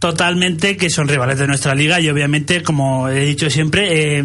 totalmente 0.00 0.76
que 0.76 0.90
son 0.90 1.06
rivales 1.06 1.38
de 1.38 1.46
nuestra 1.46 1.74
liga 1.76 2.00
y 2.00 2.08
obviamente 2.08 2.62
como 2.64 3.08
he 3.08 3.20
dicho 3.24 3.48
siempre 3.50 4.18
eh, 4.18 4.24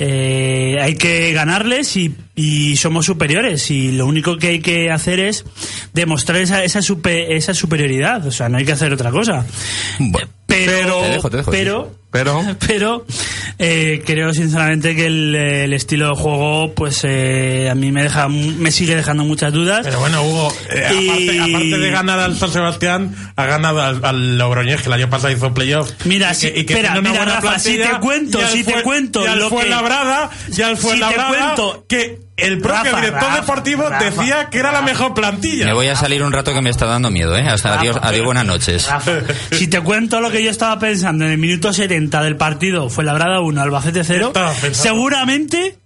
eh, 0.00 0.76
hay 0.80 0.94
que 0.96 1.32
ganarles 1.32 1.96
y, 1.96 2.12
y 2.34 2.74
somos 2.76 3.06
superiores 3.06 3.70
y 3.70 3.92
lo 3.92 4.06
único 4.06 4.38
que 4.38 4.48
hay 4.48 4.58
que 4.60 4.90
hacer 4.90 5.20
es 5.20 5.44
demostrar 5.92 6.40
esa 6.40 6.64
esa, 6.64 6.80
supe- 6.80 7.26
esa 7.36 7.54
superioridad 7.54 8.26
o 8.26 8.32
sea 8.32 8.48
no 8.48 8.58
hay 8.58 8.64
que 8.64 8.72
hacer 8.72 8.92
otra 8.92 9.10
cosa. 9.12 9.46
Bueno, 10.00 10.28
pero 10.46 11.00
Te 11.02 11.08
dejo, 11.10 11.30
te 11.30 11.36
dejo, 11.36 11.50
pero 11.52 11.94
Pero, 12.10 12.42
pero 12.66 13.06
eh, 13.58 14.02
creo 14.04 14.32
sinceramente 14.32 14.94
que 14.96 15.06
el, 15.06 15.34
el 15.34 15.72
estilo 15.72 16.08
de 16.10 16.14
juego 16.16 16.74
pues 16.74 17.00
eh, 17.04 17.68
a 17.70 17.74
mí 17.74 17.92
me 17.92 18.02
deja 18.02 18.28
me 18.28 18.70
sigue 18.70 18.94
dejando 18.96 19.24
muchas 19.24 19.52
dudas 19.52 19.80
Pero 19.84 20.00
bueno, 20.00 20.22
Hugo, 20.24 20.52
eh, 20.70 20.88
Y- 21.00 21.08
aparte, 21.08 21.40
aparte 21.40 21.78
de 21.78 21.90
ganar 21.90 22.18
al 22.20 22.36
San 22.36 22.50
Sebastián, 22.50 23.14
ha 23.36 23.44
ganado 23.46 23.80
al, 23.82 24.04
al 24.04 24.38
Logroñés, 24.38 24.80
que 24.82 24.86
el 24.88 24.92
año 24.94 25.10
pasado 25.10 25.32
hizo 25.32 25.52
playoff. 25.54 25.90
Mira, 26.04 26.32
Y 26.32 26.34
si- 26.34 26.50
que- 26.50 26.60
y 26.60 26.64
que 26.66 26.74
espera, 26.74 27.00
mira, 27.00 27.24
Rafa, 27.24 27.58
si 27.58 27.76
te 27.76 27.90
cuento, 28.00 28.38
si 28.48 28.64
te 28.64 28.72
Fue- 28.72 28.82
cuento 28.82 29.24
y 29.24 29.26
al 29.28 29.38
lo 29.38 29.50
que- 29.50 29.56
Fuenlabrada, 29.56 30.30
y 30.56 30.62
al 30.62 30.76
Si 30.76 30.82
te 30.82 30.88
Fuenlabrada, 30.88 31.28
cuento- 31.54 31.84
que 31.88 32.24
el 32.36 32.58
propio 32.58 32.82
Rafa, 32.90 32.96
director 33.00 33.28
Rafa, 33.28 33.40
deportivo 33.42 33.88
Rafa, 33.88 34.04
decía 34.06 34.48
que 34.50 34.58
era 34.58 34.72
la 34.72 34.82
mejor 34.82 35.14
plantilla. 35.14 35.66
me 35.66 35.72
voy 35.72 35.86
a 35.86 35.94
salir 35.94 36.20
un 36.24 36.32
rato 36.32 36.52
que 36.52 36.60
me 36.60 36.70
está 36.70 36.84
dando 36.86 37.08
miedo, 37.10 37.36
¿eh? 37.36 37.46
Hasta 37.46 37.78
adiós, 37.78 37.96
adiós, 38.02 38.24
buenas 38.24 38.44
noches. 38.44 38.88
Rafa, 38.88 39.12
si 39.52 39.68
te 39.68 39.80
cuento 39.80 40.20
lo 40.20 40.30
que 40.32 40.42
yo 40.42 40.50
estaba 40.50 40.76
pensando 40.80 41.24
en 41.26 41.30
el 41.30 41.38
minuto 41.38 41.72
70 41.72 42.22
del 42.24 42.36
partido 42.36 42.90
fue 42.90 43.04
Labrada 43.04 43.40
1, 43.44 43.62
Albacete 43.62 44.02
0, 44.04 44.28
Estabas 44.28 44.58
pensando. 44.58 44.82
seguramente 44.82 45.78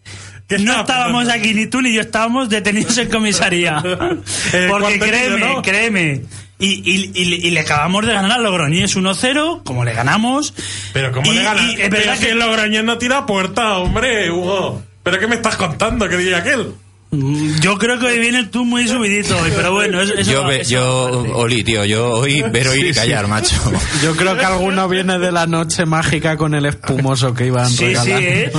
¿Qué 0.49 0.59
no 0.61 0.81
estábamos 0.81 1.29
aquí 1.29 1.53
ni 1.53 1.67
tú 1.67 1.83
ni 1.83 1.93
yo 1.93 2.01
estábamos 2.01 2.49
detenidos 2.49 2.97
en 2.97 3.11
comisaría. 3.11 3.83
Porque 4.69 4.99
créeme, 4.99 5.57
créeme. 5.63 6.23
Y, 6.61 6.67
y, 6.91 7.13
y- 7.15 7.47
y 7.47 7.51
le 7.51 7.61
acabamos 7.61 8.05
de 8.07 8.15
ganar 8.15 8.33
a 8.33 8.39
Logroñés 8.39 8.97
1-0, 8.97 9.63
como 9.63 9.85
le 9.85 9.93
ganamos. 9.93 10.55
Pero 10.93 11.13
¿cómo 11.13 11.31
le 11.33 11.43
ganas? 11.43 11.75
Pero 11.77 11.91
verdad 11.91 12.15
si 12.17 12.25
que- 12.25 12.31
el 12.33 12.39
Logroñés 12.39 12.83
no 12.83 12.97
tira 12.99 13.27
puerta, 13.27 13.77
hombre, 13.79 14.31
Hugo. 14.31 14.83
¿Pero 15.03 15.19
qué 15.21 15.27
me 15.27 15.37
estás 15.37 15.57
contando? 15.57 16.09
¿Qué 16.09 16.17
diría 16.17 16.39
aquel? 16.39 16.73
Yo 17.11 17.79
creo 17.79 17.99
que 17.99 18.07
hoy 18.07 18.19
viene 18.19 18.45
tú 18.45 18.67
muy 18.67 18.87
subidito 18.87 19.35
hoy, 19.39 19.51
pero 19.57 19.73
bueno, 19.73 20.01
eso, 20.03 20.13
eso 20.15 20.31
yo, 20.31 20.43
va- 20.43 20.55
eso 20.57 20.71
yo. 20.71 21.37
Oli, 21.37 21.65
tío, 21.65 21.85
yo 21.87 22.11
hoy 22.11 22.43
ver, 22.43 22.69
oír 22.69 22.87
y 22.89 22.93
callar, 22.93 23.27
macho. 23.29 23.57
Yo 24.03 24.15
creo 24.15 24.37
que 24.37 24.45
alguno 24.45 24.87
viene 24.89 25.19
de 25.19 25.33
la 25.33 25.47
noche 25.47 25.87
mágica 25.87 26.37
con 26.37 26.55
el 26.55 26.67
espumoso 26.67 27.33
que 27.33 27.47
iban 27.47 27.69
Sí, 27.71 27.77
sí, 27.77 27.85
regalando. 27.87 28.19
¿eh? 28.21 28.53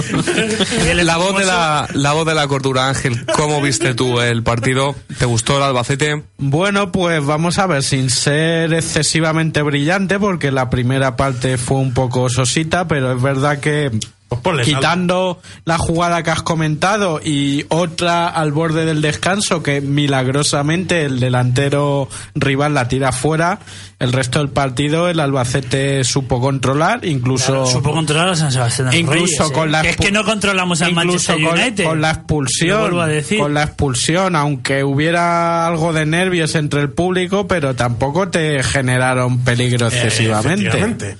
El 0.89 1.05
La 1.05 1.17
voz 1.17 1.37
de 1.37 1.45
la, 1.45 1.87
la 1.93 2.13
voz 2.13 2.25
de 2.25 2.33
la 2.33 2.47
cordura, 2.47 2.87
Ángel, 2.89 3.23
¿cómo 3.35 3.61
viste 3.61 3.93
tú 3.93 4.19
el 4.19 4.41
partido? 4.41 4.95
¿Te 5.19 5.25
gustó 5.25 5.57
el 5.57 5.63
Albacete? 5.63 6.23
Bueno, 6.39 6.91
pues 6.91 7.23
vamos 7.23 7.59
a 7.59 7.67
ver, 7.67 7.83
sin 7.83 8.09
ser 8.09 8.73
excesivamente 8.73 9.61
brillante, 9.61 10.17
porque 10.19 10.51
la 10.51 10.69
primera 10.71 11.15
parte 11.15 11.57
fue 11.59 11.77
un 11.77 11.93
poco 11.93 12.29
sosita, 12.29 12.87
pero 12.87 13.13
es 13.15 13.21
verdad 13.21 13.59
que 13.59 13.91
Pues 14.29 14.65
quitando 14.65 15.41
la 15.65 15.77
jugada 15.79 16.21
que 16.21 16.29
has 16.29 16.43
comentado 16.43 17.19
y 17.23 17.65
otra 17.69 18.27
al 18.27 18.51
borde 18.51 18.85
del 18.85 19.01
descanso 19.01 19.63
que 19.63 19.81
milagrosamente 19.81 21.03
el 21.03 21.19
delantero 21.19 22.07
rival 22.35 22.75
la 22.75 22.87
tira 22.87 23.11
fuera, 23.11 23.59
el 23.97 24.13
resto 24.13 24.39
del 24.39 24.49
partido 24.49 25.09
el 25.09 25.19
Albacete 25.19 26.03
supo 26.03 26.39
controlar, 26.39 27.05
incluso 27.05 27.65
Supo 27.65 27.91
controlar 27.91 28.29
a 28.29 28.35
San 28.35 28.51
Sebastián 28.51 28.93
incluso 28.93 29.43
Reyes, 29.43 29.51
¿eh? 29.51 29.53
con 29.53 29.71
la 29.71 29.81
es 29.81 29.97
que 29.97 30.11
no 30.11 30.23
controlamos 30.23 30.81
al 30.83 30.91
incluso 30.91 31.31
Manchester 31.31 31.41
con, 31.41 31.59
United. 31.59 31.85
con 31.85 32.01
la 32.01 32.11
expulsión 32.11 32.81
vuelvo 32.81 33.01
a 33.01 33.07
decir. 33.07 33.39
con 33.39 33.53
la 33.55 33.63
expulsión 33.63 34.35
aunque 34.35 34.83
hubiera 34.83 35.65
algo 35.65 35.91
de 35.91 36.05
nervios 36.05 36.53
entre 36.53 36.81
el 36.81 36.91
público 36.91 37.47
pero 37.47 37.75
tampoco 37.75 38.29
te 38.29 38.61
generaron 38.61 39.39
peligro 39.39 39.87
excesivamente 39.87 40.67
Efectivamente. 40.67 41.17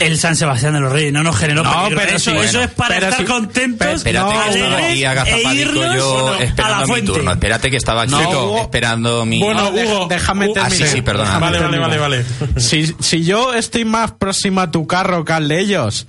El 0.00 0.18
San 0.18 0.34
Sebastián 0.36 0.72
de 0.74 0.80
los 0.80 0.92
Reyes 0.92 1.12
no 1.12 1.22
nos 1.22 1.36
generó 1.36 1.62
No, 1.62 1.72
peligro. 1.84 2.00
pero 2.00 2.16
eso, 2.16 2.30
sí, 2.30 2.36
eso 2.36 2.58
bueno. 2.58 2.60
es 2.62 2.70
para 2.70 2.94
Pero 2.96 3.06
estar 3.06 3.20
sí, 3.20 3.24
contentos, 3.32 3.78
pero 3.78 3.92
Espérate 3.92 4.34
No, 4.34 4.42
que 4.42 4.48
estaba 4.58 4.76
aquí 4.78 5.02
e 5.02 5.06
agazapadico 5.06 5.52
irnos 5.60 5.94
yo 5.96 6.28
a 6.28 6.30
la 6.38 6.44
esperando 6.44 6.80
mi 6.82 6.86
fuente. 6.88 7.12
turno. 7.12 7.30
Espérate 7.32 7.70
que 7.70 7.76
estaba 7.76 8.02
aquí 8.02 8.10
No, 8.12 8.58
esperando 8.62 9.24
mi... 9.26 9.40
Bueno, 9.40 9.68
Hugo. 9.70 10.06
déjame 10.08 10.46
Hugo- 10.48 10.54
Ah, 10.60 10.64
sí, 10.70 10.70
terminar. 10.78 10.88
sí, 10.96 11.02
perdona. 11.02 11.38
Vale, 11.38 11.58
vale, 11.60 11.78
vale, 11.78 11.96
terminar. 11.98 12.24
vale. 12.48 12.60
si, 12.60 12.94
si 12.98 13.24
yo 13.24 13.54
estoy 13.54 13.84
más 13.84 14.12
próximo 14.12 14.60
a 14.60 14.70
tu 14.70 14.86
carro 14.86 15.24
que 15.24 15.32
al 15.32 15.48
de 15.48 15.60
ellos 15.60 16.06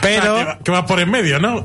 pero 0.00 0.36
Ah, 0.36 0.38
que, 0.38 0.44
va, 0.44 0.58
que 0.64 0.70
va 0.70 0.86
por 0.86 1.00
en 1.00 1.10
medio, 1.10 1.40
¿no? 1.40 1.64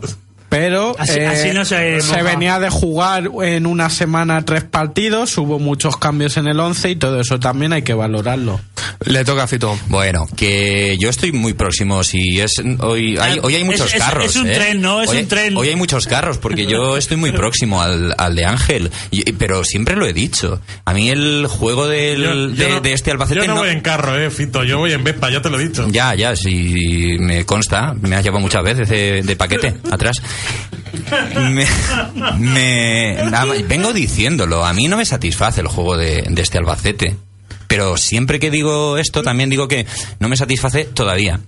Pero 0.54 0.96
Así- 1.00 1.20
eh, 1.20 1.26
así 1.26 1.50
no 1.52 1.66
se 1.66 1.98
moja. 1.98 2.22
venía 2.22 2.60
de 2.60 2.70
jugar 2.70 3.28
en 3.42 3.66
una 3.66 3.90
semana 3.90 4.46
tres 4.46 4.64
partidos, 4.64 5.36
hubo 5.40 5.58
muchos 5.58 5.98
cambios 5.98 6.38
en 6.38 6.46
el 6.46 6.60
11 6.60 6.92
y 6.92 6.96
todo 6.96 7.20
eso 7.20 7.40
también 7.40 7.74
hay 7.74 7.82
que 7.82 7.96
valorarlo. 7.96 8.62
Le 9.06 9.26
toca 9.26 9.44
a 9.44 9.48
Fito. 9.48 9.78
Bueno, 9.88 10.28
que 10.38 10.96
yo 11.00 11.10
estoy 11.10 11.32
muy 11.32 11.54
próximo. 11.54 12.04
Si 12.04 12.40
es 12.40 12.62
hoy 12.82 13.18
hay, 13.18 13.40
hoy 13.42 13.56
hay 13.56 13.62
Es- 13.62 13.66
muchos 13.68 13.94
es- 13.94 14.00
carros. 14.00 14.26
es 14.28 14.36
un 14.36 14.48
¿eh? 14.48 14.54
tren, 14.54 14.82
¿no? 14.82 15.02
Es 15.02 15.10
hoy, 15.10 15.18
un 15.22 15.28
tren. 15.28 15.58
Hoy 15.58 15.70
hay 15.70 15.76
muchos 15.76 16.06
carros 16.06 16.38
porque 16.38 16.68
yo 16.68 16.98
estoy 16.98 17.18
muy 17.18 17.32
próximo 17.32 17.82
al, 17.82 18.14
al 18.18 18.36
de 18.36 18.46
Ángel. 18.46 18.92
Y- 19.10 19.32
pero 19.34 19.64
siempre 19.64 19.96
lo 19.96 20.06
he 20.06 20.14
dicho. 20.14 20.62
A 20.86 20.94
mí 20.94 21.10
el 21.10 21.48
juego 21.48 21.88
del, 21.88 22.22
Yo- 22.22 22.34
yo 22.34 22.48
de, 22.50 22.70
no- 22.70 22.80
de 22.82 22.94
este 22.94 23.10
Albacete 23.12 23.42
Yo 23.42 23.48
no, 23.48 23.56
no- 23.56 23.62
voy 23.62 23.70
en 23.72 23.82
carro, 23.82 24.18
eh, 24.20 24.30
Fito. 24.30 24.64
Yo 24.64 24.78
voy 24.78 24.94
en 24.94 25.04
Vespa, 25.04 25.32
ya 25.32 25.42
te 25.42 25.50
lo 25.50 25.60
he 25.60 25.68
dicho. 25.68 25.88
Ya, 25.90 26.14
ya, 26.14 26.36
sí, 26.36 27.16
me 27.20 27.46
consta. 27.46 27.96
Me 28.00 28.16
has 28.16 28.24
llevado 28.24 28.42
muchas 28.42 28.64
veces 28.64 28.88
de, 28.88 29.22
de 29.24 29.36
paquete 29.36 29.74
atrás. 29.92 30.18
Me, 32.40 33.18
vengo 33.68 33.94
diciéndolo. 33.94 34.66
A 34.66 34.74
mí 34.74 34.88
no 34.88 34.98
me 34.98 35.06
satisface 35.06 35.62
el 35.62 35.68
juego 35.68 35.98
de 35.98 36.24
este 36.38 36.58
Albacete. 36.58 37.18
Pero 37.74 37.98
siempre 37.98 38.40
que 38.40 38.52
digo 38.52 38.98
esto, 38.98 39.24
también 39.24 39.50
digo 39.50 39.68
que 39.68 39.88
no 40.20 40.30
me 40.30 40.38
satisface 40.38 40.86
todavía. 40.86 41.40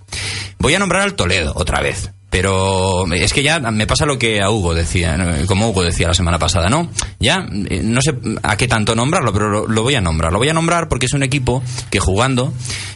Voy 0.57 0.73
a 0.73 0.79
nombrar 0.79 1.03
al 1.03 1.13
Toledo 1.13 1.53
otra 1.55 1.81
vez. 1.81 2.09
Pero 2.35 3.05
es 3.13 3.31
que 3.31 3.43
ya 3.43 3.61
me 3.61 3.87
pasa 3.87 4.05
lo 4.05 4.19
que 4.19 4.41
a 4.41 4.49
Hugo 4.49 4.73
decía, 4.73 5.17
como 5.47 5.69
Hugo 5.69 5.83
decía 5.83 6.09
la 6.09 6.13
semana 6.13 6.37
pasada, 6.37 6.67
¿no? 6.67 6.89
Ya 7.17 7.47
eh, 7.69 7.79
no 7.81 8.01
sé 8.01 8.13
a 8.43 8.57
qué 8.57 8.67
tanto 8.67 8.93
nombrarlo, 8.93 9.31
pero 9.31 9.47
lo, 9.47 9.67
lo 9.67 9.83
voy 9.83 9.95
a 9.95 10.01
nombrar. 10.01 10.33
Lo 10.33 10.39
voy 10.39 10.49
a 10.49 10.53
nombrar 10.53 10.89
porque 10.89 11.05
es 11.05 11.13
un 11.13 11.23
equipo 11.23 11.63
que 11.89 12.01
jugando 12.01 12.51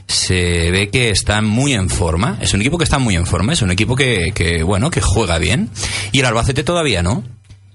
se 0.08 0.72
ve 0.72 0.90
que 0.90 1.10
está 1.10 1.42
muy 1.42 1.72
en 1.72 1.90
forma. 1.90 2.38
Es 2.42 2.54
un 2.54 2.60
equipo 2.60 2.78
que 2.78 2.84
está 2.84 3.00
muy 3.00 3.16
en 3.16 3.26
forma, 3.26 3.54
es 3.54 3.62
un 3.62 3.72
equipo 3.72 3.96
que, 3.96 4.34
que 4.36 4.62
bueno, 4.62 4.92
que 4.92 5.00
juega 5.00 5.38
bien. 5.38 5.70
Y 6.12 6.20
el 6.20 6.26
Albacete 6.26 6.66
todavía 6.66 7.02
no. 7.02 7.24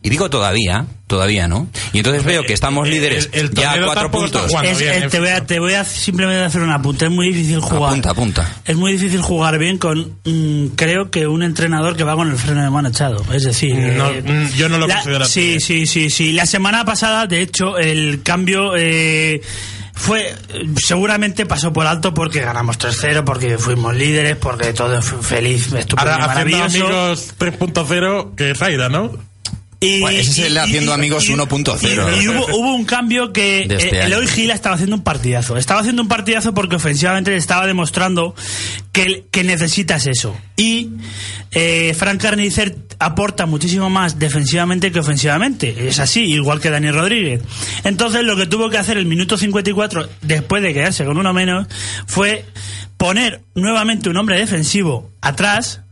Y 0.04 0.10
digo 0.10 0.28
todavía, 0.28 0.84
todavía 1.06 1.48
no. 1.48 1.66
Y 1.94 1.98
entonces 1.98 2.22
veo 2.24 2.42
que 2.44 2.52
estamos 2.52 2.86
el- 2.86 2.92
líderes 2.94 3.30
el 3.32 3.50
ya 3.52 3.72
a 3.72 3.84
cuatro 3.86 4.10
puntos. 4.10 4.48
jugando. 4.48 4.70
Es- 4.70 4.78
bien, 4.78 5.02
eh, 5.04 5.08
te, 5.08 5.18
voy 5.18 5.28
a, 5.30 5.46
te 5.46 5.58
voy 5.58 5.72
a 5.72 5.82
simplemente 5.84 6.44
hacer 6.44 6.60
un 6.60 6.70
apunte. 6.70 7.06
Es 7.06 7.10
muy 7.10 7.28
difícil 7.32 7.60
jugar. 7.60 7.88
Apunta, 7.90 8.10
apunta. 8.10 8.56
Es 8.66 8.76
muy 8.76 8.92
difícil 8.92 9.22
jugar 9.22 9.58
bien 9.58 9.78
con, 9.78 10.18
mm, 10.24 10.66
creo 10.76 11.10
que 11.10 11.26
un 11.26 11.42
entrenador 11.42 11.96
que 11.96 12.04
va 12.04 12.14
con 12.16 12.30
el 12.30 12.36
freno 12.36 12.62
de 12.62 12.68
mano 12.70 12.90
echado. 12.90 13.24
Es 13.32 13.44
decir, 13.44 13.74
No, 13.74 14.10
eh, 14.10 14.22
mm, 14.22 14.54
yo 14.56 14.68
no 14.68 14.76
lo 14.76 14.86
la- 14.86 14.96
considero 14.96 15.24
así, 15.24 15.32
Sí, 15.32 15.54
eh. 15.54 15.60
sí, 15.60 15.86
sí, 15.86 16.10
sí. 16.10 16.32
La 16.32 16.44
semana 16.44 16.84
pasada, 16.84 17.26
de 17.26 17.40
hecho, 17.40 17.78
el 17.78 18.22
cambio 18.22 18.76
eh, 18.76 19.40
fue 19.94 20.34
seguramente 20.76 21.46
pasó 21.46 21.72
por 21.72 21.86
alto 21.86 22.12
porque 22.12 22.40
ganamos 22.40 22.76
3-0, 22.78 23.24
porque 23.24 23.56
fuimos 23.56 23.96
líderes, 23.96 24.36
porque 24.36 24.72
todo 24.74 25.00
fue 25.00 25.22
feliz, 25.22 25.72
estupendo, 25.72 26.10
Ahora, 26.12 26.26
y 26.26 26.30
haciendo 26.30 26.58
maravilloso. 26.58 26.86
amigos 26.94 27.34
3.0, 27.38 28.34
que 28.36 28.50
es 28.50 28.60
Aida, 28.60 28.88
¿no? 28.90 29.12
Y, 29.80 30.00
Bueno, 30.00 30.18
ese 30.18 30.30
es 30.30 30.38
el 30.50 30.58
haciendo 30.58 30.92
amigos 30.92 31.28
1.0. 31.28 32.20
Y, 32.20 32.24
y 32.24 32.28
hubo, 32.28 32.46
hubo 32.56 32.74
un 32.74 32.84
cambio 32.84 33.32
que 33.32 33.62
este 33.70 33.98
eh. 33.98 34.04
Eloy 34.04 34.26
Gil 34.26 34.50
estaba 34.50 34.74
haciendo 34.74 34.96
un 34.96 35.02
partidazo. 35.02 35.56
Estaba 35.56 35.80
haciendo 35.80 36.02
un 36.02 36.08
partidazo 36.08 36.54
porque 36.54 36.76
ofensivamente 36.76 37.30
le 37.30 37.37
estaba 37.37 37.66
demostrando 37.66 38.34
que, 38.92 39.26
que 39.30 39.44
necesitas 39.44 40.06
eso. 40.06 40.37
Y 40.56 40.90
eh, 41.50 41.94
Frank 41.96 42.20
Carnicer 42.20 42.76
aporta 42.98 43.46
muchísimo 43.46 43.90
más 43.90 44.18
defensivamente 44.18 44.92
que 44.92 45.00
ofensivamente. 45.00 45.88
Es 45.88 45.98
así, 45.98 46.24
igual 46.24 46.60
que 46.60 46.70
Dani 46.70 46.90
Rodríguez. 46.90 47.42
Entonces 47.84 48.22
lo 48.24 48.37
que 48.37 48.46
tuvo 48.46 48.70
que 48.70 48.78
hacer 48.78 48.96
el 48.96 49.06
minuto 49.06 49.37
54, 49.37 50.08
después 50.22 50.62
de 50.62 50.72
quedarse 50.72 51.04
con 51.04 51.18
uno 51.18 51.32
menos, 51.32 51.66
fue 52.06 52.44
poner 52.96 53.42
nuevamente 53.54 54.08
un 54.08 54.16
hombre 54.16 54.38
defensivo 54.38 55.10
atrás 55.20 55.84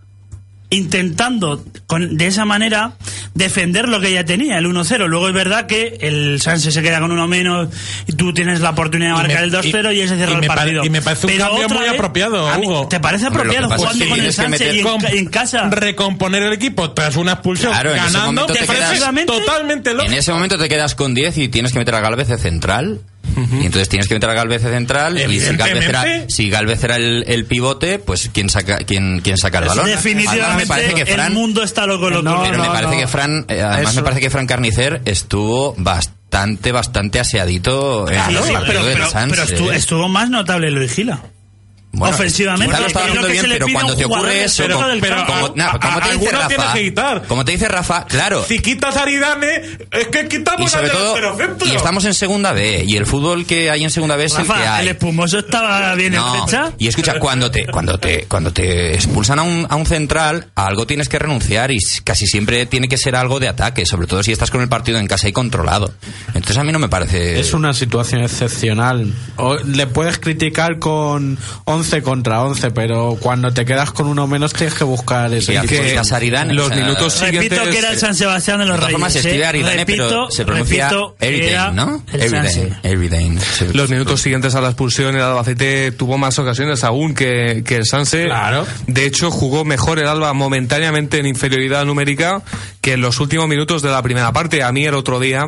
intentando 0.73 1.65
con, 1.87 2.17
de 2.17 2.27
esa 2.27 2.45
manera 2.45 2.93
defender 3.35 3.89
lo 3.89 4.01
que 4.01 4.13
ya 4.13 4.25
tenía, 4.25 4.59
el 4.59 4.67
1-0. 4.67 5.07
Luego 5.09 5.29
es 5.29 5.35
verdad 5.35 5.67
que 5.67 5.99
el 6.01 6.41
Sánchez 6.41 6.75
se 6.75 6.83
queda 6.83 7.01
con 7.01 7.13
uno 7.13 7.27
menos 7.29 7.69
y 8.07 8.13
tú 8.15 8.33
tienes 8.35 8.61
la 8.61 8.71
oportunidad 8.71 9.11
de 9.11 9.17
marcar 9.23 9.39
me- 9.41 9.45
el 9.47 9.53
2-0 9.53 9.93
y, 9.93 9.97
y- 9.97 10.01
él 10.01 10.09
se 10.09 10.17
cierra 10.17 10.33
y 10.33 10.37
el 10.37 10.47
partido. 10.47 10.85
y 10.85 10.91
me 10.91 11.03
parece 11.03 11.27
un 11.27 11.33
Pero 11.33 11.45
cambio 11.51 11.69
muy 11.69 11.79
vez, 11.79 11.91
apropiado, 11.95 12.59
mí- 12.59 12.67
Hugo. 12.67 12.89
¿Te 12.89 13.01
parece 13.01 13.27
apropiado 13.27 13.69
jugando 13.71 14.09
con 14.09 14.21
el 14.21 14.33
Sánchez 14.33 14.75
y 14.75 15.17
en, 15.19 15.27
casa? 15.27 15.69
Recomponer 15.71 16.43
el 16.43 16.53
equipo 16.53 16.91
tras 16.93 17.17
una 17.17 17.33
expulsión 17.33 17.73
Claro, 17.73 17.91
en 17.95 17.99
ese 18.03 18.13
ganando, 18.13 18.47
te 18.47 18.65
parece 18.65 18.95
quedas- 18.99 19.27
totalmente 19.27 19.93
loco. 19.95 20.07
En 20.07 20.15
ese 20.15 20.33
momento 20.33 20.59
te 20.59 20.69
quedas 20.69 20.95
con 20.95 21.15
10 21.15 21.37
y 21.39 21.49
tienes 21.49 21.73
que 21.73 21.79
meter 21.79 21.95
a 21.95 22.01
Galvez 22.01 22.29
de 22.29 22.39
central. 22.39 23.01
Y 23.37 23.67
entonces 23.67 23.89
tienes 23.89 24.09
que 24.09 24.15
meter 24.15 24.31
a 24.31 24.35
Galvez 24.35 24.63
de 24.63 24.71
central. 24.71 25.19
Y 25.31 25.41
si 25.41 25.57
Galvez 25.57 25.85
era, 25.89 26.05
si 26.29 26.51
Galvez 26.51 26.85
era 26.85 26.97
el, 26.97 27.25
el 27.27 27.45
pivote, 27.45 27.99
pues 27.99 28.31
¿quién 28.33 28.49
saca, 28.51 28.79
quién, 28.79 29.21
quién 29.21 29.37
saca 29.39 29.59
el 29.59 29.65
balón? 29.67 29.85
Además, 29.85 30.05
me 30.05 30.11
Definitivamente 30.15 30.67
parece 30.67 30.95
que 30.95 31.07
Fran, 31.07 31.27
el 31.29 31.33
mundo 31.35 31.63
está 31.63 31.87
loco 31.87 32.11
loco. 32.11 32.23
No, 32.23 32.43
pero 32.43 32.59
me 32.59 32.67
no, 32.67 32.73
parece 32.73 32.95
no. 32.95 33.01
que 33.01 33.07
Fran, 33.07 33.45
eh, 33.49 33.63
además 33.63 33.93
Eso. 33.93 34.01
me 34.01 34.05
parece 34.05 34.21
que 34.21 34.31
Fran 34.31 34.47
Carnicer 34.47 35.01
estuvo 35.05 35.75
bastante, 35.79 36.73
bastante 36.73 37.21
aseadito 37.21 38.09
en 38.11 38.21
Sí, 38.25 38.35
pero, 38.67 38.81
pero- 38.83 39.09
pero 39.31 39.43
estuvo, 39.43 39.73
¿eh? 39.73 39.77
estuvo 39.77 40.09
más 40.09 40.31
notable 40.31 40.69
Eloy 40.69 40.89
Gila. 40.89 41.21
Bueno, 41.95 42.15
ofensivamente, 42.15 42.75
lo 42.81 42.87
estaba 42.87 43.07
es 43.07 43.15
lo 43.15 43.21
haciendo 43.21 43.27
que 43.27 43.33
bien, 43.33 43.45
pero 43.53 43.67
a 43.67 43.73
cuando 43.73 43.97
te 43.97 44.05
ocurre 44.07 44.45
eso, 44.45 44.63
centro 44.63 44.79
como, 44.81 45.01
pero 45.01 45.27
como- 45.27 45.47
a- 45.47 45.53
no, 45.55 45.65
a- 45.65 45.79
como 45.79 46.01
te 46.01 46.13
dice 46.17 46.31
Rafa, 46.33 46.73
que 46.73 46.83
quitar. 46.85 47.23
como 47.29 47.45
te 47.45 47.53
dice 47.53 47.69
Rafa, 47.69 48.07
claro, 48.07 48.45
Si 48.49 48.59
quitas 48.61 48.97
a 48.97 49.03
Aridane, 49.03 49.57
es 49.91 50.09
que 50.09 50.21
y 50.23 50.29
quitamos 50.29 50.71
sobre 50.71 50.87
al 50.87 50.93
todo, 50.93 51.67
y 51.67 51.77
estamos 51.77 52.05
en 52.07 52.15
segunda 52.15 52.53
B, 52.53 52.85
y 52.89 52.97
el 52.97 53.05
fútbol 53.05 53.45
que 53.45 53.71
hay 53.71 53.85
en 53.85 53.91
segunda 53.91 54.17
B 54.17 54.25
es 54.25 54.33
el 54.37 54.43
que 54.47 54.49
Rafa, 54.49 54.77
hay. 54.77 54.83
el 54.87 54.93
espumoso 54.93 55.39
estaba 55.41 55.95
bien 55.95 56.15
en 56.15 56.21
No, 56.21 56.47
fecha. 56.47 56.73
y 56.79 56.89
escucha, 56.89 57.19
cuando 57.19 57.51
te, 57.51 57.67
cuando 57.67 57.99
te, 57.99 58.25
cuando 58.27 58.53
te 58.55 58.95
expulsan 58.95 59.39
a 59.39 59.43
un, 59.43 59.67
a 59.69 59.77
un 59.77 59.85
central, 59.85 60.47
a 60.55 60.67
algo 60.67 60.87
tienes 60.87 61.11
que 61.11 61.19
renunciar 61.19 61.71
y 61.73 61.77
casi 62.05 62.27
siempre 62.27 62.65
tiene 62.65 62.89
que 62.89 62.97
ser 62.97 63.17
algo 63.17 63.39
de 63.39 63.49
ataque, 63.49 63.85
sobre 63.85 64.07
todo 64.07 64.23
si 64.23 64.33
estás 64.33 64.51
con 64.51 64.63
el 64.63 64.69
partido 64.71 64.99
en 64.99 65.07
casa 65.07 65.29
y 65.29 65.33
controlado. 65.33 65.93
Entonces 66.29 66.57
a 66.57 66.65
mí 66.65 66.73
no 66.73 66.79
me 66.79 66.89
parece. 66.89 67.39
Es 67.39 67.53
una 67.53 67.75
situación 67.75 68.23
excepcional. 68.23 69.13
O 69.37 69.57
le 69.57 69.87
puedes 69.87 70.19
criticar 70.19 70.79
con 70.79 71.37
11 71.67 71.82
contra 72.03 72.43
11, 72.43 72.71
pero 72.71 73.17
cuando 73.21 73.53
te 73.53 73.65
quedas 73.65 73.91
con 73.93 74.07
uno 74.07 74.27
menos 74.27 74.53
tienes 74.53 74.75
que 74.75 74.85
buscar 74.85 75.33
ese 75.35 75.53
Y 75.55 75.57
equipo. 75.57 75.75
que 75.83 75.95
los 76.55 76.67
o 76.67 76.69
sea, 76.69 76.77
minutos 76.77 77.21
Repito 77.21 77.27
siguientes 77.27 77.69
que 77.69 77.79
era 77.79 77.91
el 77.91 77.99
San 77.99 78.15
Sebastián 78.15 78.59
de 78.61 78.67
los 78.67 78.79
Reyes. 78.79 79.15
¿eh? 79.17 79.19
escribe 79.19 79.47
Aridane, 79.47 79.77
repito, 79.77 80.09
pero 80.09 80.31
se 80.31 80.45
pronuncia 80.45 80.89
repito 80.89 81.17
Eridane, 81.21 81.75
¿no? 81.75 82.03
Se- 83.43 83.75
Los 83.75 83.91
minutos 83.91 84.21
siguientes 84.21 84.55
a 84.55 84.61
la 84.61 84.69
expulsión, 84.69 85.15
el 85.15 85.23
Albacete 85.23 85.93
tuvo 85.93 86.19
más 86.19 86.39
ocasiones 86.39 86.85
aún 86.85 87.15
que, 87.15 87.63
que 87.67 87.77
el 87.77 87.85
Sanse. 87.87 88.25
Claro. 88.27 88.67
De 88.87 89.05
hecho, 89.07 89.31
jugó 89.31 89.65
mejor 89.65 89.99
el 89.99 90.07
Alba 90.09 90.33
momentáneamente 90.33 91.19
en 91.19 91.27
inferioridad 91.27 91.85
numérica 91.85 92.43
que 92.81 92.95
en 92.95 93.01
los 93.01 93.21
últimos 93.21 93.49
minutos 93.49 93.83
de 93.83 93.91
la 93.91 94.03
primera 94.03 94.33
parte. 94.33 94.63
A 94.63 94.73
mí 94.73 94.85
el 94.85 94.95
otro 94.95 95.21
día, 95.21 95.47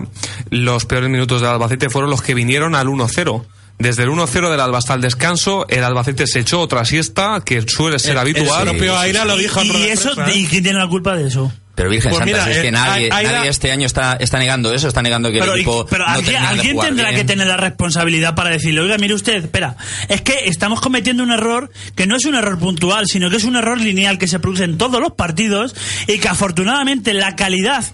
los 0.51 0.85
peores 0.87 1.11
minutos 1.11 1.41
del 1.41 1.51
Albacete 1.51 1.89
fueron 1.91 2.11
los 2.11 2.23
que 2.23 2.35
vinieron 2.35 2.75
al 2.75 2.87
1-0. 2.89 3.45
Desde 3.79 4.05
el 4.05 4.11
1-0 4.11 4.51
del 4.51 4.61
Alba 4.61 4.79
hasta 4.79 4.95
el 4.95 5.01
descanso, 5.01 5.67
el 5.69 5.83
Albacete 5.83 6.27
se 6.27 6.41
echó 6.41 6.61
otra 6.61 6.85
siesta, 6.85 7.43
que 7.45 7.63
suele 7.63 7.99
ser 7.99 8.17
habitual. 8.17 8.63
El 8.69 8.75
propio 8.75 8.97
Aira 8.99 9.25
lo 9.25 9.37
dijo 9.37 9.63
¿Y 9.63 9.69
eso? 9.89 10.15
prensa, 10.15 10.31
¿eh? 10.33 10.39
¿Y 10.39 10.47
quién 10.47 10.63
tiene 10.63 10.79
la 10.79 10.89
culpa 10.89 11.17
de 11.17 11.27
eso? 11.27 11.53
Pero 11.75 11.91
Virgen 11.91 12.11
Pues 12.13 12.21
Santa, 12.21 12.39
mira, 12.45 12.51
es 12.53 12.63
que 12.63 12.69
eh, 12.69 12.71
nadie, 12.71 13.11
Aira- 13.11 13.33
nadie 13.33 13.51
este 13.51 13.73
año 13.73 13.85
está, 13.85 14.13
está 14.15 14.39
negando 14.39 14.73
eso, 14.73 14.87
está 14.87 15.03
negando 15.03 15.33
que 15.33 15.41
Pero, 15.41 15.55
el 15.55 15.59
y- 15.59 15.63
equipo 15.63 15.85
pero 15.87 16.07
no 16.07 16.13
alguien, 16.13 16.37
alguien 16.37 16.79
tendrá 16.79 17.09
bien. 17.09 17.21
que 17.21 17.25
tener 17.25 17.49
la 17.49 17.57
responsabilidad 17.57 18.37
para 18.37 18.51
decirle, 18.51 18.81
oiga, 18.81 18.97
mire 18.99 19.13
usted, 19.15 19.43
espera, 19.43 19.77
es 20.09 20.21
que 20.23 20.43
estamos 20.45 20.81
cometiendo 20.81 21.25
un 21.25 21.33
error 21.33 21.73
que 21.97 22.07
no 22.07 22.15
es 22.15 22.27
un 22.27 22.37
error 22.37 22.61
puntual, 22.61 23.07
sino 23.09 23.29
que 23.29 23.39
es 23.39 23.45
un 23.45 23.57
error 23.57 23.81
lineal 23.81 24.19
que 24.19 24.29
se 24.29 24.39
produce 24.39 24.63
en 24.63 24.79
todos 24.79 25.01
los 25.01 25.15
partidos 25.15 25.75
y 26.07 26.19
que 26.19 26.29
afortunadamente 26.29 27.13
la 27.13 27.35
calidad 27.35 27.85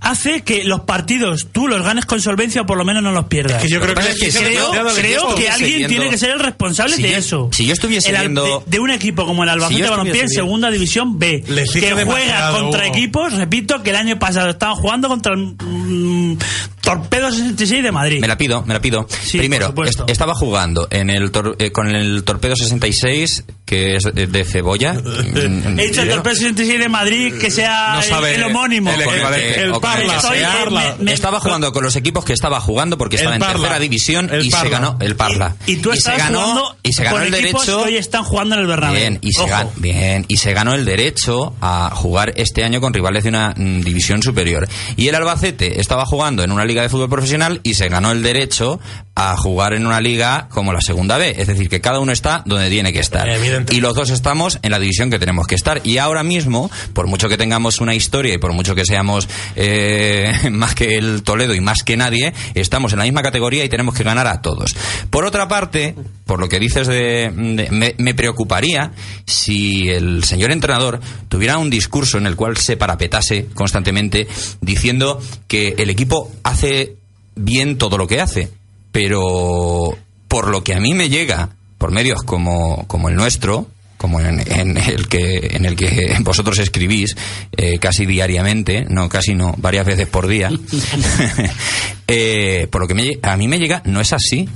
hace 0.00 0.42
que 0.42 0.64
los 0.64 0.80
partidos 0.80 1.48
tú 1.52 1.68
los 1.68 1.82
ganes 1.82 2.06
con 2.06 2.20
solvencia 2.20 2.62
o 2.62 2.66
por 2.66 2.78
lo 2.78 2.84
menos 2.84 3.02
no 3.02 3.12
los 3.12 3.26
pierdas. 3.26 3.62
que 3.62 3.68
yo 3.68 3.80
creo 3.80 3.94
que 3.94 4.00
es 4.08 4.36
creo, 4.36 5.34
que 5.34 5.48
alguien 5.48 5.70
viendo- 5.78 5.88
tiene 5.88 6.10
que 6.10 6.18
ser 6.18 6.30
el 6.30 6.40
responsable 6.40 6.96
si 6.96 7.02
de 7.02 7.10
yo- 7.12 7.16
eso. 7.18 7.48
si 7.52 7.66
yo 7.66 7.72
estuviese 7.72 8.10
El 8.10 8.18
viendo- 8.18 8.62
de, 8.66 8.70
de 8.70 8.78
un 8.80 8.90
equipo 8.90 9.26
como 9.26 9.42
el 9.44 9.48
Albacete 9.50 9.82
Si 9.84 9.88
Balompié 9.90 10.22
en 10.22 10.28
segunda 10.30 10.70
división 10.70 11.18
B, 11.18 11.42
que 11.44 12.04
juega 12.04 12.50
contra 12.52 12.80
Hugo. 12.86 12.94
equipos, 12.94 13.32
repito, 13.34 13.82
que 13.82 13.90
el 13.90 13.96
año 13.96 14.18
pasado 14.18 14.50
estaban 14.50 14.76
jugando 14.76 15.08
contra 15.08 15.34
el 15.34 15.54
mm, 15.58 16.38
Torpedo 16.80 17.30
66 17.30 17.82
de 17.82 17.92
Madrid. 17.92 18.20
Me 18.20 18.28
la 18.28 18.38
pido, 18.38 18.62
me 18.64 18.72
la 18.74 18.80
pido. 18.80 19.06
Sí, 19.22 19.38
Primero, 19.38 19.74
est- 19.84 20.00
estaba 20.08 20.34
jugando 20.34 20.88
en 20.90 21.10
el 21.10 21.30
tor- 21.30 21.56
eh, 21.58 21.70
con 21.70 21.88
el 21.94 22.24
Torpedo 22.24 22.56
66, 22.56 23.44
que 23.66 23.96
es 23.96 24.04
de, 24.04 24.44
cebolla. 24.44 24.94
Mm, 25.38 25.78
He 25.78 25.88
dicho 25.88 26.02
el 26.02 26.08
Torpedo 26.08 26.34
66 26.34 26.78
de 26.80 26.88
Madrid 26.88 27.34
que 27.38 27.50
sea 27.50 27.92
No 27.94 28.00
el- 28.00 28.04
sabe 28.08 28.34
el, 28.34 28.42
homónimo. 28.44 28.90
el 28.90 29.00
el 29.02 29.57
El 29.58 29.72
o 29.72 29.80
Parla, 29.80 30.16
Estoy- 30.16 30.40
Parla. 30.42 30.94
me- 30.98 31.04
me- 31.04 31.12
estaba 31.12 31.40
jugando 31.40 31.72
con 31.72 31.82
los 31.84 31.96
equipos 31.96 32.24
que 32.24 32.32
estaba 32.32 32.60
jugando 32.60 32.96
porque 32.98 33.16
estaba 33.16 33.34
en 33.36 33.40
Parla. 33.40 33.54
tercera 33.56 33.78
división 33.78 34.30
y 34.42 34.50
se 34.50 34.68
ganó 34.68 34.96
el 35.00 35.16
Parla. 35.16 35.56
Y, 35.66 35.72
y 35.72 35.76
tú 35.76 35.90
se 35.92 35.98
estás 35.98 36.18
ganó 36.18 36.40
jugando 36.40 36.76
y 36.82 36.92
se 36.92 37.04
ganó 37.04 37.18
el 37.20 37.30
derecho 37.30 37.80
hoy 37.82 37.96
están 37.96 38.24
jugando 38.24 38.54
en 38.54 38.60
el 38.62 38.66
Bernabéu. 38.66 38.96
Bien 39.00 39.18
y, 39.22 39.32
se 39.32 39.40
Ojo. 39.42 39.50
gan- 39.50 39.68
bien, 39.76 40.24
y 40.28 40.36
se 40.36 40.52
ganó 40.52 40.74
el 40.74 40.84
derecho 40.84 41.54
a 41.60 41.90
jugar 41.94 42.32
este 42.36 42.64
año 42.64 42.80
con 42.80 42.92
rivales 42.94 43.22
de 43.24 43.28
una 43.30 43.54
mm, 43.56 43.80
división 43.82 44.22
superior. 44.22 44.68
Y 44.96 45.08
el 45.08 45.14
Albacete 45.14 45.80
estaba 45.80 46.04
jugando 46.06 46.42
en 46.42 46.52
una 46.52 46.64
liga 46.64 46.82
de 46.82 46.88
fútbol 46.88 47.08
profesional 47.08 47.60
y 47.62 47.74
se 47.74 47.88
ganó 47.88 48.10
el 48.12 48.22
derecho 48.22 48.80
a 49.14 49.36
jugar 49.36 49.72
en 49.74 49.84
una 49.86 50.00
liga 50.00 50.48
como 50.50 50.72
la 50.72 50.80
segunda 50.80 51.16
B. 51.18 51.34
Es 51.36 51.48
decir, 51.48 51.68
que 51.68 51.80
cada 51.80 51.98
uno 51.98 52.12
está 52.12 52.42
donde 52.46 52.70
tiene 52.70 52.92
que 52.92 53.00
estar. 53.00 53.28
Y 53.70 53.80
los 53.80 53.94
dos 53.96 54.10
estamos 54.10 54.58
en 54.62 54.70
la 54.70 54.78
división 54.78 55.10
que 55.10 55.18
tenemos 55.18 55.46
que 55.48 55.56
estar. 55.56 55.80
Y 55.84 55.98
ahora 55.98 56.22
mismo, 56.22 56.70
por 56.92 57.08
mucho 57.08 57.28
que 57.28 57.36
tengamos 57.36 57.80
una 57.80 57.94
historia 57.96 58.34
y 58.34 58.38
por 58.38 58.52
mucho 58.52 58.74
que 58.76 58.84
seamos 58.84 59.28
eh, 59.56 60.32
más 60.50 60.74
que 60.74 60.96
el 60.96 61.22
Toledo 61.22 61.54
y 61.54 61.60
más 61.60 61.82
que 61.82 61.96
nadie, 61.96 62.32
estamos 62.54 62.92
en 62.92 62.98
la 62.98 63.04
misma 63.04 63.22
categoría 63.22 63.64
y 63.64 63.68
tenemos 63.68 63.94
que 63.94 64.04
ganar 64.04 64.26
a 64.26 64.42
todos. 64.42 64.74
Por 65.10 65.24
otra 65.24 65.48
parte, 65.48 65.94
por 66.26 66.40
lo 66.40 66.48
que 66.48 66.58
dices 66.58 66.86
de, 66.86 67.30
me, 67.34 67.94
me 67.96 68.14
preocuparía 68.14 68.92
si 69.26 69.88
el 69.88 70.24
señor 70.24 70.52
entrenador 70.52 71.00
tuviera 71.28 71.58
un 71.58 71.70
discurso 71.70 72.18
en 72.18 72.26
el 72.26 72.36
cual 72.36 72.56
se 72.56 72.76
parapetase 72.76 73.46
constantemente 73.54 74.28
diciendo 74.60 75.20
que 75.46 75.74
el 75.78 75.90
equipo 75.90 76.30
hace 76.42 76.96
bien 77.34 77.78
todo 77.78 77.98
lo 77.98 78.06
que 78.06 78.20
hace, 78.20 78.50
pero 78.92 79.96
por 80.28 80.48
lo 80.48 80.62
que 80.62 80.74
a 80.74 80.80
mí 80.80 80.94
me 80.94 81.08
llega 81.08 81.50
por 81.78 81.92
medios 81.92 82.22
como, 82.22 82.86
como 82.86 83.08
el 83.08 83.14
nuestro, 83.14 83.68
como 83.98 84.20
en, 84.20 84.40
en 84.50 84.78
el 84.78 85.08
que 85.08 85.50
en 85.50 85.66
el 85.66 85.76
que 85.76 86.16
vosotros 86.20 86.58
escribís 86.58 87.16
eh, 87.56 87.78
casi 87.78 88.06
diariamente, 88.06 88.86
no 88.88 89.08
casi 89.08 89.34
no, 89.34 89.54
varias 89.58 89.84
veces 89.84 90.06
por 90.06 90.26
día. 90.26 90.50
eh, 92.06 92.66
por 92.70 92.80
lo 92.80 92.88
que 92.88 92.94
me 92.94 93.18
a 93.22 93.36
mí 93.36 93.48
me 93.48 93.58
llega 93.58 93.82
no 93.84 94.00
es 94.00 94.14
así. 94.14 94.48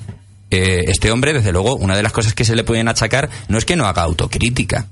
Eh, 0.50 0.85
este 0.88 1.11
hombre, 1.11 1.33
desde 1.33 1.50
luego, 1.50 1.76
una 1.76 1.96
de 1.96 2.02
las 2.02 2.12
cosas 2.12 2.35
que 2.35 2.44
se 2.44 2.55
le 2.55 2.62
pueden 2.62 2.87
achacar 2.87 3.31
no 3.48 3.57
es 3.57 3.64
que 3.64 3.74
no 3.74 3.87
haga 3.87 4.02
autocrítica. 4.02 4.87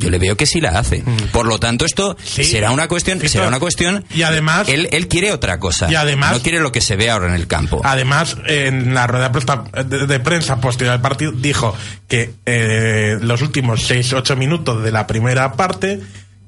Yo 0.00 0.10
le 0.10 0.18
veo 0.18 0.36
que 0.36 0.46
sí 0.46 0.60
la 0.60 0.70
hace. 0.78 1.02
Por 1.32 1.46
lo 1.46 1.58
tanto, 1.60 1.84
esto 1.84 2.16
Sí. 2.22 2.44
será 2.44 2.70
una 2.70 2.88
cuestión, 2.88 3.20
será 3.28 3.48
una 3.48 3.60
cuestión. 3.60 4.04
Y 4.14 4.22
además- 4.22 4.68
él, 4.68 4.88
él 4.92 5.08
quiere 5.08 5.32
otra 5.32 5.58
cosa. 5.58 5.90
Y 5.90 5.94
además- 5.94 6.32
no 6.32 6.42
quiere 6.42 6.60
lo 6.60 6.72
que 6.72 6.80
se 6.80 6.96
ve 6.96 7.10
ahora 7.10 7.28
en 7.28 7.34
el 7.34 7.46
campo. 7.46 7.80
Además, 7.84 8.36
en 8.46 8.94
la 8.94 9.06
rueda 9.06 9.28
de 9.28 9.38
prensa- 9.38 9.64
de, 9.84 10.06
de 10.06 10.20
prensa 10.20 10.60
posterior 10.60 10.94
al 10.94 11.00
partido, 11.00 11.32
dijo 11.32 11.76
que 12.08 12.32
eh, 12.46 13.18
los 13.20 13.42
últimos 13.42 13.82
6-8 13.88 14.36
minutos 14.36 14.82
de 14.82 14.90
la 14.90 15.06
primera 15.06 15.52
parte 15.52 16.00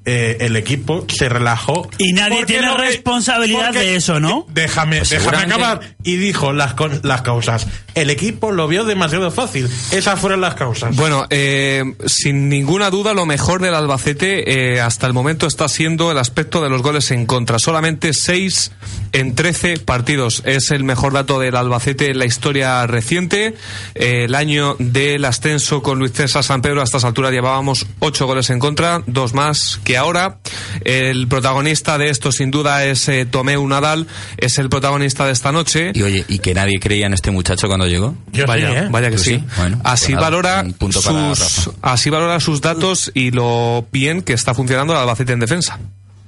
eh, 0.04 0.38
el 0.40 0.56
equipo 0.56 1.04
se 1.08 1.28
relajó. 1.28 1.88
Y 1.98 2.12
nadie 2.12 2.44
tiene 2.44 2.74
responsabilidad 2.76 3.66
porque- 3.66 3.78
de 3.80 3.96
eso, 3.96 4.20
¿no? 4.20 4.46
Déjame, 4.52 4.98
Pues 4.98 5.10
déjame 5.10 5.38
acabar. 5.38 5.80
Y 6.02 6.16
dijo 6.16 6.52
las, 6.52 6.74
con- 6.74 7.00
las 7.04 7.22
causas. 7.22 7.66
El 7.94 8.10
equipo 8.10 8.52
lo 8.52 8.68
vio 8.68 8.84
demasiado 8.84 9.30
fácil. 9.30 9.68
Esas 9.90 10.18
fueron 10.18 10.40
las 10.40 10.54
causas. 10.54 10.96
Bueno, 10.96 11.26
eh, 11.30 11.82
sin 12.06 12.48
ninguna 12.48 12.90
duda, 12.90 13.12
lo 13.14 13.26
mejor 13.26 13.60
del 13.60 13.74
Albacete 13.74 14.74
eh, 14.74 14.80
hasta 14.80 15.06
el 15.06 15.12
momento 15.12 15.46
está 15.46 15.68
siendo 15.68 16.10
el 16.10 16.18
aspecto 16.18 16.62
de 16.62 16.70
los 16.70 16.82
goles 16.82 17.10
en 17.10 17.26
contra. 17.26 17.58
Solamente 17.58 18.12
6 18.14 18.72
en 19.12 19.34
13 19.34 19.78
partidos. 19.78 20.42
Es 20.46 20.70
el 20.70 20.84
mejor 20.84 21.12
dato 21.12 21.38
del 21.38 21.54
Albacete 21.54 22.10
en 22.10 22.18
la 22.18 22.24
historia 22.24 22.86
reciente. 22.86 23.54
Eh, 23.94 24.24
el 24.24 24.34
año 24.34 24.74
del 24.78 25.24
ascenso 25.26 25.82
con 25.82 25.98
Luis 25.98 26.12
César 26.12 26.42
San 26.42 26.62
Pedro, 26.62 26.80
a 26.80 26.84
estas 26.84 27.04
alturas 27.04 27.30
llevábamos 27.30 27.86
8 27.98 28.26
goles 28.26 28.48
en 28.50 28.58
contra, 28.58 29.02
dos 29.06 29.34
más 29.34 29.78
que 29.84 29.91
ahora. 29.96 30.38
El 30.84 31.28
protagonista 31.28 31.98
de 31.98 32.10
esto, 32.10 32.32
sin 32.32 32.50
duda, 32.50 32.84
es 32.84 33.08
eh, 33.08 33.26
Tomeu 33.26 33.66
Nadal. 33.66 34.06
Es 34.36 34.58
el 34.58 34.68
protagonista 34.68 35.26
de 35.26 35.32
esta 35.32 35.52
noche. 35.52 35.92
Y 35.94 36.02
oye, 36.02 36.24
¿y 36.28 36.38
que 36.38 36.54
nadie 36.54 36.80
creía 36.80 37.06
en 37.06 37.14
este 37.14 37.30
muchacho 37.30 37.68
cuando 37.68 37.86
llegó? 37.86 38.14
Yo 38.32 38.46
vaya, 38.46 38.70
sí, 38.70 38.76
¿eh? 38.76 38.88
vaya 38.90 39.10
que 39.10 39.16
Tú 39.16 39.22
sí. 39.22 39.30
sí. 39.36 39.44
Bueno, 39.56 39.80
así 39.84 40.06
pues 40.06 40.14
nada, 40.16 40.30
valora 40.30 40.64
sus, 40.90 41.04
Rafa. 41.04 41.70
así 41.82 42.10
valora 42.10 42.40
sus 42.40 42.60
datos 42.60 43.10
y 43.14 43.30
lo 43.30 43.86
bien 43.92 44.22
que 44.22 44.32
está 44.32 44.54
funcionando 44.54 44.92
el 44.92 45.00
Albacete 45.00 45.32
en 45.32 45.40
defensa. 45.40 45.78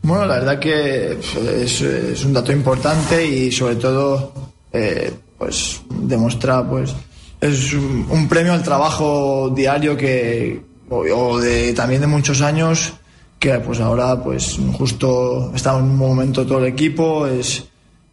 Bueno, 0.03 0.27
la 0.27 0.35
verdad 0.35 0.59
que 0.59 1.19
es, 1.63 1.81
es 1.81 2.25
un 2.25 2.33
dato 2.35 2.53
importante 2.53 3.27
y 3.27 3.51
sobre 3.51 3.77
todo 3.77 4.35
eh, 4.73 5.11
pues 5.39 5.81
demuestra 5.91 6.63
pues 6.69 6.95
es 7.41 7.73
un, 7.73 8.07
un 8.11 8.29
premio 8.29 8.53
al 8.53 8.63
trabajo 8.63 9.51
diario 9.55 9.97
que 9.97 10.61
o, 10.91 10.97
o 10.99 11.41
de 11.41 11.73
también 11.73 12.03
de 12.03 12.07
muchos 12.07 12.43
años 12.43 12.93
que 13.39 13.59
pues 13.61 13.81
ahora 13.81 14.23
pues 14.23 14.59
justo 14.73 15.53
estamos 15.55 15.83
en 15.83 15.91
un 15.91 15.99
momento 15.99 16.47
todo 16.47 16.59
el 16.59 16.67
equipo 16.67 17.27
es 17.27 17.65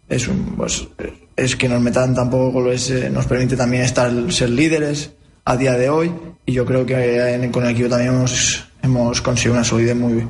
es 0.09 0.27
un, 0.27 0.55
pues 0.57 0.87
es 1.35 1.55
que 1.55 1.69
nos 1.69 1.81
metan 1.81 2.13
tampoco 2.13 2.69
eh, 2.71 3.09
nos 3.11 3.25
permite 3.25 3.55
también 3.55 3.83
estar 3.83 4.11
ser 4.31 4.49
líderes 4.49 5.11
a 5.45 5.55
día 5.55 5.73
de 5.73 5.89
hoy 5.89 6.11
y 6.45 6.53
yo 6.53 6.65
creo 6.65 6.85
que 6.85 7.49
con 7.51 7.63
el 7.65 7.71
equipo 7.71 7.89
también 7.89 8.13
hemos 8.13 8.65
hemos 8.81 9.21
conseguido 9.21 9.53
una 9.53 9.63
solidez 9.63 9.95
muy 9.95 10.27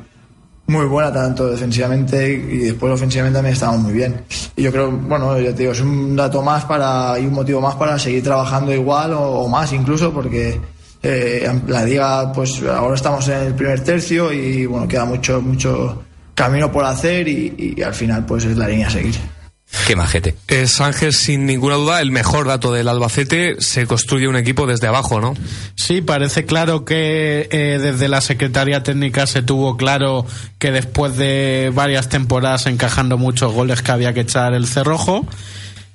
muy 0.66 0.86
buena 0.86 1.12
tanto 1.12 1.48
defensivamente 1.48 2.32
y 2.32 2.58
después 2.58 2.92
ofensivamente 2.92 3.36
también 3.36 3.54
estamos 3.54 3.80
muy 3.80 3.92
bien. 3.92 4.22
Y 4.56 4.62
yo 4.62 4.70
creo 4.70 4.90
bueno 4.92 5.38
ya 5.40 5.52
te 5.52 5.62
digo 5.62 5.72
es 5.72 5.80
un 5.80 6.14
dato 6.14 6.42
más 6.42 6.64
para 6.64 7.18
y 7.18 7.26
un 7.26 7.32
motivo 7.32 7.60
más 7.60 7.74
para 7.74 7.98
seguir 7.98 8.22
trabajando 8.22 8.72
igual 8.72 9.12
o, 9.14 9.22
o 9.22 9.48
más 9.48 9.72
incluso 9.72 10.12
porque 10.12 10.60
eh, 11.02 11.50
la 11.66 11.84
liga 11.84 12.32
pues 12.32 12.62
ahora 12.62 12.94
estamos 12.94 13.26
en 13.28 13.46
el 13.46 13.54
primer 13.54 13.80
tercio 13.80 14.32
y 14.32 14.66
bueno 14.66 14.86
queda 14.86 15.04
mucho 15.04 15.40
mucho 15.40 16.02
camino 16.34 16.70
por 16.70 16.84
hacer 16.84 17.28
y, 17.28 17.74
y 17.76 17.82
al 17.82 17.94
final 17.94 18.24
pues 18.24 18.44
es 18.44 18.56
la 18.56 18.68
línea 18.68 18.86
a 18.86 18.90
seguir 18.90 19.14
Qué 19.86 19.96
majete. 19.96 20.36
Es 20.48 20.80
Ángel, 20.80 21.12
sin 21.12 21.46
ninguna 21.46 21.76
duda, 21.76 22.00
el 22.00 22.10
mejor 22.10 22.46
dato 22.46 22.72
del 22.72 22.88
Albacete. 22.88 23.56
Se 23.60 23.86
construye 23.86 24.28
un 24.28 24.36
equipo 24.36 24.66
desde 24.66 24.86
abajo, 24.86 25.20
¿no? 25.20 25.34
Sí, 25.74 26.02
parece 26.02 26.44
claro 26.44 26.84
que 26.84 27.48
eh, 27.50 27.78
desde 27.80 28.08
la 28.08 28.20
Secretaría 28.20 28.82
Técnica 28.82 29.26
se 29.26 29.42
tuvo 29.42 29.76
claro 29.76 30.26
que 30.58 30.70
después 30.70 31.16
de 31.16 31.72
varias 31.74 32.10
temporadas 32.10 32.66
encajando 32.66 33.16
muchos 33.18 33.52
goles 33.52 33.82
que 33.82 33.92
había 33.92 34.12
que 34.12 34.20
echar 34.20 34.52
el 34.52 34.66
cerrojo. 34.66 35.26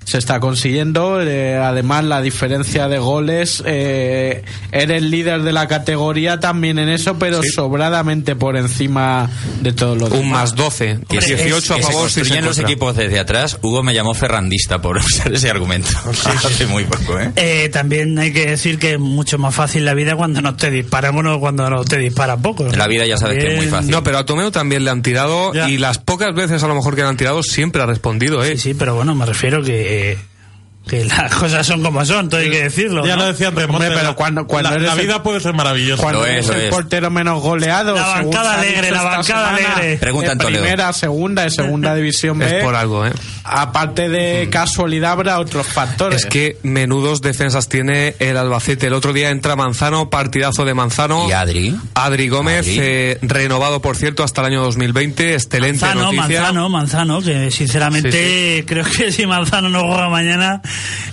Se 0.08 0.18
está 0.18 0.40
consiguiendo. 0.40 1.22
Eh, 1.22 1.58
además, 1.58 2.06
la 2.06 2.22
diferencia 2.22 2.88
de 2.88 2.98
goles, 2.98 3.62
eh, 3.66 4.42
eres 4.72 5.02
líder 5.04 5.42
de 5.44 5.52
la 5.52 5.68
categoría 5.68 6.40
también 6.40 6.80
en 6.80 6.88
eso, 6.88 7.20
pero 7.20 7.42
sobradamente 7.44 8.36
por 8.38 8.56
encima 8.56 9.30
de 9.62 9.74
todos 9.74 9.98
los 9.98 10.10
Un 10.12 10.20
demás. 10.20 10.32
más 10.32 10.56
12. 10.56 11.00
Que 11.10 11.22
se- 11.22 11.36
18 11.36 11.74
a 11.76 11.80
favor 11.80 12.10
si 12.10 12.24
se 12.24 12.42
los 12.42 12.58
equipos 12.60 12.96
desde 12.96 13.20
atrás. 13.20 13.60
Hugo 13.62 13.84
me 13.84 13.94
llamó 13.94 14.14
ferrandista 14.14 14.82
por 14.82 14.98
usar 15.06 15.34
ese 15.34 15.50
argumento. 15.50 15.90
Hace 16.46 16.68
muy 16.68 16.86
poco, 16.86 17.20
¿eh? 17.20 17.32
Eh, 17.36 17.70
también 17.74 18.18
hay 18.18 18.32
que 18.32 18.46
decir 18.52 18.80
que 18.80 18.94
es 18.94 19.00
mucho 19.00 19.38
más 19.38 19.54
fácil 19.54 19.84
la 19.84 19.94
vida 19.94 20.16
cuando 20.16 20.42
no 20.42 20.56
te 20.56 20.72
disparan 20.72 21.16
uno 21.18 21.40
cuando 21.42 21.70
no 21.70 21.84
te 21.84 21.98
disparan 21.98 22.42
poco. 22.42 22.66
La 22.76 22.88
vida 22.88 23.06
ya 23.06 23.18
sabes 23.18 23.40
que 23.44 23.52
es 23.52 23.58
muy 23.58 23.66
fácil. 23.68 23.92
No, 23.92 24.04
pero 24.04 24.20
a 24.20 24.26
Tomeu 24.26 24.52
también 24.52 24.86
le 24.86 24.90
han 24.92 25.02
tirado 25.02 25.54
Ya. 25.54 25.70
y 25.70 25.78
las 25.78 25.98
pocas 25.98 26.34
veces 26.34 26.64
a 26.64 26.68
lo 26.70 26.76
mejor 26.76 26.96
que 26.96 27.02
le 27.02 27.10
han 27.10 27.18
tirado 27.18 27.44
siempre 27.44 27.82
ha 27.82 27.86
respondido, 27.86 28.42
¿eh? 28.44 28.54
Sí, 28.56 28.70
sí, 28.70 28.74
pero 28.74 28.96
bueno, 28.96 29.14
me 29.16 29.26
refiero 29.26 29.62
que, 29.62 29.97
eh, 29.98 30.18
que 30.88 31.06
las 31.06 31.34
cosas 31.36 31.66
son 31.68 31.84
como 31.84 32.04
son, 32.06 32.30
todo 32.30 32.40
hay 32.42 32.50
que 32.50 32.64
decirlo. 32.64 33.06
Ya 33.06 33.16
¿no? 33.16 33.24
lo 33.24 33.28
decía 33.34 33.52
Montes, 33.52 33.90
pero 33.90 34.04
la- 34.04 34.14
cuando- 34.14 34.48
cuando 34.48 34.70
la, 34.72 34.76
eres 34.78 34.88
la 34.88 34.94
el- 34.94 35.02
vida 35.08 35.24
puede 35.24 35.40
ser 35.40 35.54
maravillosa. 35.54 36.02
Cuando 36.02 36.26
es, 36.26 36.50
el 36.50 36.62
es. 36.62 36.70
portero 36.70 37.10
menos 37.12 37.42
goleado. 37.42 37.94
La 37.96 38.08
bancada 38.08 38.56
alegre, 38.56 38.92
la 38.92 39.04
bancada 39.04 39.24
semana, 39.58 39.76
alegre. 39.76 39.98
Pregunta 39.98 40.32
en 40.32 40.38
primera, 40.40 40.94
segunda 40.94 41.46
y 41.46 41.52
segunda 41.52 41.94
división 41.96 42.40
B. 42.40 42.58
Es 42.58 42.64
por 42.64 42.76
algo, 42.76 43.06
¿eh? 43.06 43.12
Aparte 43.44 44.10
de 44.10 44.50
casualidad, 44.52 45.12
habrá 45.14 45.40
otros 45.40 45.66
factores. 45.68 46.22
Es 46.22 46.26
que 46.26 46.58
menudos 46.64 47.22
defensas 47.22 47.70
tiene 47.70 48.16
el 48.20 48.38
Albacete. 48.38 48.88
El 48.88 48.94
otro 48.94 49.14
día 49.14 49.30
entra 49.30 49.56
Manzano, 49.56 50.10
partidazo 50.10 50.66
de 50.66 50.74
Manzano. 50.74 51.28
Y 51.28 51.32
Adri. 51.32 51.76
Adri 51.94 52.28
Gómez, 52.30 52.66
Adri. 52.68 52.78
eh, 52.82 53.18
renovado 53.22 53.82
por 53.82 53.96
cierto 53.96 54.24
hasta 54.24 54.42
el 54.42 54.48
año 54.48 54.62
2020. 54.64 55.34
Excelente 55.34 55.86
Manzano, 55.86 56.12
noticia. 56.12 56.42
Manzano, 56.42 56.70
Manzano, 56.70 57.22
que 57.22 57.52
sinceramente 57.52 58.64
creo 58.68 58.86
que 58.86 59.12
si 59.12 59.26
Manzano 59.26 59.70
no 59.70 59.82
juega 59.88 60.10
mañana, 60.10 60.62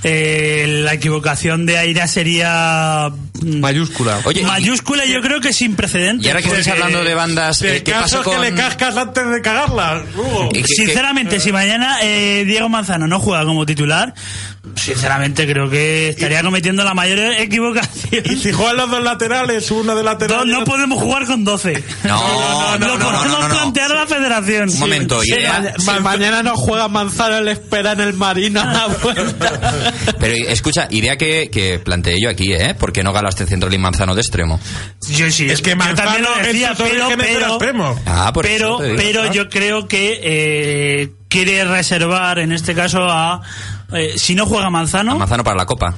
eh, 0.02 0.80
la 0.84 0.94
equivocación 0.94 1.66
de 1.66 1.78
Aira 1.78 2.06
sería 2.06 3.10
mm, 3.42 3.60
Mayúscula. 3.60 4.20
Oye, 4.24 4.42
mayúscula 4.44 5.04
y 5.04 5.12
yo 5.12 5.20
creo 5.22 5.40
que 5.40 5.52
sin 5.52 5.74
precedentes. 5.76 6.24
Y 6.26 6.28
ahora 6.28 6.42
que 6.42 6.48
estáis 6.48 6.68
hablando 6.68 7.02
de 7.04 7.14
bandas, 7.14 7.62
El 7.62 7.76
eh, 7.76 7.82
¿qué 7.82 7.92
caso 7.92 8.18
pasa 8.18 8.22
con...? 8.22 8.34
que 8.42 8.50
le 8.50 8.54
cascas 8.56 8.96
antes 8.96 9.28
de 9.28 9.40
cagarla, 9.42 10.02
Hugo. 10.16 10.48
Y 10.52 10.56
que- 10.56 10.62
que- 10.62 10.74
Sinceramente, 10.74 11.40
si 11.40 11.52
mañana 11.52 11.98
eh, 12.02 12.44
Diego 12.46 12.68
Manzano 12.68 13.06
no 13.06 13.20
juega 13.20 13.44
como 13.44 13.64
titular, 13.66 14.14
sinceramente 14.76 15.46
creo 15.46 15.68
que 15.70 16.08
estaría 16.10 16.42
cometiendo 16.42 16.84
la 16.84 16.94
mayor 16.94 17.18
equivocación. 17.38 18.22
Y 18.24 18.36
si 18.36 18.52
juegan 18.52 18.76
los 18.76 18.90
dos 18.90 19.02
laterales, 19.02 19.70
uno 19.70 19.94
de 19.94 20.02
lateral. 20.02 20.48
No, 20.50 20.60
no 20.60 20.64
podemos 20.64 21.02
jugar 21.02 21.26
con 21.26 21.44
12. 21.44 21.82
No, 22.04 22.78
no, 22.78 22.86
Lo 22.86 22.98
no, 22.98 22.98
no, 22.98 23.04
podemos 23.18 23.40
no, 23.40 23.48
no. 23.48 23.54
plantear 23.54 23.92
a 23.92 23.94
la 23.94 24.06
federación. 24.06 24.68
Un 24.70 24.78
momento, 24.78 25.20
Sí. 25.22 25.32
idea- 25.32 25.74
mañana 26.00 26.42
no 26.42 26.56
juega 26.56 26.88
Manzano, 26.88 27.38
él 27.38 27.48
espera 27.48 27.92
en 27.92 28.00
el 28.00 28.14
Marino 28.14 28.60
a 28.60 28.64
la 28.72 28.86
vuelta. 29.02 29.82
Pero 30.18 30.34
escucha, 30.48 30.86
idea 30.90 31.16
que, 31.16 31.50
que 31.50 31.78
planteé 31.78 32.16
yo 32.20 32.28
aquí, 32.30 32.52
¿eh? 32.52 32.74
¿Por 32.74 32.92
qué 32.92 33.02
no 33.02 33.12
galaste 33.12 33.46
Central 33.46 33.72
y 33.74 33.78
Manzano 33.78 34.14
de 34.14 34.20
extremo? 34.20 34.60
Yo 35.08 35.30
sí. 35.30 35.48
Es 35.48 35.62
que 35.62 35.74
Manzano 35.76 36.10
también 36.12 36.22
lo 36.24 36.42
decía, 36.46 36.74
pero, 36.76 37.08
pero, 37.16 37.46
extremo. 37.48 38.00
Ah, 38.06 38.32
por 38.32 38.44
pero, 38.44 38.74
eso 38.74 38.78
te 38.78 38.84
digo. 38.84 38.96
pero 38.96 39.32
yo 39.32 39.48
creo 39.48 39.88
que 39.88 40.20
eh, 40.22 41.12
quiere 41.28 41.64
reservar 41.64 42.38
en 42.38 42.52
este 42.52 42.74
caso 42.74 43.04
a 43.08 43.40
eh, 43.92 44.14
si 44.16 44.34
no 44.34 44.46
juega 44.46 44.70
Manzano. 44.70 45.16
Manzano 45.18 45.44
para 45.44 45.56
la 45.56 45.66
Copa. 45.66 45.94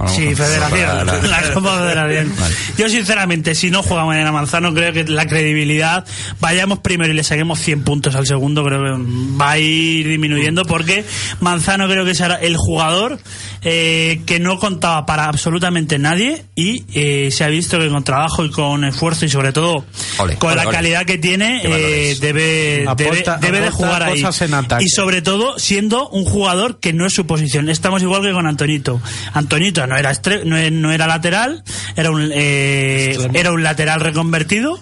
Bueno, 0.00 0.14
Sí, 0.14 0.34
Federación. 0.34 1.06
la- 1.06 1.14
La 1.20 1.52
Copa 1.52 1.78
Federación. 1.78 2.32
Vale. 2.40 2.54
Yo, 2.78 2.88
sinceramente, 2.88 3.54
si 3.54 3.70
no 3.70 3.82
juega 3.82 4.04
mañana 4.04 4.32
Manzano, 4.32 4.72
creo 4.74 4.92
que 4.92 5.04
la 5.04 5.26
credibilidad, 5.26 6.04
vayamos 6.40 6.78
primero 6.80 7.12
y 7.12 7.16
le 7.16 7.22
saquemos 7.24 7.58
100 7.60 7.82
puntos 7.84 8.14
al 8.14 8.26
segundo, 8.26 8.64
creo 8.64 8.80
que 8.82 9.02
va 9.40 9.50
a 9.52 9.58
ir 9.58 10.08
disminuyendo 10.08 10.64
porque 10.64 11.04
Manzano 11.40 11.88
creo 11.88 12.04
que 12.04 12.14
será 12.14 12.36
el 12.36 12.56
jugador 12.56 13.18
eh, 13.62 14.22
que 14.26 14.40
no 14.40 14.58
contaba 14.58 15.04
para 15.06 15.26
absolutamente 15.26 15.98
nadie 15.98 16.44
y 16.54 16.84
eh, 16.94 17.30
se 17.30 17.44
ha 17.44 17.48
visto 17.48 17.78
que 17.78 17.88
con 17.88 18.02
trabajo 18.04 18.44
y 18.44 18.50
con 18.50 18.84
esfuerzo 18.84 19.26
y 19.26 19.28
sobre 19.28 19.52
todo 19.52 19.84
Ole, 20.18 20.36
con 20.36 20.50
ole, 20.52 20.56
la 20.62 20.68
ole. 20.68 20.76
calidad 20.76 21.04
que 21.04 21.18
tiene, 21.18 21.60
eh, 21.64 22.16
debe, 22.20 22.84
Aporta- 22.86 23.36
debe, 23.38 23.58
debe 23.58 23.60
de 23.66 23.70
jugar 23.70 24.02
ahí. 24.02 24.24
Y 24.80 24.88
sobre 24.88 25.20
todo 25.22 25.58
siendo 25.58 26.08
un 26.08 26.24
jugador 26.24 26.80
que 26.80 26.92
no 26.92 27.06
es 27.06 27.12
su 27.12 27.26
posición. 27.26 27.68
Estamos 27.68 28.02
igual 28.02 28.22
que 28.22 28.32
con 28.32 28.46
Antonito. 28.46 29.00
Antonito 29.34 29.82
no 29.90 29.98
era 29.98 30.10
estre- 30.10 30.44
no, 30.44 30.56
e- 30.56 30.70
no 30.70 30.92
era 30.92 31.06
lateral, 31.06 31.62
era 31.96 32.10
un 32.10 32.30
eh, 32.32 33.18
era 33.34 33.52
un 33.52 33.62
lateral 33.62 34.00
reconvertido 34.00 34.78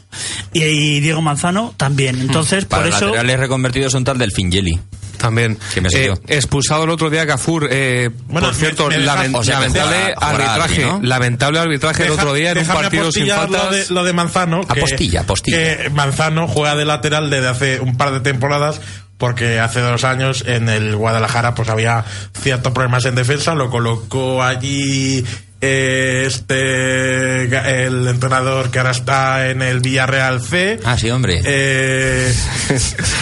y, 0.53 0.62
y 0.62 1.01
Diego 1.01 1.21
Manzano 1.23 1.75
también. 1.77 2.21
Entonces, 2.21 2.64
Para 2.66 2.85
por 2.85 2.92
eso 2.94 3.07
laterales 3.07 3.40
reconvertidos 3.40 3.94
un 3.94 4.05
tal 4.05 4.18
del 4.18 4.31
Fingeli. 4.33 4.79
También. 5.18 5.59
Que 5.75 5.81
me 5.81 5.88
Eh, 5.92 6.14
expulsado 6.29 6.85
el 6.85 6.90
otro 6.90 7.11
día 7.11 7.27
Cafur. 7.27 7.66
Eh, 7.73 8.09
Bueno, 8.29 8.47
por 8.49 8.57
cierto, 8.57 8.87
me- 8.87 8.99
me 8.99 9.03
dejas- 9.03 9.16
lamen- 9.18 9.35
o 9.35 9.42
sea, 9.42 9.55
que 9.57 9.61
lamentable 9.62 10.14
arbitraje. 10.16 10.87
Lamentable 11.03 11.59
arbitraje 11.59 12.05
el 12.05 12.11
otro 12.12 12.35
día 12.35 12.53
en 12.53 12.59
un 12.59 12.66
partido 12.66 13.11
sin 13.11 13.27
faltas. 13.27 13.64
Lo 13.64 13.71
de, 13.73 13.87
lo 13.90 14.05
de 14.05 14.12
Manzano. 14.12 14.61
que- 14.64 14.79
Apostilla, 14.79 15.23
apostilla. 15.23 15.57
Que 15.57 15.90
Manzano 15.90 16.47
juega 16.47 16.77
de 16.77 16.85
lateral 16.85 17.31
desde 17.31 17.49
hace 17.49 17.81
un 17.81 17.97
par 17.97 18.12
de 18.12 18.21
temporadas 18.21 18.81
porque 19.18 19.61
hace 19.61 19.81
dos 19.81 20.04
años 20.04 20.44
en 20.46 20.68
el 20.68 20.96
Guadalajara 20.96 21.54
pues 21.54 21.68
había 21.68 22.04
ciertos 22.40 22.72
problemas 22.72 23.04
en 23.04 23.14
defensa. 23.16 23.54
Lo 23.54 23.68
colocó 23.70 24.42
allí 24.42 25.24
eh, 25.61 26.24
este 26.26 27.42
el 27.87 28.07
entrenador 28.07 28.70
que 28.70 28.78
ahora 28.78 28.92
está 28.92 29.48
en 29.50 29.61
el 29.62 29.81
Villarreal 29.81 30.40
C. 30.40 30.78
Ah, 30.85 30.96
sí, 30.96 31.11
hombre. 31.11 31.40
Eh, 31.44 32.33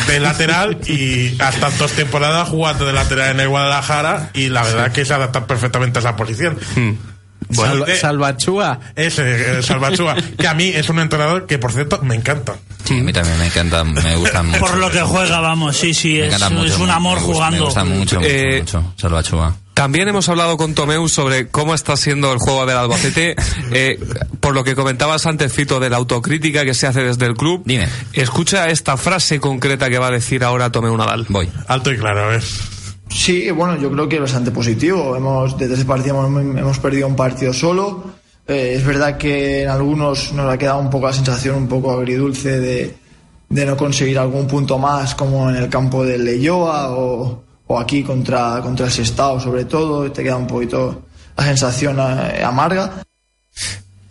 de 0.07 0.21
lateral 0.21 0.79
y 0.87 1.41
hasta 1.41 1.71
dos 1.71 1.93
temporadas 1.93 2.49
jugando 2.49 2.85
de 2.87 2.93
lateral 2.93 3.31
en 3.31 3.41
el 3.41 3.49
Guadalajara 3.49 4.31
y 4.35 4.49
la 4.51 4.63
verdad 4.63 4.93
que 4.93 5.05
se 5.05 5.15
adapta 5.15 5.47
perfectamente 5.47 5.99
a 5.99 6.01
esa 6.01 6.17
posición. 6.17 6.59
Bueno, 7.49 7.73
Salva- 7.75 7.87
eh, 7.93 7.97
Salvachúa. 7.97 8.81
Ese, 8.97 9.59
eh, 9.59 9.63
Salvachúa, 9.63 10.17
que 10.39 10.49
a 10.49 10.55
mí 10.55 10.69
es 10.75 10.89
un 10.89 10.99
entrenador 10.99 11.47
que, 11.47 11.59
por 11.59 11.73
cierto, 11.73 12.01
me 12.03 12.17
encanta. 12.17 12.57
Sí, 12.87 12.99
a 13.01 13.03
mí 13.03 13.13
también 13.13 13.39
me 13.39 13.47
encanta, 13.47 13.85
me 13.85 14.17
gustan 14.17 14.47
mucho. 14.51 14.61
por 14.61 14.77
lo 14.79 14.91
que 14.91 15.03
juega, 15.03 15.41
vamos, 15.41 15.77
sí, 15.77 15.93
sí, 15.95 16.15
Me 16.15 16.29
es, 16.29 16.51
mucho, 16.51 16.65
es 16.65 16.79
un 16.79 16.91
amor 16.91 17.19
me 17.19 17.25
gusta- 17.25 17.35
jugando. 17.35 17.59
Me 17.59 17.65
gusta 17.65 17.85
mucho, 17.85 18.17
mucho, 18.21 18.29
Eh, 18.31 18.59
mucho. 18.61 18.93
Salvachúa. 18.97 19.57
También 19.75 20.09
hemos 20.09 20.27
hablado 20.31 20.57
con 20.57 20.73
Tomeu 20.75 21.07
sobre 21.07 21.49
cómo 21.49 21.75
está 21.75 21.99
siendo 21.99 22.33
el 22.33 22.39
juego 22.39 22.65
del 22.67 22.77
Albacete. 22.79 23.37
Eh, 23.73 23.99
por 24.41 24.55
lo 24.55 24.63
que 24.65 24.75
comentabas 24.77 25.27
antes, 25.27 25.53
Fito, 25.53 25.81
de 25.81 25.91
la 25.91 25.97
autocrítica 25.97 26.65
que 26.65 26.73
se 26.73 26.87
hace 26.87 27.03
desde 27.03 27.27
el 27.27 27.35
club. 27.35 27.63
Dime. 27.65 27.89
Escucha 28.13 28.69
esta 28.69 28.97
frase 28.97 29.41
concreta 29.41 29.91
que 29.91 29.99
va 29.99 30.07
a 30.07 30.11
decir 30.13 30.45
ahora 30.45 30.71
Tomeu 30.73 30.97
Nadal. 30.97 31.27
Voy. 31.29 31.51
Alto 31.67 31.93
y 31.93 31.99
claro, 31.99 32.33
¿eh? 32.35 32.41
Sí, 33.09 33.51
bueno, 33.51 33.77
yo 33.81 33.91
creo 33.91 34.09
que 34.09 34.19
bastante 34.21 34.51
positivo. 34.51 35.15
Hemos, 35.17 35.59
desde 35.59 35.75
ese 35.75 35.85
partido 35.85 36.25
hemos, 36.27 36.59
hemos 36.59 36.79
perdido 36.79 37.07
un 37.09 37.17
partido 37.17 37.53
solo. 37.53 38.16
Eh, 38.49 38.75
es 38.77 38.85
verdad 38.85 39.17
que 39.17 39.63
en 39.63 39.69
algunos 39.69 40.33
nos 40.33 40.53
ha 40.53 40.57
quedado 40.57 40.79
un 40.79 40.91
poco 40.91 41.07
la 41.07 41.13
sensación 41.13 41.57
un 41.57 41.69
poco 41.69 41.93
agridulce 41.93 42.61
de, 42.61 42.97
de 43.49 43.67
no 43.67 43.77
conseguir 43.77 44.19
algún 44.19 44.47
punto 44.47 44.79
más, 44.79 45.15
como 45.15 45.51
en 45.51 45.57
el 45.57 45.69
campo 45.69 46.05
del 46.05 46.25
Leyoa 46.25 46.91
o, 46.93 47.43
aquí 47.79 48.03
contra, 48.05 48.61
contra 48.63 48.87
el 48.87 48.93
Sestao, 48.93 49.41
sobre 49.41 49.65
todo. 49.65 50.11
Te 50.13 50.23
queda 50.23 50.37
un 50.37 50.47
poquito 50.47 51.07
la 51.37 51.45
sensación 51.45 51.99
eh, 51.99 52.43
amarga. 52.45 53.03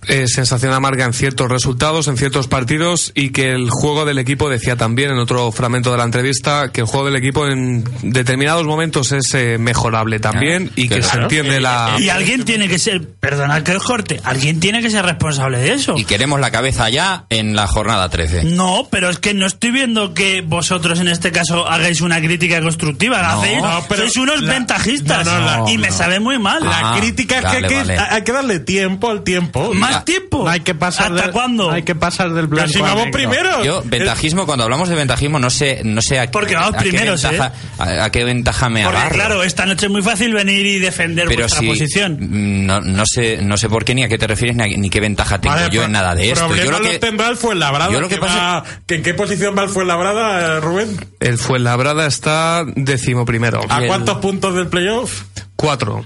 Eh, 0.08 0.26
sensación 0.28 0.74
amarga 0.74 1.06
en 1.06 1.13
ciertos 1.13 1.50
resultados, 1.50 2.08
en 2.08 2.18
ciertos 2.18 2.48
partidos 2.48 3.12
y 3.15 3.30
que 3.32 3.52
el 3.52 3.70
juego 3.70 4.06
del 4.06 4.18
equipo, 4.20 4.50
decía 4.50 4.76
también 4.76 5.12
en 5.12 5.18
otro 5.18 5.52
fragmento 5.52 5.91
de 5.91 5.98
la 5.98 6.04
entrevista, 6.04 6.72
que 6.72 6.82
el 6.82 6.88
juego 6.88 7.06
del 7.08 7.15
equipo 7.15 7.48
en 7.48 7.84
determinados 8.02 8.65
momentos 8.65 9.12
es 9.12 9.34
eh, 9.34 9.58
mejorable 9.60 10.20
también 10.20 10.72
y 10.76 10.89
que 10.89 11.02
se 11.02 11.18
entiende 11.18 11.60
la... 11.60 11.96
Y 12.00 12.10
alguien 12.10 12.44
tiene 12.46 12.68
que 12.68 12.80
ser, 12.80 13.08
perdonad 13.08 13.63
que 13.63 13.76
os 13.76 13.84
corte, 13.84 14.20
alguien 14.24 14.60
tiene 14.60 14.82
que 14.82 14.89
ser 14.89 15.06
responsable 15.06 15.58
de 15.60 15.74
eso. 15.74 15.96
Y 15.98 16.06
queremos 16.06 16.39
la 16.39 16.52
cabeza 16.52 16.89
ya 16.89 17.26
en 17.30 17.56
la 17.56 17.68
jornada 17.68 18.10
13. 18.10 18.44
No, 18.46 18.88
pero 18.91 19.10
es 19.10 19.20
que 19.20 19.34
no 19.34 19.46
estoy 19.46 19.72
viendo 19.72 20.13
que 20.13 20.41
vosotros 20.41 21.00
en 21.00 21.08
este 21.08 21.32
caso 21.32 21.68
hagáis 21.68 22.02
una 22.02 22.20
crítica 22.22 22.62
constructiva. 22.62 23.22
No, 23.22 23.28
hacéis, 23.41 23.62
no, 23.62 23.86
pero 23.89 24.02
sois 24.04 24.18
unos 24.18 24.41
la- 24.41 24.54
ventajistas. 24.54 25.26
no, 25.26 25.39
no, 25.39 25.65
la- 25.65 25.72
y 25.72 25.78
me 25.78 25.91
sabe 25.91 26.20
muy 26.20 26.39
mal. 26.39 26.62
Ah, 26.65 26.91
La 26.94 27.00
crítica 27.00 27.36
es 27.39 27.41
que, 27.46 27.48
hay 27.58 27.63
que 27.63 27.76
vale. 27.78 27.98
hay 27.98 28.22
que 28.24 28.32
darle 28.32 28.60
tiempo 28.60 29.10
al 29.10 29.24
tiempo. 29.24 29.74
¿Más 29.74 29.95
tiempo? 30.04 30.44
No 30.44 30.50
hay 30.50 30.60
que 30.62 30.76
pasar 30.76 31.12
¿Hasta 31.12 31.22
del- 31.24 31.32
cuándo? 31.32 31.72
Hay 31.72 31.84
que 31.84 31.96
pasar 31.96 32.28
del 32.34 32.48
Pero 32.50 32.62
blanco 32.64 32.72
si 32.72 32.78
al 32.80 32.84
vamos 32.84 33.08
primero. 33.12 33.64
Yo, 33.64 33.82
ventajismo, 33.86 34.46
cuando 34.46 34.64
hablamos 34.66 34.90
de 34.90 34.96
ventajismo, 34.96 35.40
no 35.40 35.50
sé, 35.50 35.82
no 35.86 36.02
sé 36.02 36.20
a, 36.20 36.30
Porque 36.32 36.56
vamos 36.56 36.76
a 36.76 36.78
qué 36.80 36.90
primeros, 36.90 37.24
¿eh? 37.24 37.30
ventaja, 37.30 37.54
a, 37.78 38.04
a 38.06 38.12
qué 38.12 38.24
ventaja 38.24 38.70
me 38.70 38.84
Porque 38.84 38.98
agarro. 38.98 39.16
claro, 39.16 39.44
esta 39.44 39.66
noche 39.66 39.86
es 39.86 39.92
muy 39.92 40.02
fácil 40.02 40.34
venir 40.34 40.66
y 40.66 40.80
defender 40.80 41.28
pero 41.28 41.42
vuestra 41.44 41.62
si 41.62 41.68
posición. 41.68 42.18
no, 42.66 42.82
no 42.82 43.04
sé 43.06 43.40
no 43.42 43.58
sé 43.58 43.70
por 43.70 43.86
qué 43.86 43.96
ni 43.96 44.04
a 44.04 44.08
qué 44.10 44.18
te 44.18 44.28
refieres 44.28 44.56
ni, 44.56 44.64
a- 44.64 44.78
ni 44.78 44.90
qué 44.90 45.00
ventaja 45.00 45.40
tengo 45.40 45.56
Vale, 45.56 45.70
yo 45.70 45.82
pro- 45.82 45.86
en 45.86 45.92
nada 45.92 46.16
de 46.16 46.32
esto 46.32 46.56
yo 46.56 46.72
lo 46.72 46.82
que 46.82 47.00
tendrá 47.00 47.30
el 47.30 47.38
Fuenlabrada. 47.38 47.92
yo 47.92 48.02
lo 48.02 48.10
que 48.10 48.16
que 48.16 48.22
pasa- 48.22 48.36
va- 48.62 48.64
que 48.88 48.96
¿En 48.96 49.04
qué 49.04 49.14
posición 49.14 49.56
va 49.58 49.64
el 49.64 49.70
Fuenlabrada, 49.70 50.58
eh, 50.58 50.60
Rubén? 50.60 50.98
El 51.20 51.38
Fuenlabrada 51.38 52.08
está 52.08 52.64
décimo 52.76 53.26
primero. 53.26 53.62
¿A 53.70 53.82
cuántos 53.88 54.18
puntos 54.18 54.56
del 54.56 54.68
playoff? 54.68 55.24
Cuatro. 55.56 56.06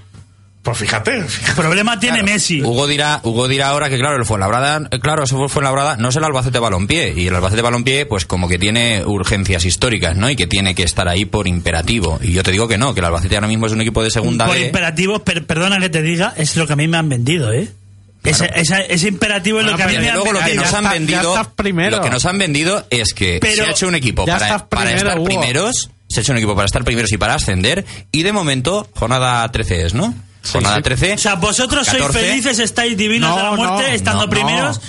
Pues 0.70 0.78
fíjate, 0.82 1.24
fíjate. 1.24 1.60
Problema 1.60 2.00
tiene 2.00 2.20
Claro. 2.20 2.32
Messi. 2.34 2.62
Hugo 2.62 2.86
dirá, 2.86 3.22
Hugo 3.24 3.48
dirá 3.48 3.70
ahora 3.70 3.90
que 3.90 3.98
claro, 3.98 4.18
el 4.18 4.26
Fuenlabrada, 4.26 4.88
eh, 4.92 5.00
claro, 5.00 5.24
eso 5.24 5.36
fue 5.36 5.50
Fuenlabrada, 5.50 5.98
no 5.98 6.10
es 6.10 6.16
el 6.16 6.24
Albacete 6.24 6.60
Balompié 6.60 7.12
y 7.18 7.26
el 7.26 7.34
Albacete 7.36 7.64
Balompié 7.64 8.06
pues 8.06 8.28
como 8.28 8.48
que 8.48 8.60
tiene 8.60 9.04
urgencias 9.04 9.66
históricas, 9.66 10.16
¿no? 10.16 10.30
Y 10.30 10.36
que 10.36 10.46
tiene 10.46 10.76
que 10.76 10.84
estar 10.84 11.08
ahí 11.08 11.26
por 11.26 11.48
imperativo. 11.48 12.20
Y 12.22 12.34
yo 12.34 12.44
te 12.44 12.52
digo 12.52 12.68
que 12.68 12.78
no, 12.78 12.94
que 12.94 13.00
el 13.00 13.08
Albacete 13.08 13.34
ahora 13.36 13.48
mismo 13.48 13.66
es 13.66 13.72
un 13.74 13.82
equipo 13.82 14.04
de 14.04 14.12
segunda 14.12 14.46
Por 14.46 14.58
B. 14.58 14.68
imperativo, 14.68 15.18
per- 15.24 15.44
perdona 15.48 15.80
que 15.80 15.90
te 15.90 16.04
diga, 16.04 16.36
es 16.38 16.56
lo 16.56 16.68
que 16.68 16.74
a 16.74 16.76
mí 16.76 16.88
me 16.88 16.98
han 16.98 17.10
vendido, 17.10 17.52
¿eh? 17.52 17.68
Ese, 18.24 18.52
esa- 18.54 18.82
ese 18.82 19.08
imperativo 19.08 19.60
es 19.62 19.66
lo 19.66 19.72
Bueno, 19.72 19.78
que 19.78 19.96
a 19.96 20.00
mí 20.00 20.06
me 20.06 20.12
luego 20.14 20.34
lo 20.34 20.40
que 20.42 20.54
nos 20.54 20.72
han 20.74 20.84
está- 20.86 20.94
vendido, 20.94 21.36
lo 21.90 22.02
que 22.02 22.10
nos 22.12 22.26
han 22.28 22.38
vendido 22.38 22.86
es 22.92 23.14
que 23.16 23.40
Pero- 23.42 23.56
se 23.56 23.62
ha 23.64 23.72
hecho 23.72 23.88
un 23.88 23.96
equipo 23.96 24.26
para, 24.26 24.56
estar 24.56 25.18
Hugo. 25.18 25.24
primeros, 25.24 25.90
se 26.08 26.20
ha 26.20 26.22
hecho 26.22 26.34
un 26.34 26.38
equipo 26.38 26.54
para 26.54 26.66
estar 26.66 26.84
primeros 26.84 27.12
y 27.12 27.18
para 27.18 27.34
ascender 27.36 27.86
y 28.12 28.22
de 28.24 28.34
momento 28.34 28.88
jornada 28.94 29.50
13 29.52 29.86
es, 29.86 29.94
¿no? 29.96 30.14
Jornada 30.52 30.76
sí. 30.78 30.82
13. 30.84 31.14
O 31.14 31.18
sea, 31.18 31.36
vosotros 31.36 31.86
sois 31.88 32.02
14. 32.04 32.20
felices, 32.28 32.60
estáis 32.60 32.96
divinos 32.98 33.30
No, 33.32 33.38
de 33.38 33.44
la 33.44 33.52
muerte, 33.52 33.90
no, 33.90 33.96
estando 33.96 34.24
no, 34.26 34.30
primeros. 34.30 34.80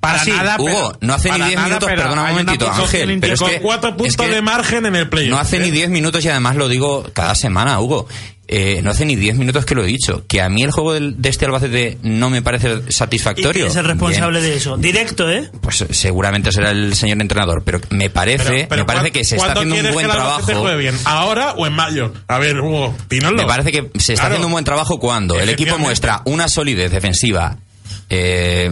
Para 0.00 0.20
Así. 0.20 0.30
nada, 0.32 0.56
Hugo, 0.58 0.66
pero- 0.66 0.98
no 1.00 1.14
hace 1.14 1.28
ni 1.30 1.38
para 1.38 1.44
10 1.46 1.54
nada, 1.56 1.68
minutos, 1.68 1.88
pero 1.88 2.02
perdona 2.02 2.22
un 2.22 2.28
momentito, 2.30 2.72
Ángel, 2.72 3.18
pero 3.20 3.34
es 3.34 3.40
con 3.40 3.50
que, 3.50 3.60
cuatro 3.60 3.90
es 3.90 3.96
puntos 3.96 4.26
que 4.26 4.32
de 4.32 4.42
margen 4.42 4.86
en 4.86 4.96
el 4.96 5.08
playoff. 5.08 5.30
no 5.30 5.38
hace 5.38 5.58
¿eh? 5.58 5.60
ni 5.60 5.70
10 5.70 5.90
minutos 5.90 6.24
y 6.24 6.28
además 6.28 6.56
lo 6.56 6.68
digo 6.68 7.04
cada 7.12 7.36
semana, 7.36 7.78
Hugo. 7.78 8.08
Eh, 8.54 8.82
no 8.82 8.90
hace 8.90 9.06
ni 9.06 9.16
10 9.16 9.36
minutos 9.36 9.64
que 9.64 9.74
lo 9.74 9.82
he 9.82 9.86
dicho. 9.86 10.26
Que 10.28 10.42
a 10.42 10.50
mí 10.50 10.62
el 10.62 10.70
juego 10.72 10.92
del- 10.92 11.20
de 11.22 11.30
este 11.30 11.46
Albacete 11.46 11.96
no 12.02 12.28
me 12.28 12.42
parece 12.42 12.82
¿Y 12.86 12.92
satisfactorio. 12.92 13.52
quién 13.52 13.66
es 13.68 13.76
el 13.76 13.86
responsable 13.86 14.40
Bien. 14.40 14.50
de 14.52 14.56
eso? 14.58 14.76
Directo, 14.76 15.30
¿eh? 15.30 15.48
Pues 15.62 15.80
eh, 15.80 15.86
seguramente 15.92 16.52
será 16.52 16.70
el 16.70 16.94
señor 16.94 17.20
entrenador, 17.22 17.62
pero 17.64 17.80
me 17.88 18.10
parece, 18.10 18.44
Pero- 18.44 18.68
pero 18.68 18.82
me 18.82 18.86
parece 18.86 19.04
¿cuán- 19.04 19.12
que 19.12 19.24
se 19.24 19.36
está 19.36 19.54
¿cuándo 19.54 19.70
haciendo 19.72 19.88
un 19.88 19.94
buen 19.94 20.06
que 20.06 20.12
trabajo. 20.12 20.52
juegue 20.60 20.76
bien? 20.76 20.94
¿Ahora 21.06 21.52
o 21.52 21.66
en 21.66 21.72
mayo? 21.72 22.12
A 22.28 22.38
ver, 22.38 22.60
Hugo. 22.60 22.94
Me 23.10 23.46
parece 23.46 23.72
que 23.72 23.90
se 23.98 24.12
está 24.12 24.24
Claro. 24.24 24.28
haciendo 24.34 24.46
un 24.48 24.52
buen 24.52 24.64
trabajo 24.66 24.98
cuando 25.00 25.40
el 25.40 25.48
equipo 25.48 25.78
muestra 25.78 26.20
una 26.26 26.46
solidez 26.46 26.90
defensiva 26.92 27.56
eh, 28.14 28.70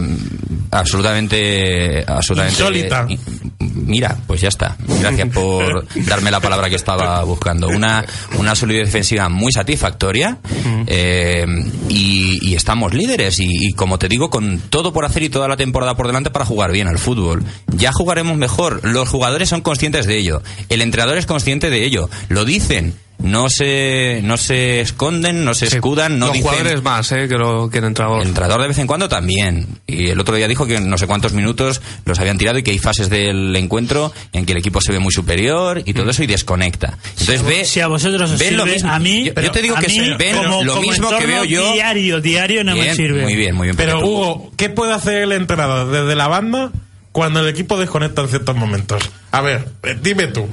absolutamente, 0.69 2.03
absolutamente 2.05 2.61
Insólita. 2.61 3.07
eh, 3.09 3.17
mira, 3.59 4.15
pues 4.27 4.41
ya 4.41 4.49
está. 4.49 4.77
Gracias 4.99 5.29
por 5.29 5.85
darme 6.05 6.29
la 6.29 6.39
palabra 6.39 6.69
que 6.69 6.75
estaba 6.75 7.23
buscando. 7.23 7.67
Una, 7.67 8.05
una 8.37 8.53
solidez 8.55 8.85
defensiva 8.87 9.29
muy 9.29 9.51
satisfactoria 9.51 10.37
eh, 10.85 11.45
y, 11.89 12.49
y 12.49 12.55
estamos 12.55 12.93
líderes. 12.93 13.39
Y, 13.39 13.45
y 13.49 13.71
como 13.73 13.97
te 13.97 14.07
digo, 14.07 14.29
con 14.29 14.59
todo 14.69 14.93
por 14.93 15.05
hacer 15.05 15.23
y 15.23 15.29
toda 15.29 15.47
la 15.47 15.57
temporada 15.57 15.95
por 15.95 16.05
delante 16.07 16.29
para 16.29 16.45
jugar 16.45 16.71
bien 16.71 16.87
al 16.87 16.99
fútbol. 16.99 17.43
Ya 17.75 17.91
jugaremos 17.91 18.37
mejor. 18.37 18.81
Los 18.83 19.09
jugadores 19.09 19.49
son 19.49 19.61
conscientes 19.61 20.05
de 20.05 20.17
ello. 20.17 20.43
El 20.69 20.81
entrenador 20.83 21.17
es 21.17 21.25
consciente 21.25 21.69
de 21.71 21.83
ello. 21.83 22.09
Lo 22.29 22.45
dicen. 22.45 22.93
No 23.23 23.49
se, 23.49 24.21
no 24.23 24.35
se 24.37 24.81
esconden, 24.81 25.45
no 25.45 25.53
se 25.53 25.67
Sí. 25.67 25.75
escudan, 25.75 26.17
no 26.19 26.27
Los 26.27 26.33
dicen... 26.33 26.49
jugadores 26.49 26.81
más, 26.83 27.11
¿eh? 27.11 27.27
Que, 27.27 27.35
lo, 27.37 27.69
que 27.69 27.77
el 27.77 27.85
entrenador. 27.85 28.21
El 28.21 28.27
entrenador 28.29 28.61
de 28.61 28.67
vez 28.69 28.77
en 28.79 28.87
cuando 28.87 29.07
también. 29.07 29.67
Y 29.87 30.09
el 30.09 30.19
otro 30.19 30.35
día 30.35 30.47
dijo 30.47 30.65
que 30.65 30.79
no 30.79 30.97
sé 30.97 31.07
cuántos 31.07 31.33
minutos 31.33 31.81
los 32.05 32.19
habían 32.19 32.37
tirado 32.37 32.57
y 32.57 32.63
que 32.63 32.71
hay 32.71 32.79
fases 32.79 33.09
del 33.09 33.55
encuentro 33.55 34.11
en 34.33 34.45
que 34.45 34.53
el 34.53 34.57
equipo 34.57 34.81
se 34.81 34.91
ve 34.91 34.99
muy 34.99 35.13
superior 35.13 35.81
y 35.85 35.93
todo 35.93 36.09
eso 36.09 36.23
y 36.23 36.27
desconecta. 36.27 36.97
Entonces 37.19 37.43
ve. 37.43 37.65
Si 37.65 37.79
a 37.79 37.87
vosotros 37.87 38.31
os 38.31 38.39
ven 38.39 38.57
lo 38.57 38.63
sirve, 38.63 38.73
mismo. 38.75 38.91
a 38.91 38.99
mí, 38.99 39.25
Yo, 39.25 39.41
yo 39.41 39.51
te 39.51 39.61
digo 39.61 39.75
a 39.77 39.79
que 39.81 39.87
mí, 39.87 39.93
se 39.93 40.13
ven 40.15 40.37
como- 40.37 40.63
lo 40.63 40.73
como 40.75 40.87
mismo 40.87 41.09
que 41.17 41.25
veo 41.27 41.43
yo. 41.43 41.73
Diario, 41.73 42.21
diario 42.21 42.63
no 42.63 42.75
me 42.75 42.93
sirve. 42.95 43.21
Muy 43.23 43.35
bien, 43.35 43.55
muy 43.55 43.67
bien. 43.67 43.75
Pero 43.77 43.99
Hugo, 44.05 44.51
¿qué 44.57 44.69
puede 44.69 44.93
hacer 44.93 45.23
el 45.23 45.31
entrenador 45.33 45.91
desde 45.91 46.15
la 46.15 46.27
banda 46.27 46.71
cuando 47.11 47.41
el 47.41 47.47
equipo 47.47 47.77
desconecta 47.79 48.21
en 48.23 48.29
ciertos 48.29 48.55
momentos? 48.55 49.03
A 49.31 49.41
ver, 49.41 49.67
eh, 49.83 49.95
dime 50.01 50.27
tú, 50.27 50.47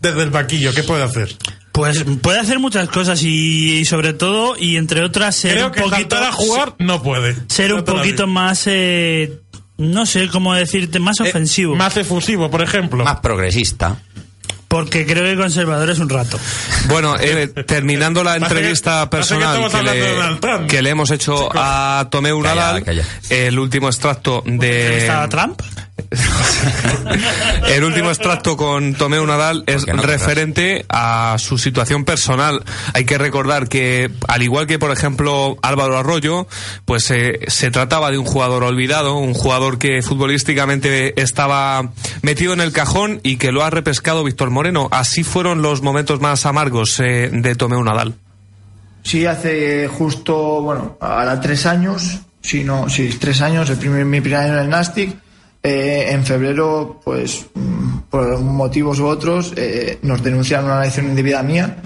desde 0.00 0.22
el 0.22 0.30
vaquillo, 0.30 0.72
¿qué 0.72 0.82
puede 0.84 1.02
hacer? 1.02 1.34
Pues 1.72 2.04
puede 2.20 2.38
hacer 2.38 2.58
muchas 2.58 2.88
cosas 2.90 3.22
y, 3.22 3.78
y 3.78 3.84
sobre 3.86 4.12
todo, 4.12 4.56
y 4.58 4.76
entre 4.76 5.02
otras, 5.02 5.34
ser 5.34 5.52
Creo 5.54 5.66
un 5.68 5.72
que 5.72 5.80
poquito, 5.80 6.16
a 6.16 6.30
jugar 6.30 6.74
no 6.78 7.02
puede. 7.02 7.34
ser 7.48 7.70
No 7.70 7.76
un 7.76 7.84
poquito 7.84 8.26
más, 8.26 8.64
eh, 8.66 9.40
no 9.78 10.04
sé 10.04 10.28
cómo 10.28 10.54
decirte, 10.54 10.98
más 10.98 11.18
Eh, 11.20 11.24
ofensivo. 11.30 11.74
más 11.74 11.96
efusivo, 11.96 12.50
por 12.50 12.60
ejemplo. 12.62 13.02
más 13.04 13.20
progresista. 13.20 13.96
Porque 14.68 15.04
creo 15.04 15.24
que 15.24 15.36
conservador 15.36 15.90
es 15.90 15.98
un 15.98 16.08
rato. 16.08 16.38
Bueno, 16.88 17.14
eh, 17.20 17.46
terminando 17.66 18.24
la 18.24 18.36
entrevista 18.36 19.02
que 19.04 19.16
personal 19.16 19.70
que, 19.70 19.82
le, 19.82 20.36
Trump. 20.40 20.66
que 20.70 20.80
le 20.82 20.90
hemos 20.90 21.10
hecho 21.10 21.50
a 21.54 22.08
Tomeu 22.10 22.40
Nadal, 22.42 22.82
el 23.28 23.58
último 23.58 23.88
extracto 23.88 24.42
¿Estaba 24.46 25.22
de 25.24 25.28
Trump? 25.28 25.60
el 27.68 27.84
último 27.84 28.08
extracto 28.08 28.56
con 28.56 28.94
Tomeu 28.94 29.26
Nadal 29.26 29.64
es 29.66 29.84
¿Por 29.84 29.84
qué 29.84 29.92
no 29.94 30.02
referente 30.02 30.84
a 30.88 31.36
su 31.38 31.58
situación 31.58 32.04
personal. 32.04 32.62
Hay 32.94 33.04
que 33.04 33.18
recordar 33.18 33.68
que, 33.68 34.10
al 34.28 34.42
igual 34.42 34.66
que, 34.66 34.78
por 34.78 34.90
ejemplo, 34.90 35.58
Álvaro 35.62 35.98
Arroyo, 35.98 36.46
pues 36.84 37.10
eh, 37.10 37.40
se 37.48 37.70
trataba 37.70 38.10
de 38.10 38.18
un 38.18 38.24
jugador 38.24 38.64
olvidado, 38.64 39.16
un 39.16 39.34
jugador 39.34 39.78
que 39.78 40.02
futbolísticamente 40.02 41.20
estaba 41.20 41.90
metido 42.22 42.52
en 42.52 42.60
el 42.60 42.72
cajón 42.72 43.20
y 43.22 43.36
que 43.36 43.52
lo 43.52 43.64
ha 43.64 43.70
repescado 43.70 44.24
Víctor 44.24 44.50
Moreno. 44.50 44.88
Así 44.92 45.24
fueron 45.24 45.62
los 45.62 45.82
momentos 45.82 46.20
más 46.20 46.46
amargos 46.46 47.00
eh, 47.00 47.30
de 47.32 47.54
Tomeu 47.54 47.82
Nadal. 47.82 48.14
Sí, 49.02 49.26
hace 49.26 49.88
justo, 49.88 50.62
bueno, 50.62 50.96
ahora 51.00 51.40
tres 51.40 51.66
años, 51.66 52.20
sí, 52.40 52.62
no, 52.62 52.88
sí, 52.88 53.10
tres 53.20 53.40
años, 53.40 53.68
el 53.68 53.76
primer, 53.76 54.04
mi 54.04 54.20
primer 54.20 54.40
año 54.40 54.52
en 54.54 54.58
el 54.60 54.68
Nastic. 54.68 55.21
Eh, 55.62 56.06
en 56.10 56.24
febrero, 56.24 57.00
pues, 57.04 57.46
por 58.10 58.40
motivos 58.40 58.98
u 58.98 59.06
otros, 59.06 59.52
eh, 59.56 59.98
nos 60.02 60.22
denunciaron 60.22 60.66
una 60.66 60.82
lesión 60.82 61.06
indebida 61.06 61.42
mía 61.42 61.76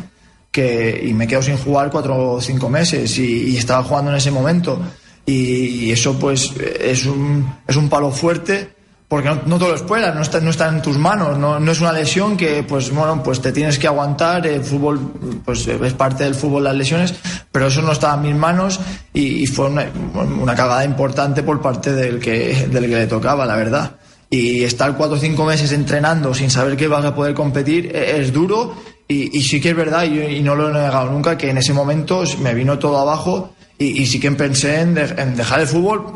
que, 0.50 1.02
y 1.04 1.12
me 1.12 1.26
quedo 1.26 1.42
sin 1.42 1.58
jugar 1.58 1.90
cuatro 1.90 2.32
o 2.32 2.40
cinco 2.40 2.68
meses 2.70 3.18
y, 3.18 3.50
y 3.50 3.56
estaba 3.56 3.82
jugando 3.82 4.10
en 4.10 4.16
ese 4.16 4.30
momento. 4.30 4.80
Y, 5.26 5.86
y 5.86 5.92
eso, 5.92 6.18
pues, 6.18 6.52
es 6.80 7.04
un, 7.06 7.54
es 7.66 7.76
un 7.76 7.88
palo 7.88 8.10
fuerte 8.10 8.75
porque 9.08 9.28
no, 9.28 9.40
no 9.46 9.58
te 9.58 9.64
lo 9.68 9.74
esperas, 9.74 10.14
no 10.14 10.22
está, 10.22 10.40
no 10.40 10.50
está 10.50 10.68
en 10.68 10.82
tus 10.82 10.98
manos, 10.98 11.38
no, 11.38 11.60
no 11.60 11.72
es 11.72 11.80
una 11.80 11.92
lesión 11.92 12.36
que, 12.36 12.64
pues 12.64 12.90
bueno, 12.92 13.22
pues 13.22 13.40
te 13.40 13.52
tienes 13.52 13.78
que 13.78 13.86
aguantar, 13.86 14.46
el 14.46 14.62
fútbol, 14.64 14.98
pues 15.44 15.66
es 15.68 15.92
parte 15.94 16.24
del 16.24 16.34
fútbol 16.34 16.64
las 16.64 16.74
lesiones, 16.74 17.14
pero 17.52 17.68
eso 17.68 17.82
no 17.82 17.92
estaba 17.92 18.14
en 18.16 18.22
mis 18.22 18.34
manos 18.34 18.80
y, 19.12 19.42
y 19.42 19.46
fue 19.46 19.66
una, 19.66 19.86
una 20.14 20.54
cagada 20.56 20.84
importante 20.84 21.42
por 21.44 21.60
parte 21.60 21.92
del 21.92 22.18
que, 22.18 22.66
del 22.70 22.84
que 22.88 22.96
le 22.96 23.06
tocaba, 23.06 23.46
la 23.46 23.54
verdad. 23.56 23.96
Y 24.28 24.64
estar 24.64 24.96
cuatro 24.96 25.16
o 25.16 25.20
cinco 25.20 25.44
meses 25.44 25.70
entrenando 25.70 26.34
sin 26.34 26.50
saber 26.50 26.76
que 26.76 26.88
vas 26.88 27.04
a 27.04 27.14
poder 27.14 27.32
competir 27.32 27.94
e- 27.94 28.20
es 28.20 28.32
duro 28.32 28.74
y, 29.06 29.38
y 29.38 29.42
sí 29.42 29.60
que 29.60 29.70
es 29.70 29.76
verdad, 29.76 30.02
y, 30.02 30.18
y 30.20 30.42
no 30.42 30.56
lo 30.56 30.68
he 30.68 30.72
negado 30.72 31.08
nunca, 31.12 31.38
que 31.38 31.48
en 31.50 31.58
ese 31.58 31.72
momento 31.72 32.24
me 32.40 32.52
vino 32.54 32.76
todo 32.80 32.98
abajo 32.98 33.54
y, 33.78 34.02
y 34.02 34.06
sí 34.06 34.18
que 34.18 34.32
pensé 34.32 34.80
en, 34.80 34.94
de- 34.94 35.14
en 35.16 35.36
dejar 35.36 35.60
el 35.60 35.68
fútbol 35.68 36.06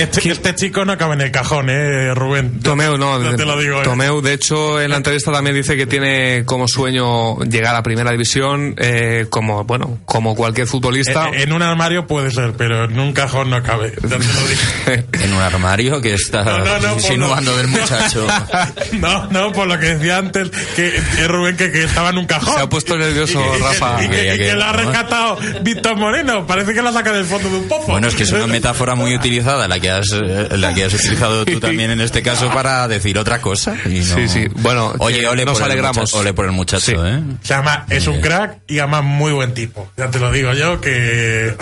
Este, 0.00 0.30
este 0.30 0.54
chico 0.54 0.84
no 0.84 0.92
acaba 0.92 1.14
en 1.14 1.20
el 1.20 1.30
cajón, 1.30 1.68
eh, 1.70 2.14
Rubén. 2.14 2.60
Tomeu, 2.60 2.96
no, 2.96 3.22
Ya 3.22 3.36
te 3.36 3.44
lo 3.44 3.58
digo. 3.58 3.80
eh. 3.80 3.84
Tomeu, 3.84 4.20
de 4.20 4.32
hecho, 4.34 4.80
en 4.80 4.90
la 4.90 4.96
entrevista 4.96 5.32
también 5.32 5.54
dice 5.56 5.76
que 5.76 5.86
tiene 5.86 6.44
como 6.46 6.66
sueño 6.68 7.38
llegar 7.44 7.74
a 7.76 7.82
primera 7.82 8.10
división, 8.10 8.74
eh, 8.78 9.26
como, 9.30 9.64
bueno, 9.64 9.98
como 10.04 10.34
cualquier 10.34 10.66
futbolista. 10.66 11.28
Eh, 11.30 11.42
En 11.42 11.52
un 11.52 11.62
armario 11.62 12.06
puede 12.06 12.30
ser, 12.30 12.52
pero 12.56 12.84
en 12.84 12.98
un 12.98 13.12
cajón 13.12 13.50
no 13.50 13.62
cabe. 13.62 13.92
Ya 14.02 14.08
te 14.08 14.18
lo 14.18 14.18
digo. 14.18 15.06
En 15.20 15.32
un 15.34 15.40
armario 15.42 16.00
que 16.00 16.14
está 16.14 16.42
No, 16.44 16.58
no, 16.64 16.78
no, 16.78 16.94
insinuando 16.94 17.52
por 17.52 17.60
del 17.62 17.70
lo- 17.72 17.78
muchacho. 17.80 18.26
No, 18.92 19.26
no, 19.26 19.52
por 19.52 19.66
lo 19.68 19.78
que 19.78 19.94
decía 19.94 20.18
antes, 20.18 20.50
que, 20.74 20.92
que 21.16 21.28
Rubén 21.28 21.56
que, 21.56 21.70
que 21.70 21.84
estaba 21.84 22.10
en 22.10 22.18
un 22.18 22.26
cajón. 22.26 22.54
Se 22.54 22.60
ha 22.60 22.68
puesto 22.68 22.96
nervioso, 22.96 23.40
Y 23.40 23.50
que- 23.52 23.58
y 23.58 23.60
Rafa. 23.62 24.04
Y 24.04 24.08
que, 24.08 24.16
que 24.16 24.36
que- 24.38 24.54
lo 24.54 24.64
ha 24.64 24.72
rescatado 24.72 25.38
Víctor 25.62 25.96
Moreno. 25.96 26.46
Parece 26.46 26.72
que 26.74 26.82
lo 26.82 26.92
saca 26.92 27.12
del 27.12 27.24
fondo 27.24 27.48
de 27.50 27.56
un 27.58 27.68
pozo. 27.68 27.86
Bueno, 27.88 28.08
es 28.08 28.14
que 28.14 28.22
es 28.24 28.32
una 28.32 28.46
metáfora 28.48 28.94
muy 28.94 29.14
utilizada 29.14 29.68
la 29.68 29.78
que 29.78 29.89
has, 29.90 30.10
eh, 30.12 30.48
la 30.56 30.74
que 30.74 30.84
has 30.84 30.94
utilizado 30.94 31.44
tú 31.44 31.60
también 31.60 31.90
en 31.90 32.00
este 32.00 32.22
caso 32.22 32.48
para 32.50 32.86
decir 32.88 33.18
otra 33.18 33.40
cosa. 33.40 33.74
y 33.86 33.98
no- 34.00 34.14
Sí, 34.16 34.28
sí. 34.28 34.46
Bueno, 34.56 34.92
Oye, 34.98 35.26
ole 35.28 35.44
nos 35.44 35.54
por, 35.58 35.66
el 35.66 35.72
alegramos. 35.72 35.96
muchacho, 35.98 36.18
ole 36.18 36.32
por 36.34 36.44
el 36.46 36.52
muchacho, 36.52 36.84
Sí. 36.86 36.92
¿eh? 36.96 37.20
Se 37.42 37.54
llama, 37.54 37.86
es 37.90 38.06
un 38.06 38.20
crack 38.20 38.58
y 38.68 38.78
además 38.78 39.04
muy 39.04 39.32
buen 39.32 39.54
tipo. 39.54 39.90
Ya 39.96 40.10
te 40.10 40.18
lo 40.18 40.30
digo 40.32 40.52
yo 40.54 40.80
que 40.80 41.54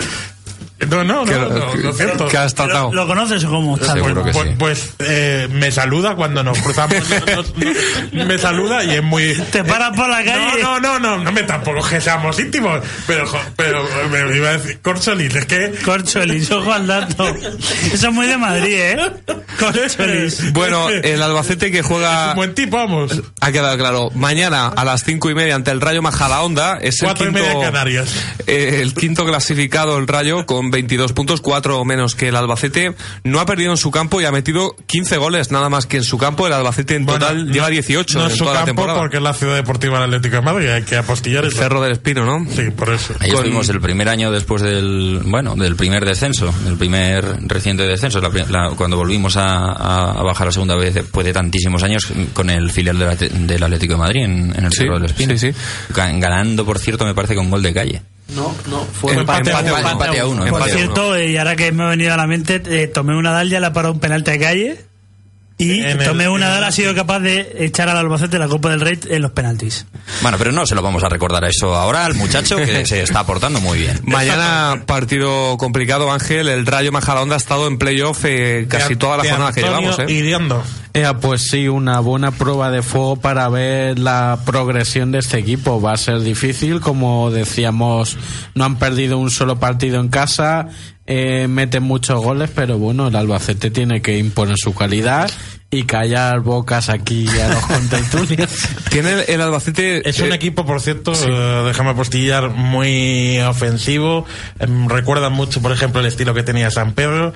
No, 0.87 1.03
no, 1.03 1.25
no, 1.25 1.49
no, 1.49 1.75
no 1.75 1.89
es 1.89 1.97
cierto. 1.97 2.27
que 2.27 2.37
has 2.37 2.53
tratado. 2.55 2.91
¿Lo, 2.93 3.01
lo 3.03 3.07
conoces 3.07 3.43
o 3.43 3.49
cómo? 3.49 3.75
Está 3.77 3.93
Seguro 3.93 4.23
que 4.23 4.31
pues, 4.31 4.47
sí. 4.49 4.55
pues, 4.57 4.93
eh, 4.99 5.47
me 5.51 5.71
saluda 5.71 6.15
cuando 6.15 6.43
nos 6.43 6.57
cruzamos. 6.59 6.95
no, 7.09 7.35
no, 7.35 7.43
no, 8.13 8.25
me 8.25 8.37
saluda 8.37 8.83
y 8.83 8.91
es 8.95 9.03
muy. 9.03 9.33
Te 9.51 9.63
paras 9.63 9.95
por 9.95 10.09
la 10.09 10.23
calle. 10.23 10.61
No, 10.61 10.79
no, 10.79 10.79
no, 10.79 10.99
no, 10.99 11.23
no 11.23 11.31
me 11.31 11.43
tampoco 11.43 11.85
que 11.87 11.99
seamos 11.99 12.39
íntimos. 12.39 12.81
Pero, 13.07 13.27
jo- 13.27 13.39
pero 13.55 13.83
me 14.09 14.35
iba 14.37 14.49
a 14.49 14.57
decir, 14.57 14.79
Corcholis, 14.81 15.35
es 15.35 15.45
que. 15.45 15.71
Corcholis, 15.83 16.49
ojo 16.51 16.71
al 16.71 16.87
dato. 16.87 17.27
Eso 17.27 18.07
es 18.07 18.13
muy 18.13 18.27
de 18.27 18.37
Madrid, 18.37 18.75
¿eh? 18.75 18.97
Corcholis. 19.59 20.53
Bueno, 20.53 20.89
el 20.89 21.21
Albacete 21.21 21.71
que 21.71 21.79
Es 21.79 21.85
juega 21.85 22.29
un 22.31 22.35
buen 22.35 22.53
tipo, 22.55 22.77
vamos. 22.77 23.21
Ha 23.39 23.51
quedado 23.51 23.77
claro. 23.77 24.09
Mañana 24.13 24.67
a 24.67 24.83
las 24.85 25.03
cinco 25.03 25.29
y 25.29 25.35
media 25.35 25.55
ante 25.55 25.71
el 25.71 25.79
Rayo 25.81 26.01
Majadahonda 26.01 26.77
es 26.81 27.01
el 27.01 27.07
Cuatro 27.07 27.25
y 27.29 27.33
quinto, 27.33 27.47
media 27.47 27.61
Canarias. 27.65 28.09
eh, 28.47 28.79
el 28.81 28.93
quinto 28.93 29.25
clasificado 29.25 29.97
el 29.97 30.07
Rayo 30.07 30.45
con 30.45 30.68
22 30.71 31.13
puntos, 31.13 31.41
cuatro 31.41 31.83
menos 31.85 32.15
que 32.15 32.27
el 32.29 32.35
Albacete. 32.35 32.93
No 33.23 33.39
ha 33.39 33.45
perdido 33.45 33.71
en 33.71 33.77
su 33.77 33.91
campo 33.91 34.21
y 34.21 34.25
ha 34.25 34.31
metido 34.31 34.75
15 34.87 35.17
goles 35.17 35.51
nada 35.51 35.69
más 35.69 35.85
que 35.85 35.97
en 35.97 36.03
su 36.03 36.17
campo. 36.17 36.47
El 36.47 36.53
Albacete 36.53 36.95
en 36.95 37.05
Bueno, 37.05 37.19
total 37.19 37.47
no- 37.47 37.53
lleva 37.53 37.69
18 37.69 38.17
No 38.19 38.25
en 38.25 38.31
su 38.31 38.37
toda 38.39 38.51
la 38.53 38.59
campo 38.59 38.69
temporada. 38.69 38.99
porque 38.99 39.17
es 39.17 39.23
la 39.23 39.33
ciudad 39.33 39.55
deportiva 39.55 39.99
del 39.99 40.09
Atlético 40.13 40.35
de 40.37 40.41
Madrid. 40.41 40.69
Hay 40.69 40.83
que 40.83 40.95
apostillar 40.97 41.43
El 41.43 41.51
eso. 41.51 41.59
Cerro 41.59 41.81
del 41.81 41.91
Espino, 41.93 42.25
¿no? 42.25 42.49
Sí, 42.51 42.69
por 42.71 42.93
eso. 42.93 43.13
Ahí 43.19 43.29
Con- 43.29 43.39
estuvimos 43.39 43.69
el 43.69 43.81
primer 43.81 44.09
año 44.09 44.31
después 44.31 44.61
del, 44.61 45.21
bueno, 45.25 45.55
del 45.55 45.75
primer 45.75 46.05
descenso, 46.05 46.53
el 46.67 46.75
primer 46.77 47.25
reciente 47.47 47.83
descenso, 47.83 48.19
la 48.21 48.71
cuando 48.75 48.97
volvimos 48.97 49.37
a, 49.37 49.71
a- 49.71 50.11
a 50.11 50.23
bajar 50.23 50.47
la 50.47 50.51
segunda 50.53 50.75
vez 50.75 50.93
después 50.93 51.25
de 51.25 51.33
tantísimos 51.33 51.83
años 51.83 52.07
con 52.33 52.49
el 52.49 52.71
filial 52.71 52.97
del, 52.97 53.63
Atlético 53.63 53.93
de 53.93 53.99
Madrid 53.99 54.23
en, 54.23 54.53
en 54.55 54.65
el 54.65 54.71
Sí, 54.71 54.77
Cerro 54.79 54.95
del 54.99 55.05
Espino. 55.05 55.37
sí, 55.37 55.51
sí. 55.51 55.57
Ga- 55.93 56.19
Ganando, 56.19 56.65
por 56.65 56.79
cierto, 56.79 57.05
me 57.05 57.13
parece 57.13 57.35
con 57.35 57.49
gol 57.49 57.61
de 57.63 57.73
calle. 57.73 58.01
No, 58.35 58.53
no, 58.67 58.85
fue 58.85 59.13
Empate, 59.15 59.49
empate, 59.49 59.67
empate, 59.69 59.69
a 59.69 59.81
uno. 59.81 59.91
empate 59.91 60.19
a 60.19 60.25
uno, 60.27 60.45
Por 60.47 60.61
uno. 60.61 60.71
cierto, 60.71 61.19
y 61.19 61.35
ahora 61.37 61.55
que 61.55 61.71
me 61.71 61.83
ha 61.83 61.87
venido 61.87 62.13
a 62.13 62.17
la 62.17 62.27
mente, 62.27 62.61
eh, 62.65 62.87
tomé 62.87 63.15
una 63.17 63.31
dal, 63.31 63.49
ya 63.49 63.59
la 63.59 63.73
paró 63.73 63.91
un 63.91 63.99
penalti 63.99 64.31
de 64.31 64.39
calle. 64.39 64.85
Y 65.61 65.81
En 65.81 65.99
el- 65.99 66.05
tomé 66.07 66.29
una 66.29 66.45
en 66.45 66.51
dal, 66.51 66.57
el- 66.59 66.69
ha 66.69 66.71
sido 66.71 66.95
capaz 66.95 67.19
de 67.19 67.53
echar 67.59 67.89
al 67.89 67.97
Albacete 67.97 68.39
la 68.39 68.47
Copa 68.47 68.69
del 68.69 68.79
Rey 68.79 68.97
en 69.09 69.21
los 69.21 69.31
penaltis. 69.31 69.85
Bueno, 70.21 70.37
pero 70.37 70.53
no 70.53 70.65
se 70.65 70.73
lo 70.73 70.81
vamos 70.81 71.03
a 71.03 71.09
recordar 71.09 71.43
a 71.43 71.49
eso 71.49 71.75
ahora 71.75 72.05
al 72.05 72.13
muchacho 72.15 72.55
que 72.55 72.85
se 72.85 73.01
está 73.03 73.19
aportando 73.21 73.59
muy 73.59 73.79
bien. 73.79 73.99
Mañana 74.03 74.83
partido 74.85 75.57
complicado, 75.57 76.13
Ángel. 76.13 76.47
El 76.47 76.65
Rayo 76.65 76.93
Majadahonda 76.93 77.35
ha 77.35 77.37
estado 77.37 77.67
en 77.67 77.77
playoff 77.77 78.23
eh, 78.23 78.67
casi 78.69 78.89
De- 78.89 78.95
toda 78.95 79.17
la 79.17 79.29
jornada 79.29 79.51
que 79.51 79.61
llevamos. 79.61 79.99
¿eh? 79.99 80.05
Pues 81.21 81.43
sí, 81.43 81.67
una 81.67 81.99
buena 82.01 82.31
prueba 82.31 82.71
de 82.71 82.81
fuego 82.81 83.15
para 83.15 83.47
ver 83.47 83.97
la 83.99 84.39
progresión 84.45 85.11
de 85.11 85.19
este 85.19 85.37
equipo. 85.37 85.81
Va 85.81 85.93
a 85.93 85.97
ser 85.97 86.19
difícil, 86.19 86.81
como 86.81 87.31
decíamos, 87.31 88.17
no 88.53 88.65
han 88.65 88.77
perdido 88.77 89.17
un 89.17 89.31
solo 89.31 89.59
partido 89.59 89.99
en 90.01 90.09
casa, 90.09 90.67
eh, 91.05 91.47
meten 91.47 91.83
muchos 91.83 92.21
goles, 92.21 92.49
pero 92.53 92.77
bueno, 92.77 93.07
el 93.07 93.15
Albacete 93.15 93.71
tiene 93.71 94.01
que 94.01 94.17
imponer 94.17 94.57
su 94.57 94.75
calidad 94.75 95.31
y 95.71 95.83
callar 95.83 96.41
bocas 96.41 96.89
aquí 96.89 97.27
a 97.27 97.47
los 97.49 97.65
contertulios. 97.67 98.49
Tiene 98.89 99.13
el, 99.13 99.23
el 99.27 99.41
Albacete. 99.41 100.07
Es 100.07 100.19
un 100.19 100.31
eh, 100.31 100.35
equipo, 100.35 100.65
por 100.65 100.81
cierto, 100.81 101.13
eh, 101.13 101.63
déjame 101.65 101.93
postillar, 101.95 102.49
muy 102.49 103.39
ofensivo. 103.39 104.25
Em, 104.59 104.89
recuerda 104.89 105.29
mucho, 105.29 105.61
por 105.61 105.71
ejemplo, 105.71 106.01
el 106.01 106.07
estilo 106.07 106.33
que 106.33 106.43
tenía 106.43 106.69
San 106.71 106.93
Pedro. 106.93 107.33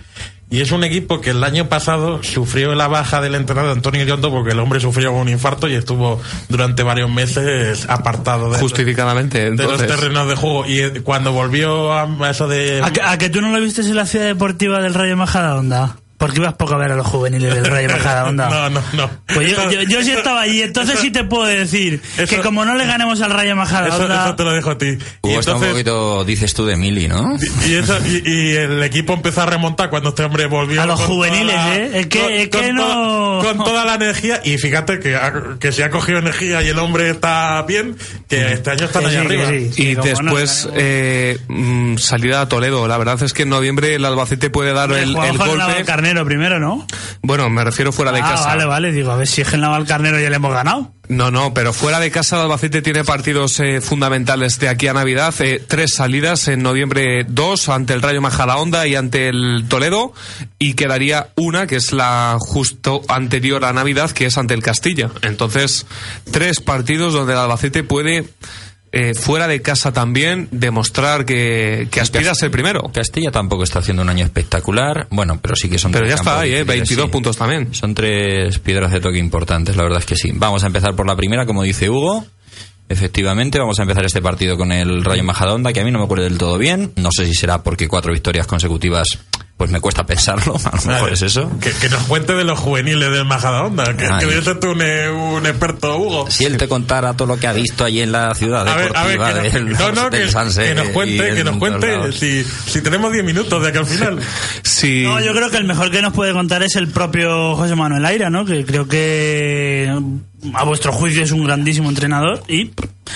Y 0.54 0.62
es 0.62 0.72
un 0.72 0.84
equipo 0.84 1.20
que 1.20 1.32
el 1.32 1.44
año 1.44 1.68
pasado 1.68 2.22
sufrió 2.22 2.76
la 2.76 2.88
baja 2.88 3.22
del 3.22 3.34
entrenador 3.34 3.72
Antonio 3.72 4.06
Yondo 4.06 4.30
porque 4.30 4.52
el 4.52 4.60
hombre 4.60 4.80
sufrió 4.80 5.12
un 5.12 5.28
infarto 5.28 5.68
y 5.68 5.74
estuvo 5.74 6.22
durante 6.48 6.84
varios 6.84 7.10
meses 7.10 7.90
apartado 7.90 8.52
de, 8.52 8.60
Justificadamente, 8.60 9.50
de 9.50 9.64
los 9.64 9.84
terrenos 9.84 10.28
de 10.28 10.36
juego. 10.36 10.68
Y 10.68 10.82
eh, 10.82 11.02
cuando 11.02 11.32
volvió 11.32 11.92
a 11.92 12.04
a 12.04 12.30
eso 12.30 12.48
de... 12.48 12.84
¿A 12.84 12.94
que, 12.94 13.02
a 13.02 13.18
que 13.18 13.32
tú 13.32 13.42
no 13.42 13.50
lo 13.50 13.60
viste 13.60 13.82
en 13.82 13.96
la 13.96 14.06
ciudad 14.06 14.28
deportiva 14.28 14.80
del 14.80 14.94
Rayo 14.94 15.18
Majadahonda? 15.18 15.96
Porque 16.24 16.40
ibas 16.40 16.54
poco 16.54 16.76
a 16.76 16.78
ver 16.78 16.92
a 16.94 16.96
los 16.96 17.06
juveniles 17.06 17.54
del 17.54 17.66
Rayo 17.66 17.90
Majadahonda. 17.92 18.50
No, 18.50 18.70
no, 18.70 18.82
no. 18.94 19.10
Pues 19.34 19.52
yo, 19.52 19.58
Eso- 19.58 19.72
yo, 19.72 19.82
yo 19.84 20.02
sí 20.04 20.12
estaba 20.12 20.40
allí, 20.42 20.62
entonces 20.62 20.98
sí 21.00 21.12
te 21.12 21.26
puedo 21.26 21.44
decir 21.44 22.02
que 22.30 22.38
como 22.38 22.64
no 22.64 22.76
le 22.76 22.86
ganemos 22.86 23.20
al 23.22 23.32
Rayo 23.32 23.58
Majadahonda... 23.58 24.26
eso 24.28 24.36
te 24.36 24.44
lo 24.46 24.54
dejo 24.54 24.72
a 24.72 24.78
ti. 24.78 24.86
Y 24.88 24.96
Hugo 25.28 25.40
está 25.42 25.52
un 25.56 25.64
entonces- 25.64 25.72
poquito, 25.72 26.24
dices 26.24 26.54
tú, 26.54 26.66
de 26.66 26.78
Mili, 26.78 27.10
¿no? 27.10 27.36
Y, 27.68 27.74
eso, 27.74 27.98
y, 28.06 28.22
y 28.26 28.56
el 28.56 28.82
equipo 28.84 29.14
empezó 29.14 29.42
a 29.42 29.48
remontar 29.48 29.90
cuando 29.90 30.10
este 30.10 30.24
hombre 30.24 30.46
volvió. 30.46 30.82
A 30.82 30.86
los 30.86 31.00
con 31.02 31.10
juveniles, 31.10 31.56
¿eh? 31.56 31.92
Es 31.96 32.08
que- 32.08 32.44
es 32.44 32.48
que 32.48 32.72
no- 32.72 32.84
toda- 33.42 33.44
con 33.54 33.64
toda 33.66 33.84
la 33.86 33.96
energía. 33.96 34.40
Y 34.46 34.58
fíjate 34.58 35.00
que, 35.00 35.16
ha- 35.18 35.58
que 35.60 35.74
se 35.74 35.84
ha 35.84 35.90
cogido 35.90 36.20
energía 36.20 36.62
y 36.64 36.70
el 36.70 36.80
hombre 36.80 37.10
está 37.10 37.62
bien, 37.64 37.98
que 38.30 38.54
este 38.54 38.72
año 38.72 38.86
están 38.86 39.10
sí, 39.10 39.16
arriba. 39.18 39.50
que 39.50 39.72
sí. 39.74 39.90
Y 39.92 39.96
no 39.96 40.04
después 40.04 40.68
ganemos- 40.68 40.74
eh, 40.78 41.38
mm, 41.50 41.98
salida 41.98 42.40
a 42.42 42.48
Toledo. 42.48 42.88
La 42.88 42.98
verdad 42.98 43.22
es 43.22 43.34
que 43.34 43.44
en 43.44 43.50
noviembre 43.50 43.96
el 43.96 44.06
Albacete 44.06 44.50
puede 44.50 44.72
dar 44.74 44.90
el, 44.94 45.14
con 45.14 45.26
el 45.26 45.38
golpe. 45.38 45.84
Carnero 46.14 46.26
primero, 46.26 46.60
¿no? 46.60 46.86
Bueno, 47.24 47.50
me 47.50 47.64
refiero 47.64 47.92
fuera 47.92 48.12
de 48.12 48.20
ah, 48.20 48.30
casa. 48.30 48.46
vale, 48.46 48.66
vale. 48.66 48.92
Digo, 48.92 49.12
a 49.12 49.16
ver 49.16 49.28
si 49.28 49.42
es 49.42 49.48
que 49.48 49.56
el 49.56 49.62
Naval 49.62 49.88
Carnero 49.88 50.20
ya 50.20 50.30
le 50.30 50.36
hemos 50.36 50.54
ganado. 50.54 50.94
No, 51.10 51.32
no, 51.32 51.54
pero 51.54 51.74
fuera 51.74 52.00
de 52.00 52.12
casa 52.12 52.36
el 52.36 52.44
Albacete 52.44 52.82
tiene 52.82 53.04
partidos 53.04 53.60
eh, 53.60 53.82
fundamentales 53.82 54.60
de 54.60 54.70
aquí 54.70 54.88
a 54.88 54.94
Navidad. 54.94 55.34
eh, 55.40 55.64
tres 55.68 55.96
salidas 55.96 56.48
en 56.48 56.62
noviembre, 56.62 57.26
dos 57.28 57.68
ante 57.68 57.94
el 57.94 58.02
Rayo 58.02 58.22
Majadahonda 58.22 58.86
y 58.86 58.96
ante 58.96 59.28
el 59.28 59.66
Toledo. 59.68 60.14
Y 60.60 60.76
quedaría 60.76 61.30
una, 61.36 61.66
que 61.66 61.78
es 61.78 61.92
la 61.94 62.38
justo 62.40 63.02
anterior 63.08 63.66
a 63.66 63.74
Navidad, 63.74 64.12
que 64.12 64.28
es 64.28 64.38
ante 64.38 64.54
el 64.54 64.62
Castilla. 64.62 65.10
Entonces, 65.24 65.88
tres 66.32 66.60
partidos 66.60 67.14
donde 67.14 67.34
el 67.34 67.40
Albacete 67.40 67.84
puede, 67.84 68.26
eh, 68.96 69.16
fuera 69.16 69.48
de 69.48 69.60
casa 69.64 69.92
también, 69.92 70.48
demostrar 70.52 71.26
que, 71.26 71.88
que 71.90 72.00
aspira 72.00 72.30
a 72.30 72.36
ser 72.36 72.52
primero. 72.52 72.92
Castilla 72.94 73.32
tampoco 73.32 73.64
está 73.64 73.80
haciendo 73.80 74.04
un 74.04 74.10
año 74.10 74.24
espectacular. 74.24 75.08
Bueno, 75.10 75.40
pero 75.42 75.56
sí 75.56 75.68
que 75.68 75.80
son 75.80 75.92
Pero 75.92 76.06
tres 76.06 76.12
ya 76.12 76.22
está 76.22 76.42
ahí, 76.42 76.52
¿eh? 76.52 76.64
difíciles, 76.64 76.78
22 76.78 77.06
sí. 77.06 77.12
puntos 77.12 77.36
también. 77.36 77.74
Son 77.74 77.96
tres 77.96 78.60
piedras 78.60 78.92
de 78.92 79.00
toque 79.00 79.18
importantes, 79.18 79.76
la 79.76 79.82
verdad 79.82 79.98
es 79.98 80.06
que 80.06 80.16
sí. 80.16 80.32
Vamos 80.36 80.64
a 80.64 80.68
empezar 80.68 80.96
por 80.96 81.08
la 81.08 81.16
primera, 81.16 81.48
como 81.48 81.64
dice 81.64 81.90
Hugo. 81.90 82.24
Efectivamente, 82.88 83.58
vamos 83.58 83.80
a 83.80 83.82
empezar 83.82 84.06
este 84.06 84.22
partido 84.22 84.58
con 84.58 84.72
el 84.72 85.04
Rayo 85.04 85.24
Majadahonda, 85.24 85.74
que 85.74 85.80
a 85.80 85.84
mí 85.84 85.90
no 85.90 85.98
me 85.98 86.06
acuerdo 86.06 86.26
del 86.26 86.38
todo 86.38 86.60
bien. 86.60 86.92
No 86.96 87.10
sé 87.12 87.26
si 87.26 87.34
será 87.34 87.64
porque 87.64 87.88
cuatro 87.88 88.14
victorias 88.14 88.46
consecutivas, 88.46 89.08
pues 89.64 89.72
me 89.72 89.80
cuesta 89.80 90.06
pensarlo. 90.06 90.58
A 90.66 90.76
lo 90.76 90.92
mejor 90.92 91.14
es 91.14 91.22
eso. 91.22 91.50
Que, 91.62 91.72
que 91.72 91.88
nos 91.88 92.04
cuente 92.04 92.34
de 92.34 92.44
los 92.44 92.60
juveniles 92.60 93.10
del 93.12 93.24
Majadahonda. 93.24 93.96
Que, 93.96 94.10
que 94.20 94.26
debe 94.26 94.42
ser 94.42 94.60
tú 94.60 94.72
un, 94.72 94.82
eh, 94.82 95.10
un 95.10 95.46
experto, 95.46 95.98
Hugo. 95.98 96.30
Si 96.30 96.44
él 96.44 96.58
te 96.58 96.68
contara 96.68 97.14
todo 97.14 97.30
lo 97.30 97.40
que 97.40 97.48
ha 97.48 97.54
visto 97.54 97.86
allí 97.86 98.02
en 98.02 98.12
la 98.12 98.36
ciudad 98.36 98.68
A 98.68 98.76
ver, 98.76 98.92
a 98.94 99.06
ver, 99.06 99.20
que, 99.20 99.52
del, 99.52 99.70
no, 99.72 99.92
no, 99.94 100.10
que, 100.10 100.18
del 100.18 100.30
Sanse 100.32 100.66
que 100.66 100.76
nos 100.76 100.90
cuente, 100.90 101.30
en 101.30 101.36
que 101.36 101.44
nos 101.46 101.56
cuente 101.56 102.12
si, 102.12 102.44
si 102.44 102.82
tenemos 102.82 103.14
10 103.14 103.24
minutos 103.24 103.62
de 103.62 103.70
aquí 103.70 103.78
al 103.78 103.86
final. 103.86 104.20
Sí. 104.64 105.04
No, 105.06 105.22
yo 105.22 105.34
creo 105.34 105.50
que 105.50 105.58
el 105.58 105.64
mejor 105.64 105.92
que 105.92 106.02
nos 106.02 106.12
puede 106.12 106.34
contar 106.34 106.62
es 106.62 106.76
el 106.76 106.90
propio 106.90 107.56
José 107.56 107.76
Manuel 107.76 108.06
Aira, 108.06 108.30
¿no? 108.30 108.44
Que 108.44 108.66
creo 108.66 108.86
que 108.88 109.90
a 110.54 110.64
vuestro 110.64 110.92
juicio 110.94 111.24
es 111.24 111.32
un 111.32 111.44
grandísimo 111.46 111.90
entrenador 111.90 112.44
y 112.48 112.66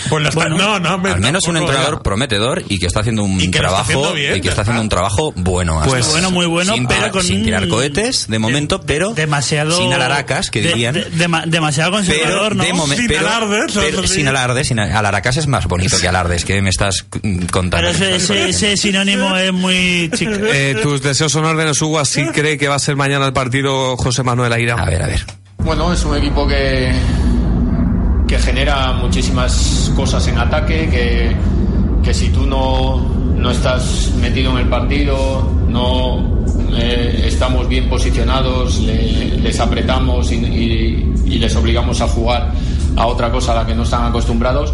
Pues 0.10 0.22
lo 0.24 0.30
está- 0.30 0.42
Bueno, 0.42 0.58
no, 0.58 0.80
no, 0.80 0.96
hombre, 0.96 1.14
Al 1.14 1.22
menos 1.22 1.48
un 1.48 1.58
entrenador 1.58 2.04
prometedor 2.04 2.64
y 2.70 2.78
que 2.78 2.86
está 2.88 3.00
haciendo 3.00 3.24
un 3.24 3.40
Y 3.42 3.48
trabajo 3.50 3.82
haciendo 3.82 4.14
bien, 4.14 4.38
y 4.38 4.42
que 4.42 4.50
está 4.50 4.62
haciendo 4.62 4.82
un 4.82 4.90
trabajo 4.90 5.34
bueno. 5.36 5.80
hasta 5.80 5.90
Pues- 5.90 6.12
bueno, 6.12 6.30
muy 6.32 6.46
bueno, 6.46 6.74
sin, 6.74 6.86
pero 6.88 7.00
tirar- 7.00 7.12
con 7.12 7.24
sin 7.24 7.38
un- 7.40 7.44
tirar 7.46 7.68
cohetes 7.68 8.28
de 8.28 8.38
momento, 8.40 8.82
pero 8.82 9.14
demasiado 9.14 9.78
sin 9.78 9.94
alaracas 9.94 10.52
que 10.52 10.62
de- 10.62 10.68
dirían. 10.70 10.94
de- 10.94 11.10
dema- 11.12 11.46
demasiado 11.46 11.92
pero 11.92 12.04
conservador, 12.06 12.56
¿no? 12.56 12.64
Sin 12.64 13.08
pero- 13.08 13.20
alardes, 13.28 13.72
pero 13.76 14.08
sin 14.08 14.28
alardes, 14.28 14.68
sin 14.68 14.80
alaracas 14.80 15.38
es 15.38 15.48
más 15.48 15.66
bonito 15.68 15.98
que 16.00 16.08
alardes, 16.08 16.46
que 16.46 16.62
me 16.62 16.70
estás 16.70 17.06
contando. 17.52 17.78
Pero 17.78 17.90
ese, 17.90 18.16
ese- 18.18 18.50
ese 18.50 18.78
sinónimo 18.78 19.36
es 19.38 19.54
muy 19.54 20.12
chico. 20.16 20.32
Eh, 20.34 20.76
tus 20.82 21.02
deseos 21.02 21.32
son 21.32 21.46
órdenes, 21.46 21.82
Hugo, 21.82 22.00
así 22.00 22.26
cree 22.28 22.58
que 22.58 22.68
va 22.68 22.76
a 22.76 22.80
ser 22.80 22.96
mañana 22.96 23.26
el 23.26 23.34
partido 23.34 23.96
José 23.98 24.24
Manuel 24.24 24.52
Aira. 24.54 24.76
A 24.76 24.86
ver, 24.86 25.02
a 25.02 25.08
ver. 25.08 25.26
Bueno, 25.68 25.92
es 25.92 26.06
un 26.06 26.16
equipo 26.16 26.48
que, 26.48 26.94
que 28.26 28.40
genera 28.40 28.94
muchísimas 28.94 29.92
cosas 29.98 30.26
en 30.30 30.38
ataque, 30.38 30.88
que, 30.90 31.36
que 32.02 32.14
si 32.14 32.30
tú 32.30 32.46
no, 32.46 33.00
no 33.36 33.52
estás 33.52 34.14
metido 34.18 34.54
en 34.54 34.60
el 34.60 34.70
partido, 34.70 35.52
no 35.68 36.37
estamos 37.26 37.68
bien 37.68 37.88
posicionados, 37.90 38.80
le- 38.82 39.38
les 39.38 39.60
apretamos 39.60 40.32
y, 40.32 41.04
les 41.28 41.56
obligamos 41.56 42.02
a 42.02 42.08
jugar 42.08 42.52
a 42.96 43.06
otra 43.08 43.32
cosa 43.32 43.52
a 43.52 43.56
la 43.56 43.66
que 43.66 43.76
no 43.76 43.84
están 43.84 44.06
acostumbrados, 44.06 44.74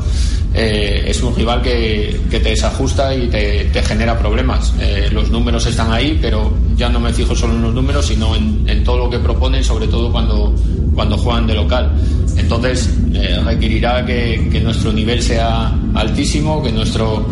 eh, 0.54 1.04
es 1.08 1.22
un 1.24 1.36
rival 1.36 1.62
que, 1.62 2.22
que 2.30 2.40
te 2.40 2.50
desajusta 2.50 3.14
y 3.14 3.28
te, 3.28 3.66
te 3.66 3.82
genera 3.84 4.18
problemas. 4.18 4.74
Eh, 4.80 5.10
los 5.12 5.30
números 5.30 5.66
están 5.66 5.92
ahí, 5.92 6.18
pero 6.22 6.54
ya 6.78 6.88
no 6.90 7.00
me 7.00 7.12
fijo 7.12 7.36
solo 7.36 7.54
en 7.56 7.64
los 7.64 7.74
números, 7.74 8.06
sino 8.06 8.36
en, 8.36 8.84
todo 8.84 8.98
lo 9.00 9.10
que 9.10 9.20
proponen, 9.20 9.64
sobre 9.64 9.88
todo 9.88 10.12
cuando, 10.12 10.54
cuando 10.96 11.18
juegan 11.18 11.48
de 11.48 11.56
local. 11.56 11.92
Entonces, 12.38 12.90
eh, 13.14 13.40
requerirá 13.44 14.06
que, 14.06 14.48
que 14.52 14.60
nuestro 14.62 14.94
nivel 14.94 15.22
sea 15.22 15.74
altísimo, 15.96 16.62
que 16.64 16.72
nuestro 16.72 17.26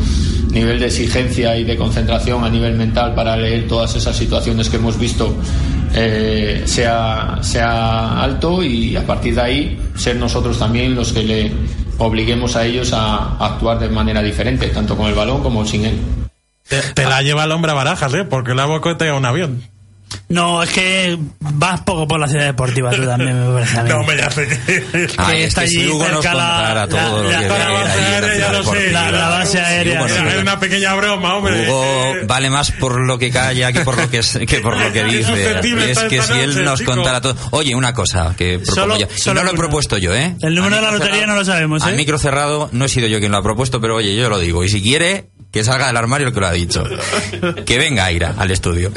nivel 0.52 0.80
de 0.80 0.88
exigencia 0.88 1.58
y 1.58 1.64
de 1.64 1.78
concentración 1.78 2.44
a 2.44 2.50
nivel 2.50 2.76
mental 2.76 3.14
para 3.16 3.36
leer 3.36 3.68
todas 3.68 3.96
esas 3.96 4.16
situaciones 4.16 4.70
que 4.70 4.78
hemos 4.78 5.00
visto 5.00 5.36
eh, 5.94 6.64
sea, 6.66 7.40
sea 7.42 8.22
alto 8.22 8.64
y 8.64 8.96
a 8.96 9.06
partir 9.06 9.36
de 9.36 9.42
ahí 9.42 9.80
ser 9.96 10.16
nosotros 10.16 10.58
también 10.58 10.96
los 10.96 11.12
que 11.12 11.24
le 11.24 11.52
obliguemos 11.98 12.56
a 12.56 12.66
ellos 12.66 12.94
a, 12.94 13.38
actuar 13.38 13.80
de 13.80 13.90
manera 13.90 14.22
diferente, 14.22 14.68
tanto 14.68 14.96
con 14.98 15.08
el 15.08 15.14
balón 15.14 15.42
como 15.44 15.66
sin 15.66 15.86
él. 15.86 16.00
Te, 16.68 16.82
te 16.94 17.06
la 17.06 17.22
lleva 17.22 17.44
el 17.44 17.52
hombre 17.52 17.72
a 17.72 17.76
barajas, 17.76 18.14
¿eh? 18.14 18.24
Porque 18.24 18.54
la 18.54 18.66
bocotea 18.66 19.14
un 19.14 19.26
avión. 19.26 19.62
No, 20.30 20.64
es 20.64 20.70
que 20.70 21.18
vas 21.40 21.82
poco 21.82 22.08
por 22.08 22.20
la 22.20 22.28
ciudad 22.28 22.46
deportiva 22.46 22.92
tú 22.92 23.06
también, 23.06 23.48
me 23.48 23.54
parece 23.54 23.80
a 23.80 23.84
mí. 23.84 23.90
No, 23.90 23.98
hombre, 24.00 24.18
ya 24.18 24.30
sé 24.32 24.48
que. 24.48 25.08
Ay, 25.18 25.44
está 25.44 25.62
allí 25.62 25.88
Hugo 25.88 26.08
nos 26.08 26.22
cerca 26.24 26.34
la- 26.36 26.56
contara 26.56 26.88
todo 26.88 27.24
la- 27.24 27.24
lo 27.24 27.28
que 27.28 27.48
la- 27.48 27.54
ve 27.54 27.60
la 27.60 27.72
base 27.72 27.98
la 28.02 28.08
aérea, 28.08 28.22
ya 28.28 28.34
ciudad 28.36 28.52
lo 28.52 28.64
sé. 28.64 28.70
deportiva. 28.72 28.92
La- 29.02 29.12
la 29.12 29.30
base 29.30 29.60
aérea, 29.60 29.94
Sí, 30.08 30.08
sí. 30.14 30.14
bueno, 30.20 30.30
Es 30.32 30.42
una 30.42 30.60
pequeña 30.60 30.96
broma, 30.96 31.36
hombre. 31.36 31.70
Hugo 31.70 32.14
vale 32.28 32.50
más 32.50 32.72
por 32.72 33.06
lo 33.06 33.18
que 33.18 33.30
calla 33.30 33.72
que 33.74 33.82
por 33.82 33.98
lo 33.98 34.10
que, 34.10 34.18
es- 34.20 34.40
que, 34.48 34.60
por 34.60 34.78
lo 34.80 34.92
que 34.94 35.00
Es 35.08 35.12
dice. 35.28 35.92
Es 35.92 36.00
que 36.00 36.22
si 36.22 36.34
él 36.40 36.50
noche, 36.52 36.64
nos 36.64 36.80
chico. 36.80 36.94
contara 36.94 37.22
todo. 37.22 37.36
Oye, 37.52 37.76
una 37.76 37.94
cosa 37.94 38.34
que 38.38 38.60
propongo 38.60 38.76
Solo- 38.82 38.98
yo. 39.00 39.08
Y 39.16 39.20
solo 39.20 39.40
no 39.42 39.44
lo 39.44 39.50
he 39.50 39.54
una. 39.54 39.60
propuesto 39.60 39.98
yo, 39.98 40.14
¿eh? 40.16 40.36
El 40.42 40.56
número 40.56 40.78
de 40.78 40.82
la 40.82 40.92
lotería 40.92 41.26
no 41.26 41.36
lo 41.36 41.44
sabemos, 41.46 41.86
¿eh? 41.86 41.92
micro 41.96 42.18
cerrado 42.18 42.70
no 42.72 42.86
he 42.86 42.90
sido 42.90 43.08
yo 43.08 43.20
quien 43.20 43.32
lo 43.32 43.38
ha 43.38 43.44
propuesto, 43.44 43.82
pero 43.82 43.96
oye, 43.98 44.16
yo 44.16 44.30
lo 44.30 44.40
digo. 44.40 44.64
Y 44.64 44.70
si 44.70 44.82
quiere, 44.82 45.28
que 45.52 45.64
salga 45.66 45.88
del 45.88 45.98
armario 45.98 46.28
el 46.28 46.34
que 46.34 46.40
lo 46.40 46.48
ha 46.48 46.52
dicho. 46.54 46.84
Que 47.66 47.78
venga 47.78 48.06
Aira 48.06 48.34
al 48.38 48.52
estudio. 48.52 48.92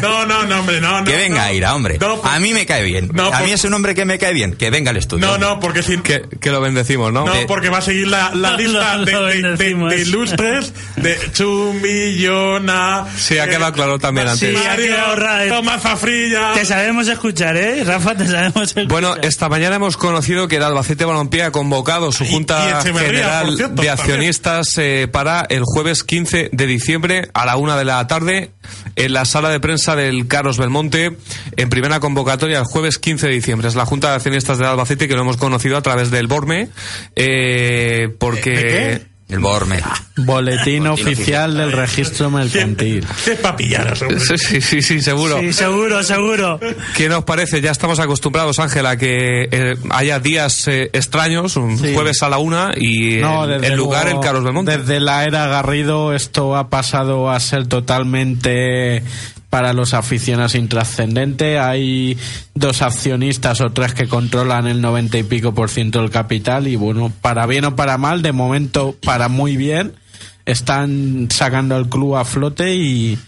No, 0.00 0.24
no, 0.24 0.44
no, 0.44 0.60
hombre, 0.60 0.80
no, 0.80 1.00
no. 1.00 1.04
que 1.04 1.16
venga 1.16 1.36
no. 1.38 1.42
Aira, 1.42 1.74
hombre. 1.74 1.98
No, 2.00 2.16
por- 2.20 2.30
a 2.30 2.38
mí 2.38 2.54
me 2.54 2.64
cae 2.64 2.82
bien. 2.82 3.10
No, 3.12 3.26
a 3.26 3.30
por- 3.38 3.42
mí 3.46 3.52
es 3.52 3.62
un 3.64 3.74
hombre 3.74 3.94
que 3.94 4.04
me 4.06 4.18
cae 4.18 4.32
bien. 4.32 4.54
Que 4.54 4.70
venga 4.70 4.90
al 4.90 4.96
estudio. 4.96 5.26
No, 5.26 5.36
no, 5.38 5.60
porque 5.60 5.82
si. 5.82 5.98
Que, 5.98 6.22
que 6.40 6.50
lo 6.50 6.60
bendecimos, 6.62 7.12
¿no? 7.12 7.26
No, 7.26 7.34
de- 7.34 7.46
porque 7.46 7.68
va 7.68 7.78
a 7.78 7.82
seguir 7.82 8.08
la, 8.08 8.30
lista 8.56 8.96
lo 8.96 9.04
de, 9.04 9.12
de- 9.12 9.20
de- 9.20 9.42
bendecimos. 9.42 9.90
de 9.90 10.00
ilustres 10.02 10.72
de 10.96 11.18
Chumillona. 11.32 13.04
Sí, 13.16 13.38
ha 13.38 13.46
quedado 13.48 13.72
claro 13.72 13.98
también 13.98 14.28
antes. 14.28 14.56
Sí, 14.58 14.88
ra- 15.16 15.48
Tomás 15.48 15.82
Zafrilla. 15.82 16.52
Te 16.54 16.64
sabemos 16.64 17.08
escuchar, 17.08 17.56
¿eh? 17.56 17.84
Rafa, 17.84 18.14
te 18.16 18.26
sabemos 18.26 18.62
escuchar. 18.62 18.88
Bueno, 18.88 19.14
esta 19.16 19.48
mañana 19.48 19.76
hemos 19.76 19.96
conocido 19.96 20.48
que 20.48 20.56
el 20.56 20.62
Albacete 20.62 21.04
Balompié 21.04 21.42
ha 21.44 21.52
convocado 21.52 22.12
su 22.12 22.24
Y- 22.24 22.28
y 22.28 22.30
Junta 22.32 22.80
por 22.82 23.00
General 23.02 23.56
cierto, 23.56 23.82
de 23.82 23.90
Accionistas 23.90 24.68
eh, 24.78 25.08
para 25.10 25.46
el 25.48 25.62
jueves 25.66 26.04
15 26.04 26.50
de 26.52 26.66
diciembre 26.66 27.28
a 27.34 27.44
la 27.44 27.56
una 27.56 27.76
de 27.76 27.84
la 27.84 28.06
tarde 28.06 28.50
en 28.94 29.12
la 29.12 29.24
sala 29.24 29.50
de 29.50 29.60
prensa 29.60 29.96
del 29.96 30.26
Carlos 30.28 30.58
Belmonte 30.58 31.16
en 31.56 31.68
primera 31.68 32.00
convocatoria 32.00 32.58
el 32.58 32.64
jueves 32.64 32.98
15 32.98 33.26
de 33.26 33.32
diciembre. 33.32 33.68
Es 33.68 33.74
la 33.74 33.84
Junta 33.84 34.10
de 34.10 34.16
Accionistas 34.16 34.58
del 34.58 34.68
Albacete 34.68 35.08
que 35.08 35.14
lo 35.14 35.22
hemos 35.22 35.36
conocido 35.36 35.76
a 35.76 35.82
través 35.82 36.10
del 36.10 36.26
Borme 36.26 36.68
eh, 37.14 38.14
porque... 38.18 39.15
El 39.28 39.40
Borme. 39.40 39.80
Boletín 40.18 40.86
oficial 40.86 41.56
del 41.56 41.72
registro 41.72 42.30
mercantil. 42.30 43.04
¿Qué 43.24 43.32
es 43.34 43.38
papillar, 43.40 43.96
seguro. 43.96 44.20
Sí, 44.20 44.38
sí, 44.38 44.60
sí, 44.60 44.82
sí, 44.82 45.00
seguro. 45.00 45.40
Sí, 45.40 45.52
seguro, 45.52 46.02
seguro. 46.04 46.60
¿Qué 46.96 47.08
nos 47.08 47.24
parece? 47.24 47.60
Ya 47.60 47.72
estamos 47.72 47.98
acostumbrados, 47.98 48.60
Ángela, 48.60 48.90
a 48.90 48.96
que 48.96 49.48
eh, 49.50 49.74
haya 49.90 50.20
días 50.20 50.68
eh, 50.68 50.90
extraños, 50.92 51.56
un 51.56 51.76
Sí. 51.76 51.92
jueves 51.92 52.22
a 52.22 52.28
la 52.28 52.38
una 52.38 52.70
y 52.76 53.16
No, 53.16 53.44
en, 53.44 53.60
desde 53.60 53.72
en 53.72 53.76
lugar 53.76 54.04
luego, 54.04 54.20
el 54.20 54.24
Carlos 54.24 54.44
Belmonte. 54.44 54.78
Desde 54.78 55.00
la 55.00 55.24
era 55.24 55.48
Garrido 55.48 56.14
esto 56.14 56.54
ha 56.56 56.70
pasado 56.70 57.28
a 57.28 57.40
ser 57.40 57.66
totalmente 57.66 59.02
para 59.56 59.72
los 59.72 59.94
aficionados 59.94 60.54
intrascendente. 60.54 61.58
Hay 61.58 62.18
dos 62.54 62.82
accionistas 62.82 63.62
o 63.62 63.70
tres 63.70 63.94
que 63.94 64.06
controlan 64.06 64.66
el 64.66 64.82
90 64.82 65.16
y 65.16 65.22
pico 65.22 65.54
por 65.54 65.70
ciento 65.70 66.02
del 66.02 66.10
capital 66.10 66.68
y 66.68 66.76
bueno, 66.76 67.10
para 67.22 67.46
bien 67.46 67.64
o 67.64 67.74
para 67.74 67.96
mal, 67.96 68.20
de 68.20 68.32
momento 68.32 68.94
para 69.02 69.30
muy 69.30 69.56
bien, 69.56 69.94
están 70.44 71.28
sacando 71.30 71.74
al 71.74 71.88
club 71.88 72.16
a 72.16 72.26
flote 72.26 72.74
y, 72.74 73.18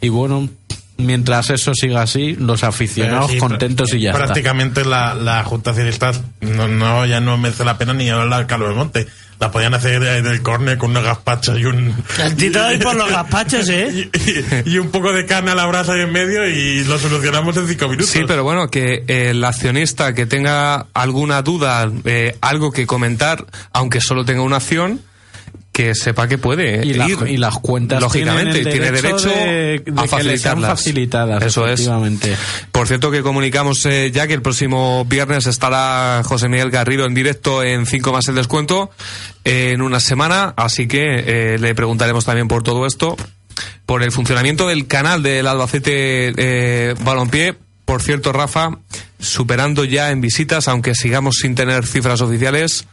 y 0.00 0.08
bueno, 0.08 0.48
mientras 0.96 1.50
eso 1.50 1.72
siga 1.72 2.02
así, 2.02 2.34
los 2.34 2.64
aficionados 2.64 3.30
Sí, 3.30 3.38
contentos 3.38 3.94
y 3.94 4.00
ya 4.00 4.10
está. 4.10 4.24
Prácticamente 4.24 4.84
la, 4.84 5.14
la 5.14 5.44
Junta 5.44 5.70
de 5.70 5.82
Accionistas 5.82 6.20
no, 6.40 6.66
no, 6.66 7.06
ya 7.06 7.20
no 7.20 7.38
merece 7.38 7.64
la 7.64 7.78
pena 7.78 7.94
ni 7.94 8.10
hablar 8.10 8.40
al 8.40 8.46
Carlos 8.48 8.74
Monte. 8.74 9.06
La 9.38 9.50
podían 9.50 9.74
hacer 9.74 10.02
en 10.02 10.26
el 10.26 10.42
córner 10.42 10.78
con 10.78 10.90
unos 10.90 11.04
gazpachos 11.04 11.58
y 11.58 11.64
un. 11.66 11.94
Tito 12.36 12.62
ahí 12.62 12.78
por 12.78 12.94
los 12.94 13.10
gazpachos, 13.10 13.68
¿eh? 13.68 14.10
Y, 14.64 14.70
y 14.70 14.78
un 14.78 14.90
poco 14.90 15.12
de 15.12 15.26
carne 15.26 15.50
a 15.50 15.54
la 15.54 15.66
brasa 15.66 15.92
ahí 15.92 16.00
en 16.00 16.12
medio 16.12 16.48
y 16.48 16.84
lo 16.84 16.98
solucionamos 16.98 17.56
en 17.56 17.68
cinco 17.68 17.88
minutos. 17.88 18.10
Sí, 18.10 18.20
pero 18.26 18.44
bueno, 18.44 18.68
que 18.68 19.04
el 19.06 19.44
accionista 19.44 20.14
que 20.14 20.26
tenga 20.26 20.86
alguna 20.94 21.42
duda, 21.42 21.90
eh, 22.04 22.36
algo 22.40 22.72
que 22.72 22.86
comentar, 22.86 23.46
aunque 23.72 24.00
solo 24.00 24.24
tenga 24.24 24.42
una 24.42 24.56
acción, 24.56 25.00
que 25.76 25.94
sepa 25.94 26.26
que 26.26 26.38
puede 26.38 26.86
y, 26.86 26.92
ir. 26.92 27.18
y 27.28 27.36
las 27.36 27.58
cuentas 27.58 28.00
lógicamente 28.00 28.64
tiene 28.64 28.90
derecho 28.90 29.28
de, 29.28 29.82
de 29.84 29.92
a 29.94 30.06
facilitarlas 30.06 30.70
facilitadas 30.70 31.42
eso 31.42 31.66
es 31.66 31.86
por 32.72 32.88
cierto 32.88 33.10
que 33.10 33.20
comunicamos 33.20 33.84
eh, 33.84 34.10
ya 34.10 34.26
que 34.26 34.32
el 34.32 34.40
próximo 34.40 35.04
viernes 35.04 35.46
estará 35.46 36.22
José 36.24 36.48
Miguel 36.48 36.70
Garrido 36.70 37.04
en 37.04 37.12
directo 37.12 37.62
en 37.62 37.84
5 37.84 38.10
más 38.10 38.26
el 38.26 38.36
descuento 38.36 38.88
eh, 39.44 39.72
en 39.74 39.82
una 39.82 40.00
semana 40.00 40.54
así 40.56 40.88
que 40.88 41.02
eh, 41.26 41.58
le 41.58 41.74
preguntaremos 41.74 42.24
también 42.24 42.48
por 42.48 42.62
todo 42.62 42.86
esto 42.86 43.14
por 43.84 44.02
el 44.02 44.12
funcionamiento 44.12 44.68
del 44.68 44.86
canal 44.86 45.22
del 45.22 45.46
Albacete 45.46 46.32
eh, 46.38 46.94
Balompié 47.04 47.54
por 47.86 48.02
cierto, 48.02 48.32
Rafa, 48.32 48.70
superando 49.18 49.84
ya 49.84 50.10
en 50.10 50.20
visitas, 50.20 50.68
aunque 50.68 50.94
sigamos 50.94 51.36
sin 51.40 51.54
tener 51.54 51.86
cifras 51.86 52.20
oficiales, 52.20 52.86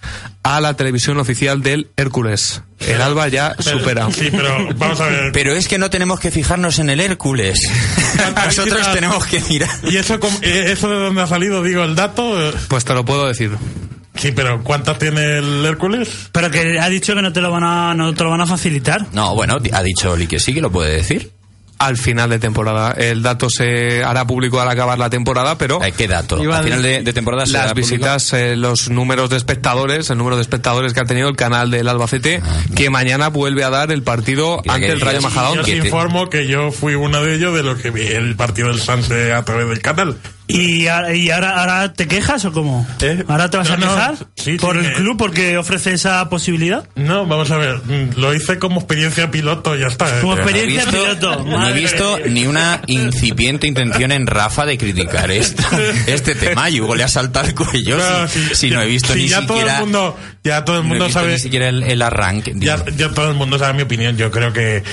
a 0.44 0.62
la 0.62 0.76
televisión 0.76 1.18
oficial 1.20 1.62
del 1.62 1.90
Hércules. 1.98 2.62
El 2.80 3.02
Alba 3.02 3.28
ya 3.28 3.56
Pero- 3.64 3.80
supera. 3.80 4.12
Sí, 4.12 4.30
pero 4.32 4.70
vamos 4.78 5.02
a 5.02 5.08
ver. 5.08 5.32
Pero 5.34 5.54
es 5.54 5.68
que 5.68 5.78
no 5.78 5.90
tenemos 5.90 6.20
que 6.20 6.32
fijarnos 6.32 6.80
en 6.80 6.90
el 6.90 7.00
Hércules. 7.02 7.60
Nosotros 8.46 8.92
tenemos 8.94 9.26
que 9.26 9.42
mirar. 9.50 9.70
¿Y 9.90 9.98
eso, 9.98 10.20
cómo- 10.20 10.38
eh, 10.42 10.66
eso 10.72 10.90
de 10.90 10.96
dónde 10.96 11.22
ha 11.22 11.28
salido? 11.28 11.64
Digo, 11.64 11.84
el 11.84 11.96
dato. 11.96 12.54
Pues 12.68 12.86
te 12.86 12.94
lo 12.94 13.04
puedo 13.04 13.28
decir. 13.28 13.52
Sí, 14.16 14.32
pero 14.32 14.64
¿cuántas 14.64 15.00
tiene 15.00 15.40
el 15.40 15.66
Hércules? 15.66 16.08
Pero 16.32 16.52
que 16.52 16.80
ha 16.80 16.88
dicho 16.88 17.16
que 17.16 17.22
no 17.24 17.34
te 17.34 17.42
lo 17.42 17.50
van 17.50 17.64
a, 17.64 17.96
no 17.96 18.14
te 18.14 18.24
lo 18.24 18.30
van 18.30 18.42
a 18.42 18.46
facilitar. 18.46 19.08
No, 19.12 19.34
bueno, 19.34 19.58
ha 19.72 19.82
dicho 19.84 20.12
Oli 20.12 20.28
que 20.28 20.40
sí 20.40 20.54
que 20.54 20.62
lo 20.62 20.72
puede 20.72 20.96
decir. 20.98 21.32
Al 21.86 21.98
final 21.98 22.30
de 22.30 22.40
temporada. 22.40 22.92
El 22.94 23.22
dato 23.24 23.50
se 23.50 24.04
hará 24.04 24.26
público 24.26 24.60
al 24.62 24.70
acabar 24.70 24.98
la 24.98 25.10
temporada, 25.10 25.58
pero 25.58 25.80
¿Qué 25.98 26.08
dato? 26.08 26.36
Al 26.38 26.64
final 26.64 26.82
de, 26.82 27.02
de 27.04 27.14
temporada 27.14 27.46
se 27.46 27.54
las 27.54 27.74
visitas, 27.74 28.34
eh, 28.34 28.56
los 28.56 28.90
números 28.90 29.30
de 29.30 29.38
espectadores, 29.38 30.10
el 30.10 30.18
número 30.18 30.36
de 30.36 30.42
espectadores 30.42 30.94
que 30.94 31.00
ha 31.02 31.06
tenido 31.06 31.30
el 31.30 31.36
canal 31.36 31.72
del 31.72 31.88
Albacete, 31.88 32.42
Ah, 32.44 32.62
que 32.76 32.90
mañana 32.90 33.30
vuelve 33.30 33.64
a 33.64 33.70
dar 33.70 33.92
el 33.92 34.04
partido 34.04 34.60
Mira 34.64 34.76
ante 34.76 34.88
que 34.88 34.94
el 34.94 35.02
Rayo 35.02 35.20
Yo 35.20 35.22
Majadahonda. 35.24 35.62
os 35.62 35.66
que 35.68 35.80
te- 35.80 35.88
informo 35.88 36.30
que 36.30 36.48
yo 36.48 36.72
fui 36.72 36.96
uno 36.96 37.22
de 37.24 37.36
ellos 37.36 37.54
de 37.56 37.64
los 37.64 37.80
que 37.80 37.92
vi 37.92 38.08
el 38.08 38.36
partido 38.36 38.70
del 38.70 38.80
Sanse 38.82 39.34
a 39.34 39.44
través 39.44 39.68
del 39.70 39.82
canal. 39.82 40.18
¿Y, 40.46 40.88
ahora- 40.88 41.16
y 41.16 41.32
ahora, 41.32 41.60
ahora 41.62 41.94
te 41.94 42.06
quejas 42.08 42.44
o 42.44 42.52
cómo? 42.52 42.86
¿Eh? 43.02 43.24
¿Ahora 43.30 43.50
te 43.50 43.56
vas 43.58 43.70
a 43.72 43.78
no, 43.78 43.88
quejar 43.88 44.16
sí, 44.36 44.58
por 44.58 44.78
sí, 44.80 44.86
el 44.86 44.94
club 44.94 45.18
porque 45.18 45.58
ofrece 45.58 45.94
esa 45.94 46.28
posibilidad? 46.30 46.88
No, 46.96 47.26
vamos 47.26 47.50
a 47.52 47.58
ver, 47.58 47.78
mm, 47.78 48.20
lo 48.20 48.34
hice 48.34 48.60
como 48.60 48.80
experiencia 48.82 49.32
piloto, 49.32 49.76
ya 49.78 49.88
está. 49.88 50.06
¿eh? 50.18 50.22
Como 50.22 50.36
Pero 50.36 50.46
no 50.46 50.52
he 50.52 50.60
experiencia 50.60 50.92
visto- 50.92 51.18
piloto. 51.32 51.46
No 51.46 51.68
he 51.70 51.74
visto 51.74 52.20
ni 52.30 52.46
una 52.46 52.82
incipiente 52.88 53.68
intención 53.68 54.12
en 54.12 54.28
Rafa 54.28 54.66
de 54.66 54.78
criticar 54.78 55.32
esto, 55.32 55.64
este 56.08 56.36
tema. 56.36 56.70
Y 56.70 56.82
Hugo 56.82 56.96
le 56.96 57.04
ha 57.06 57.08
saltado 57.08 57.48
el 57.48 57.56
cuello. 57.56 57.98
No, 57.98 58.28
si, 58.28 58.40
sí, 58.44 58.56
si 58.56 58.70
no 58.70 58.82
he 58.82 58.86
visto 58.88 59.16
ni 59.16 59.28
ya 59.30 59.40
siquiera. 59.40 59.48
todo 59.62 59.76
el 59.78 59.80
mundo, 59.80 60.20
ya 60.44 60.66
todo 60.66 60.76
el 60.78 60.82
no 60.82 60.88
he 60.88 60.90
mundo 60.90 61.06
visto 61.06 61.20
sabe, 61.22 61.32
ni 61.34 61.40
siquiera 61.40 61.70
el, 61.70 61.84
el 61.84 62.02
arranque. 62.02 62.52
ya, 62.58 62.84
ya 62.98 63.10
todo 63.10 63.30
el 63.32 63.36
mundo 63.38 63.58
sabe 63.58 63.76
mi 63.76 63.84
opinión. 63.84 64.18
Yo 64.18 64.30
creo 64.30 64.52
que, 64.52 64.84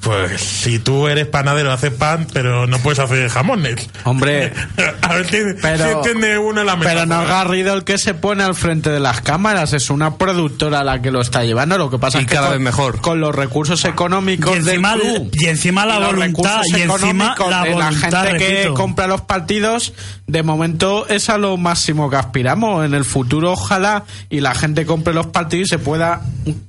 pues, 0.00 0.40
si 0.40 0.78
tú 0.78 1.08
eres 1.08 1.26
panadero, 1.26 1.72
haces 1.72 1.92
pan, 1.92 2.26
pero 2.32 2.66
no 2.66 2.78
puedes 2.78 2.98
hacer 2.98 3.28
jamones. 3.28 3.88
Hombre, 4.04 4.52
a 5.02 5.14
ver 5.14 5.26
si, 5.26 5.38
Pero- 5.60 5.84
si 5.84 5.90
entiende 5.90 6.38
uno 6.38 6.64
la 6.64 6.78
pero 6.78 7.00
no 7.06 7.16
metáfora. 7.18 7.22
es 7.22 7.28
Garrido 7.30 7.74
el 7.74 7.84
que 7.84 7.98
se 7.98 8.14
pone 8.14 8.42
al 8.42 8.54
frente 8.54 8.90
de 8.90 9.00
las 9.00 9.20
cámaras, 9.20 9.72
es 9.72 9.90
una 9.90 10.16
productora 10.16 10.82
la 10.84 11.02
que 11.02 11.10
lo 11.10 11.20
está 11.20 11.44
llevando. 11.44 11.76
Lo 11.78 11.90
que 11.90 11.98
pasa 11.98 12.18
Y 12.18 12.22
es 12.22 12.26
que 12.28 12.34
cada 12.34 12.48
con, 12.48 12.56
vez 12.56 12.64
mejor. 12.64 13.00
con 13.00 13.20
los 13.20 13.34
recursos 13.34 13.84
económicos 13.84 14.52
Y 14.54 14.58
encima, 14.58 14.92
del 14.96 15.00
club 15.00 15.30
y 15.32 15.46
encima 15.46 15.86
la 15.86 15.98
y 16.00 16.04
voluntad, 16.04 16.62
y 16.66 16.80
encima 16.80 17.34
la 17.48 17.62
de 17.64 17.70
voluntad, 17.74 18.10
la 18.12 18.30
gente 18.30 18.38
que 18.38 18.70
compra 18.74 19.06
los 19.06 19.20
partidos, 19.22 19.92
de 20.30 20.42
momento 20.42 21.06
es 21.08 21.28
a 21.28 21.38
lo 21.38 21.56
máximo 21.56 22.08
que 22.10 22.16
aspiramos. 22.16 22.84
En 22.84 22.94
el 22.94 23.04
futuro, 23.04 23.52
ojalá 23.52 24.04
y 24.28 24.40
la 24.40 24.54
gente 24.54 24.86
compre 24.86 25.12
los 25.14 25.26
partidos 25.26 25.66
y 25.68 25.70
se 25.70 25.78
pueda 25.78 26.20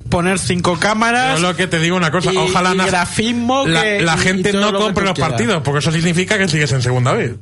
poner 0.09 0.39
cinco 0.39 0.77
cámaras. 0.79 1.39
Yo 1.39 1.47
lo 1.49 1.55
que 1.55 1.67
te 1.67 1.79
digo 1.79 1.95
una 1.95 2.11
cosa, 2.11 2.33
y- 2.33 2.37
ojalá 2.37 2.73
y 2.73 2.77
grafismo 2.77 3.67
la, 3.67 3.81
que- 3.83 4.01
la 4.01 4.17
gente 4.17 4.53
no 4.53 4.71
lo 4.71 4.79
compre 4.79 5.05
los 5.05 5.13
quieras. 5.13 5.31
partidos, 5.33 5.61
porque 5.63 5.79
eso 5.79 5.91
significa 5.91 6.37
que 6.37 6.47
sigues 6.47 6.71
en 6.71 6.81
segunda 6.81 7.13
vez. 7.13 7.33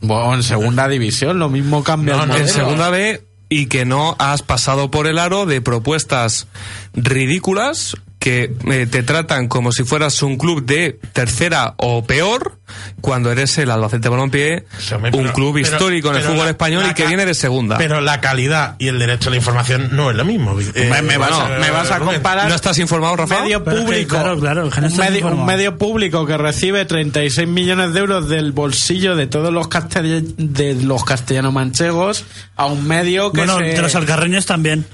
Bueno, 0.00 0.34
en 0.34 0.42
segunda 0.42 0.86
división, 0.88 1.38
lo 1.38 1.48
mismo 1.48 1.82
cambia 1.82 2.16
No, 2.16 2.34
el 2.34 2.42
en 2.42 2.48
segunda 2.48 2.88
B 2.90 3.22
y 3.48 3.66
que 3.66 3.84
no 3.84 4.14
has 4.18 4.42
pasado 4.42 4.90
por 4.90 5.06
el 5.06 5.18
aro 5.18 5.46
de 5.46 5.60
propuestas 5.60 6.46
ridículas 6.94 7.96
que 8.18 8.52
eh, 8.70 8.86
te 8.90 9.02
tratan 9.02 9.48
como 9.48 9.72
si 9.72 9.84
fueras 9.84 10.22
un 10.22 10.36
club 10.36 10.64
de 10.64 10.98
tercera 11.12 11.74
o 11.78 12.04
peor 12.04 12.57
cuando 13.00 13.30
eres 13.32 13.56
el 13.58 13.70
Albacete 13.70 14.08
Balompié, 14.08 14.64
Sí, 14.78 14.94
hombre, 14.94 15.10
un 15.14 15.22
pero- 15.22 15.34
club 15.34 15.54
pero- 15.54 15.66
histórico 15.74 16.08
en 16.10 16.16
el 16.16 16.20
pero 16.22 16.32
fútbol 16.32 16.44
la- 16.46 16.50
español 16.50 16.82
la 16.84 16.90
y 16.90 16.94
que 16.94 17.06
viene 17.06 17.26
de 17.26 17.34
segunda. 17.34 17.78
Pero 17.78 18.00
la 18.00 18.20
calidad 18.20 18.76
y 18.78 18.88
el 18.88 18.98
derecho 18.98 19.28
a 19.28 19.30
la 19.30 19.36
información 19.36 19.90
no 19.92 20.10
es 20.10 20.16
lo 20.16 20.24
mismo. 20.24 20.58
Eh, 20.74 20.88
me, 20.90 21.02
me 21.02 21.16
vas, 21.16 21.32
a- 21.32 21.44
bueno, 21.46 21.60
me 21.60 21.70
vas 21.70 21.90
a 21.90 21.98
comparar 22.00 22.48
¿No 22.48 22.54
estás 22.54 22.78
informado, 22.78 23.16
Rafa? 23.16 23.42
medio 23.42 23.62
Pero 23.64 23.84
público 23.84 24.16
claro, 24.16 24.38
claro, 24.38 24.70
no 24.80 24.86
un, 24.88 24.96
medio, 24.96 25.26
un 25.28 25.46
medio 25.46 25.78
público 25.78 26.26
que 26.26 26.36
recibe 26.36 26.84
36 26.84 27.46
millones 27.48 27.92
de 27.92 28.00
euros 28.00 28.28
del 28.28 28.52
bolsillo 28.52 29.16
de 29.16 29.26
todos 29.26 29.52
los 29.52 29.68
castell- 29.68 30.34
de 30.36 30.74
los 30.74 31.04
castellanos 31.04 31.52
manchegos 31.52 32.24
a 32.56 32.66
un 32.66 32.86
medio 32.86 33.32
que 33.32 33.38
Bueno, 33.38 33.58
se- 33.58 33.64
de 33.64 33.82
los 33.82 33.94
alcarreños 33.94 34.46
también. 34.46 34.86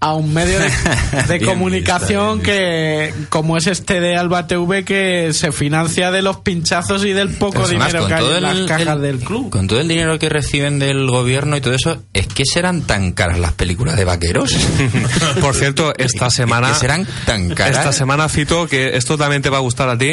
a 0.00 0.14
un 0.14 0.32
medio 0.34 0.58
de, 0.58 0.66
de 1.28 1.38
Bien 1.38 1.50
comunicación 1.50 2.40
que 2.40 3.12
como 3.28 3.56
es 3.56 3.66
este 3.66 4.00
de 4.00 4.16
Alba 4.16 4.46
TV 4.46 4.84
que 4.84 5.30
se 5.32 5.52
financia 5.52 6.10
de 6.10 6.22
los 6.22 6.38
pinchazos 6.38 7.04
y 7.04 7.12
del 7.16 7.30
poco 7.30 7.54
Pero 7.64 7.68
dinero 7.68 8.06
que 8.06 8.14
hay 8.14 8.24
en 8.36 8.42
las 8.42 8.60
cajas 8.68 8.96
el- 8.96 9.02
del 9.02 9.18
club. 9.18 9.50
con 9.50 9.66
todo 9.66 9.80
el 9.80 9.88
dinero 9.88 10.18
que 10.18 10.28
reciben 10.28 10.78
del 10.78 11.06
gobierno 11.08 11.56
y 11.56 11.60
todo 11.60 11.74
eso, 11.74 12.02
¿es 12.12 12.28
que 12.28 12.44
serán 12.44 12.82
tan 12.82 13.12
caras 13.12 13.38
las 13.40 13.52
películas 13.52 13.96
de 13.96 14.04
vaqueros? 14.04 14.54
Por 15.40 15.54
cierto, 15.54 15.92
esta 15.98 16.30
semana. 16.30 16.68
¿Que 16.68 16.74
serán 16.78 17.06
tan 17.24 17.50
caras? 17.54 17.78
Esta 17.78 17.92
semana, 17.92 18.28
Fito, 18.28 18.66
que 18.68 18.96
esto 18.96 19.18
también 19.18 19.42
te 19.42 19.50
va 19.50 19.56
a 19.56 19.60
gustar 19.60 19.88
a 19.88 19.98
ti. 19.98 20.10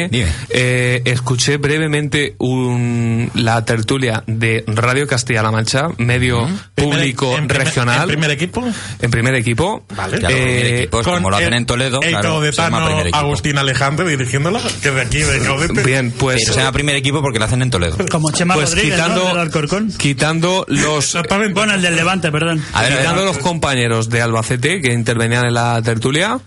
Eh, 0.50 1.02
escuché 1.04 1.56
brevemente 1.58 2.34
un, 2.38 3.30
la 3.34 3.64
tertulia 3.64 4.24
de 4.26 4.64
Radio 4.66 5.06
Castilla-La 5.06 5.50
Mancha, 5.50 5.88
medio 5.98 6.48
público 6.74 7.36
en 7.36 7.46
primer- 7.46 7.66
regional. 7.66 8.00
¿En 8.02 8.08
primer 8.08 8.30
equipo? 8.30 8.64
en 9.00 9.10
primer 9.10 9.34
equipo. 9.34 9.84
Vale. 9.94 10.18
Claro, 10.18 10.34
Eh, 10.36 10.40
primer 10.42 10.74
equipo, 10.76 11.00
es 11.00 11.06
como 11.06 11.30
lo 11.30 11.36
hacen 11.36 11.48
el- 11.52 11.58
en 11.58 11.66
Toledo, 11.66 12.00
el 12.02 12.10
claro, 12.10 12.44
equipo. 12.44 13.16
Agustín 13.16 13.58
Alejandro 13.58 14.06
dirigiéndola, 14.08 14.60
que 14.82 14.90
de 14.90 15.00
aquí, 15.00 15.18
de. 15.18 15.44
Bien, 15.84 16.10
pues. 16.12 16.40
Pero 16.42 16.54
se 16.54 16.60
llama 16.60 16.72
primer 16.72 16.93
equipo 16.94 17.20
porque 17.22 17.38
lo 17.38 17.44
hacen 17.44 17.62
en 17.62 17.70
Toledo. 17.70 17.96
Como 18.10 18.30
Chema 18.32 18.54
pues 18.54 18.70
Rodríguez, 18.70 18.98
¿no? 18.98 19.04
quitando, 19.04 19.28
Del 19.28 19.38
Alcorcón. 19.38 19.92
quitando 19.96 20.64
los. 20.68 21.16
Bueno, 21.52 21.74
el 21.74 21.82
del 21.82 21.96
Levante, 21.96 22.30
perdón. 22.30 22.62
A 22.72 22.82
ver, 22.82 22.92
a 22.92 22.94
ver, 22.94 23.04
quitando 23.04 23.24
los 23.24 23.38
compañeros 23.38 24.08
de 24.08 24.22
Albacete 24.22 24.80
que 24.80 24.92
intervenían 24.92 25.46
en 25.46 25.54
la 25.54 25.80
tertulia, 25.82 26.38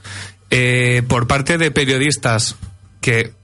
eh, 0.50 1.04
por 1.08 1.28
parte 1.28 1.58
de 1.58 1.72
periodistas 1.72 2.56
que 3.02 3.37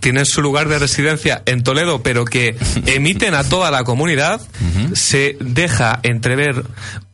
tienen 0.00 0.26
su 0.26 0.42
lugar 0.42 0.68
de 0.68 0.78
residencia 0.78 1.42
en 1.46 1.62
Toledo, 1.62 2.02
pero 2.02 2.24
que 2.24 2.56
emiten 2.86 3.34
a 3.34 3.44
toda 3.44 3.70
la 3.70 3.84
comunidad, 3.84 4.40
se 4.94 5.36
deja 5.40 6.00
entrever 6.02 6.64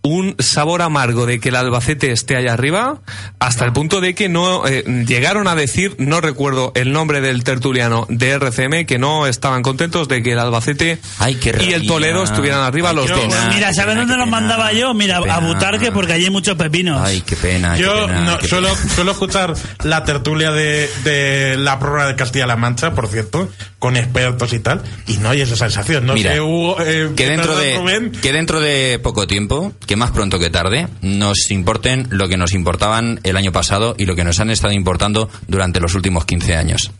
un 0.05 0.37
sabor 0.39 0.83
amargo 0.83 1.25
de 1.25 1.41
que 1.41 1.49
el 1.49 1.57
Albacete 1.57 2.12
esté 2.12 2.37
allá 2.37 2.53
arriba, 2.53 3.01
hasta 3.39 3.65
el 3.65 3.73
punto 3.73 4.03
de 4.03 4.15
que 4.15 4.29
no 4.29 4.67
eh, 4.67 4.85
llegaron 5.07 5.49
a 5.49 5.55
decir, 5.55 5.95
no 5.97 6.21
recuerdo 6.21 6.73
el 6.75 6.93
nombre 6.93 7.23
del 7.23 7.43
tertuliano 7.43 8.07
de 8.11 8.33
RCM, 8.33 8.85
que 8.85 8.99
no 8.99 9.27
estaban 9.27 9.62
contentos 9.62 10.07
de 10.07 10.23
que 10.23 10.33
el 10.33 10.39
Albacete 10.39 10.99
Ay, 11.19 11.39
y 11.43 11.73
el. 11.73 11.87
Toledo 11.87 12.23
estuvieran 12.23 12.61
arriba 12.61 12.91
Ay, 12.91 12.97
los 12.97 13.09
dos. 13.09 13.19
pena. 13.19 13.51
Mira, 13.55 13.73
¿sabes 13.73 13.97
dónde 13.97 14.17
los 14.19 14.29
mandaba 14.29 14.73
yo? 14.75 14.93
Mira, 14.93 15.17
a. 15.17 15.39
Butarque, 15.41 15.91
porque 15.91 16.12
allí 16.12 16.25
hay 16.25 16.31
muchos 16.31 16.57
pepinos. 16.57 17.01
Ay, 17.03 17.23
qué 17.23 17.37
pena. 17.37 17.75
Yo 17.79 17.95
qué 17.95 18.07
pena, 18.07 18.21
no, 18.25 18.39
qué 18.39 18.49
suelo, 18.49 18.69
pena. 18.75 18.95
suelo 18.95 19.12
escuchar 19.12 19.55
la 19.85 20.05
tertulia 20.05 20.51
de, 20.53 20.91
de 21.05 21.57
la 21.57 21.79
de 22.07 22.17
Castilla-La 22.17 22.57
Mancha, 22.57 22.95
por 22.95 23.09
cierto, 23.09 23.51
con 23.79 23.97
expertos 23.97 24.53
y 24.53 24.59
tal, 24.59 24.83
y 25.07 25.17
no 25.19 25.31
hay 25.31 25.41
esa 25.41 25.57
sensación. 25.57 26.07
No 26.07 26.15
Mira, 26.15 26.43
Hugo, 26.43 26.77
eh, 26.81 27.11
que 27.17 27.29
dentro 27.29 27.55
perdón, 27.55 27.63
de 27.63 27.77
Rubén, 27.77 28.13
que 28.13 28.33
dentro 28.33 28.61
de 28.61 28.99
poco 29.03 29.27
tiempo, 29.27 29.73
que 29.87 29.97
más 29.97 30.11
pronto 30.11 30.39
que 30.39 30.51
tarde, 30.51 30.89
nos 31.03 31.51
importen 31.51 32.07
lo 32.11 32.29
que 32.29 32.37
nos 32.37 32.53
importaban 32.53 33.21
el 33.23 33.37
año 33.37 33.53
pasado 33.53 33.95
y 33.99 34.07
lo 34.07 34.17
que 34.17 34.25
nos 34.25 34.41
han 34.41 34.51
estado 34.51 34.73
importando 34.73 35.29
durante 35.49 35.81
los 35.81 35.95
últimos 35.95 36.25
15 36.25 36.57
años. 36.57 36.91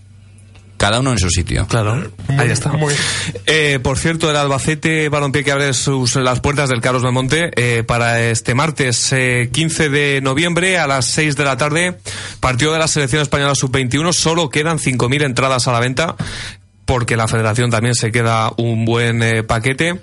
Cada 0.85 1.01
uno 1.01 1.12
en 1.12 1.18
su 1.18 1.30
sitio. 1.30 1.66
Claro, 1.66 2.11
ahí 2.37 2.51
está. 2.51 2.70
muy- 2.72 2.93
Eh, 3.47 3.78
por 3.82 3.97
cierto, 3.97 4.28
el 4.28 4.37
Albacete 4.37 5.09
Balompié 5.09 5.43
que 5.43 5.51
abre 5.51 5.72
sus, 5.72 6.16
las 6.16 6.41
puertas 6.41 6.68
del 6.68 6.82
Carlos 6.82 7.03
Belmonte 7.03 7.51
eh, 7.57 7.85
para 7.85 8.20
este 8.20 8.55
martes 8.55 9.11
eh, 9.14 9.49
15 9.51 9.89
de 9.89 10.20
noviembre 10.22 10.76
a 10.76 10.87
las 10.87 11.07
6 11.07 11.37
de 11.37 11.45
la 11.45 11.57
tarde, 11.57 11.97
partido 12.39 12.74
de 12.74 12.78
la 12.80 12.87
selección 12.89 13.22
española 13.22 13.55
sub-21. 13.55 14.12
Solo 14.12 14.51
quedan 14.51 14.78
5.000 14.78 15.22
entradas 15.24 15.66
a 15.68 15.72
la 15.72 15.80
venta 15.80 16.16
porque 16.85 17.16
la 17.16 17.26
federación 17.28 17.70
también 17.70 17.95
se 17.95 18.12
queda 18.12 18.51
un 18.59 18.85
buen 18.85 19.22
eh, 19.22 19.43
paquete 19.43 20.01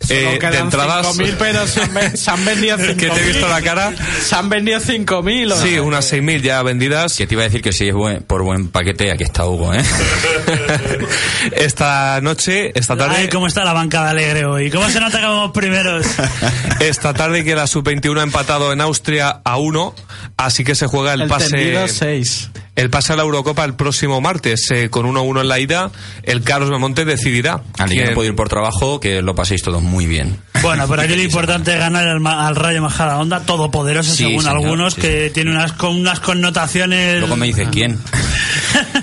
Solo 0.00 0.20
eh, 0.30 0.38
de 0.40 0.58
entradas. 0.58 1.06
5.000, 1.18 1.34
pero 1.38 1.66
se 1.66 2.16
se 2.16 2.30
han 2.30 2.44
vendido 2.44 2.76
5.000. 2.78 2.96
que 2.96 3.10
te 3.10 3.20
he 3.20 3.26
visto 3.26 3.48
la 3.48 3.60
cara. 3.62 3.92
Se 4.22 4.34
han 4.34 4.48
vendido 4.48 4.80
5.000. 4.80 5.52
¿o 5.52 5.56
Sí, 5.60 5.76
no? 5.76 5.84
unas 5.84 6.12
6.000 6.12 6.40
ya 6.42 6.62
vendidas. 6.62 7.16
Que 7.16 7.26
te 7.26 7.34
iba 7.34 7.42
a 7.42 7.46
decir 7.46 7.62
que 7.62 7.72
si 7.72 7.88
es 7.88 7.94
buen- 7.94 8.22
por 8.22 8.42
buen 8.42 8.68
paquete, 8.68 9.10
aquí 9.12 9.24
está 9.24 9.44
Hugo, 9.46 9.74
¿eh? 9.74 9.82
esta 11.52 12.20
noche, 12.20 12.72
esta 12.78 12.96
tarde. 12.96 13.16
Ay, 13.18 13.28
cómo 13.28 13.46
está 13.46 13.64
la 13.64 13.72
banca 13.72 14.04
de 14.04 14.10
alegre 14.10 14.44
hoy. 14.44 14.70
¿Cómo 14.70 14.88
se 14.88 15.00
nota 15.00 15.18
que 15.18 15.26
vamos 15.26 15.50
primeros? 15.52 16.06
Esta 16.80 17.12
tarde 17.12 17.44
que 17.44 17.54
la 17.54 17.66
sub-21 17.66 18.20
ha 18.20 18.22
empatado 18.22 18.72
en 18.72 18.80
Austria 18.80 19.40
a 19.44 19.56
1, 19.58 19.94
así 20.36 20.64
que 20.64 20.74
se 20.74 20.86
juega 20.86 21.12
el, 21.14 21.22
El 21.22 21.28
pase 21.28 21.50
tendido 21.50 21.86
6. 21.88 22.50
El 22.80 22.90
pase 22.90 23.12
a 23.12 23.16
la 23.16 23.22
Eurocopa 23.22 23.64
el 23.64 23.74
próximo 23.74 24.20
martes 24.20 24.68
eh, 24.70 24.88
con 24.90 25.06
1-1 25.06 25.40
en 25.42 25.48
la 25.48 25.58
ida. 25.58 25.90
El 26.22 26.42
Carlos 26.42 26.70
Belmonte 26.70 27.04
decidirá. 27.04 27.62
Al 27.78 27.88
que 27.90 28.04
no 28.06 28.14
puedo 28.14 28.28
ir 28.28 28.34
por 28.36 28.48
trabajo, 28.48 29.00
que 29.00 29.22
lo 29.22 29.34
paséis 29.34 29.62
todos 29.62 29.82
muy 29.82 30.06
bien. 30.06 30.38
Bueno, 30.62 30.86
por 30.86 31.00
aquí 31.00 31.14
lo 31.14 31.22
importante 31.22 31.72
es 31.72 31.78
ganar 31.78 32.06
al, 32.08 32.20
ma- 32.20 32.46
al 32.46 32.56
Rayo 32.56 32.82
Majada 32.82 33.18
Onda, 33.18 33.40
todopoderoso 33.40 34.10
Sí, 34.12 34.24
según 34.24 34.42
señor, 34.42 34.56
algunos, 34.56 34.94
sí, 34.94 35.00
que 35.00 35.30
tiene 35.32 35.50
unas, 35.50 35.72
con 35.72 35.96
unas 35.96 36.20
connotaciones... 36.20 37.20
Luego 37.20 37.36
me 37.36 37.46
dices 37.46 37.68
quién. 37.70 37.98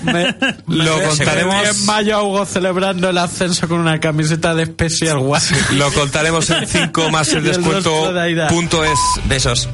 Me, 0.02 0.34
Lo 0.66 0.96
me- 0.98 1.04
contaremos. 1.04 1.68
en 1.80 1.86
mayo 1.86 2.22
Hugo 2.24 2.46
celebrando 2.46 3.10
el 3.10 3.18
ascenso 3.18 3.68
con 3.68 3.80
una 3.80 4.00
camiseta 4.00 4.54
de 4.54 4.66
Special 4.66 5.18
One. 5.18 5.40
Lo 5.74 5.92
contaremos 5.92 6.48
en 6.50 6.66
5 6.66 7.10
más 7.10 7.28
el 7.28 7.34
Y 7.34 7.38
el 7.38 7.44
descuento 7.56 7.90
rostro 7.90 8.12
de 8.14 8.20
Aida. 8.22 8.48
punto 8.48 8.84
es. 8.84 8.98
Besos. 9.26 9.68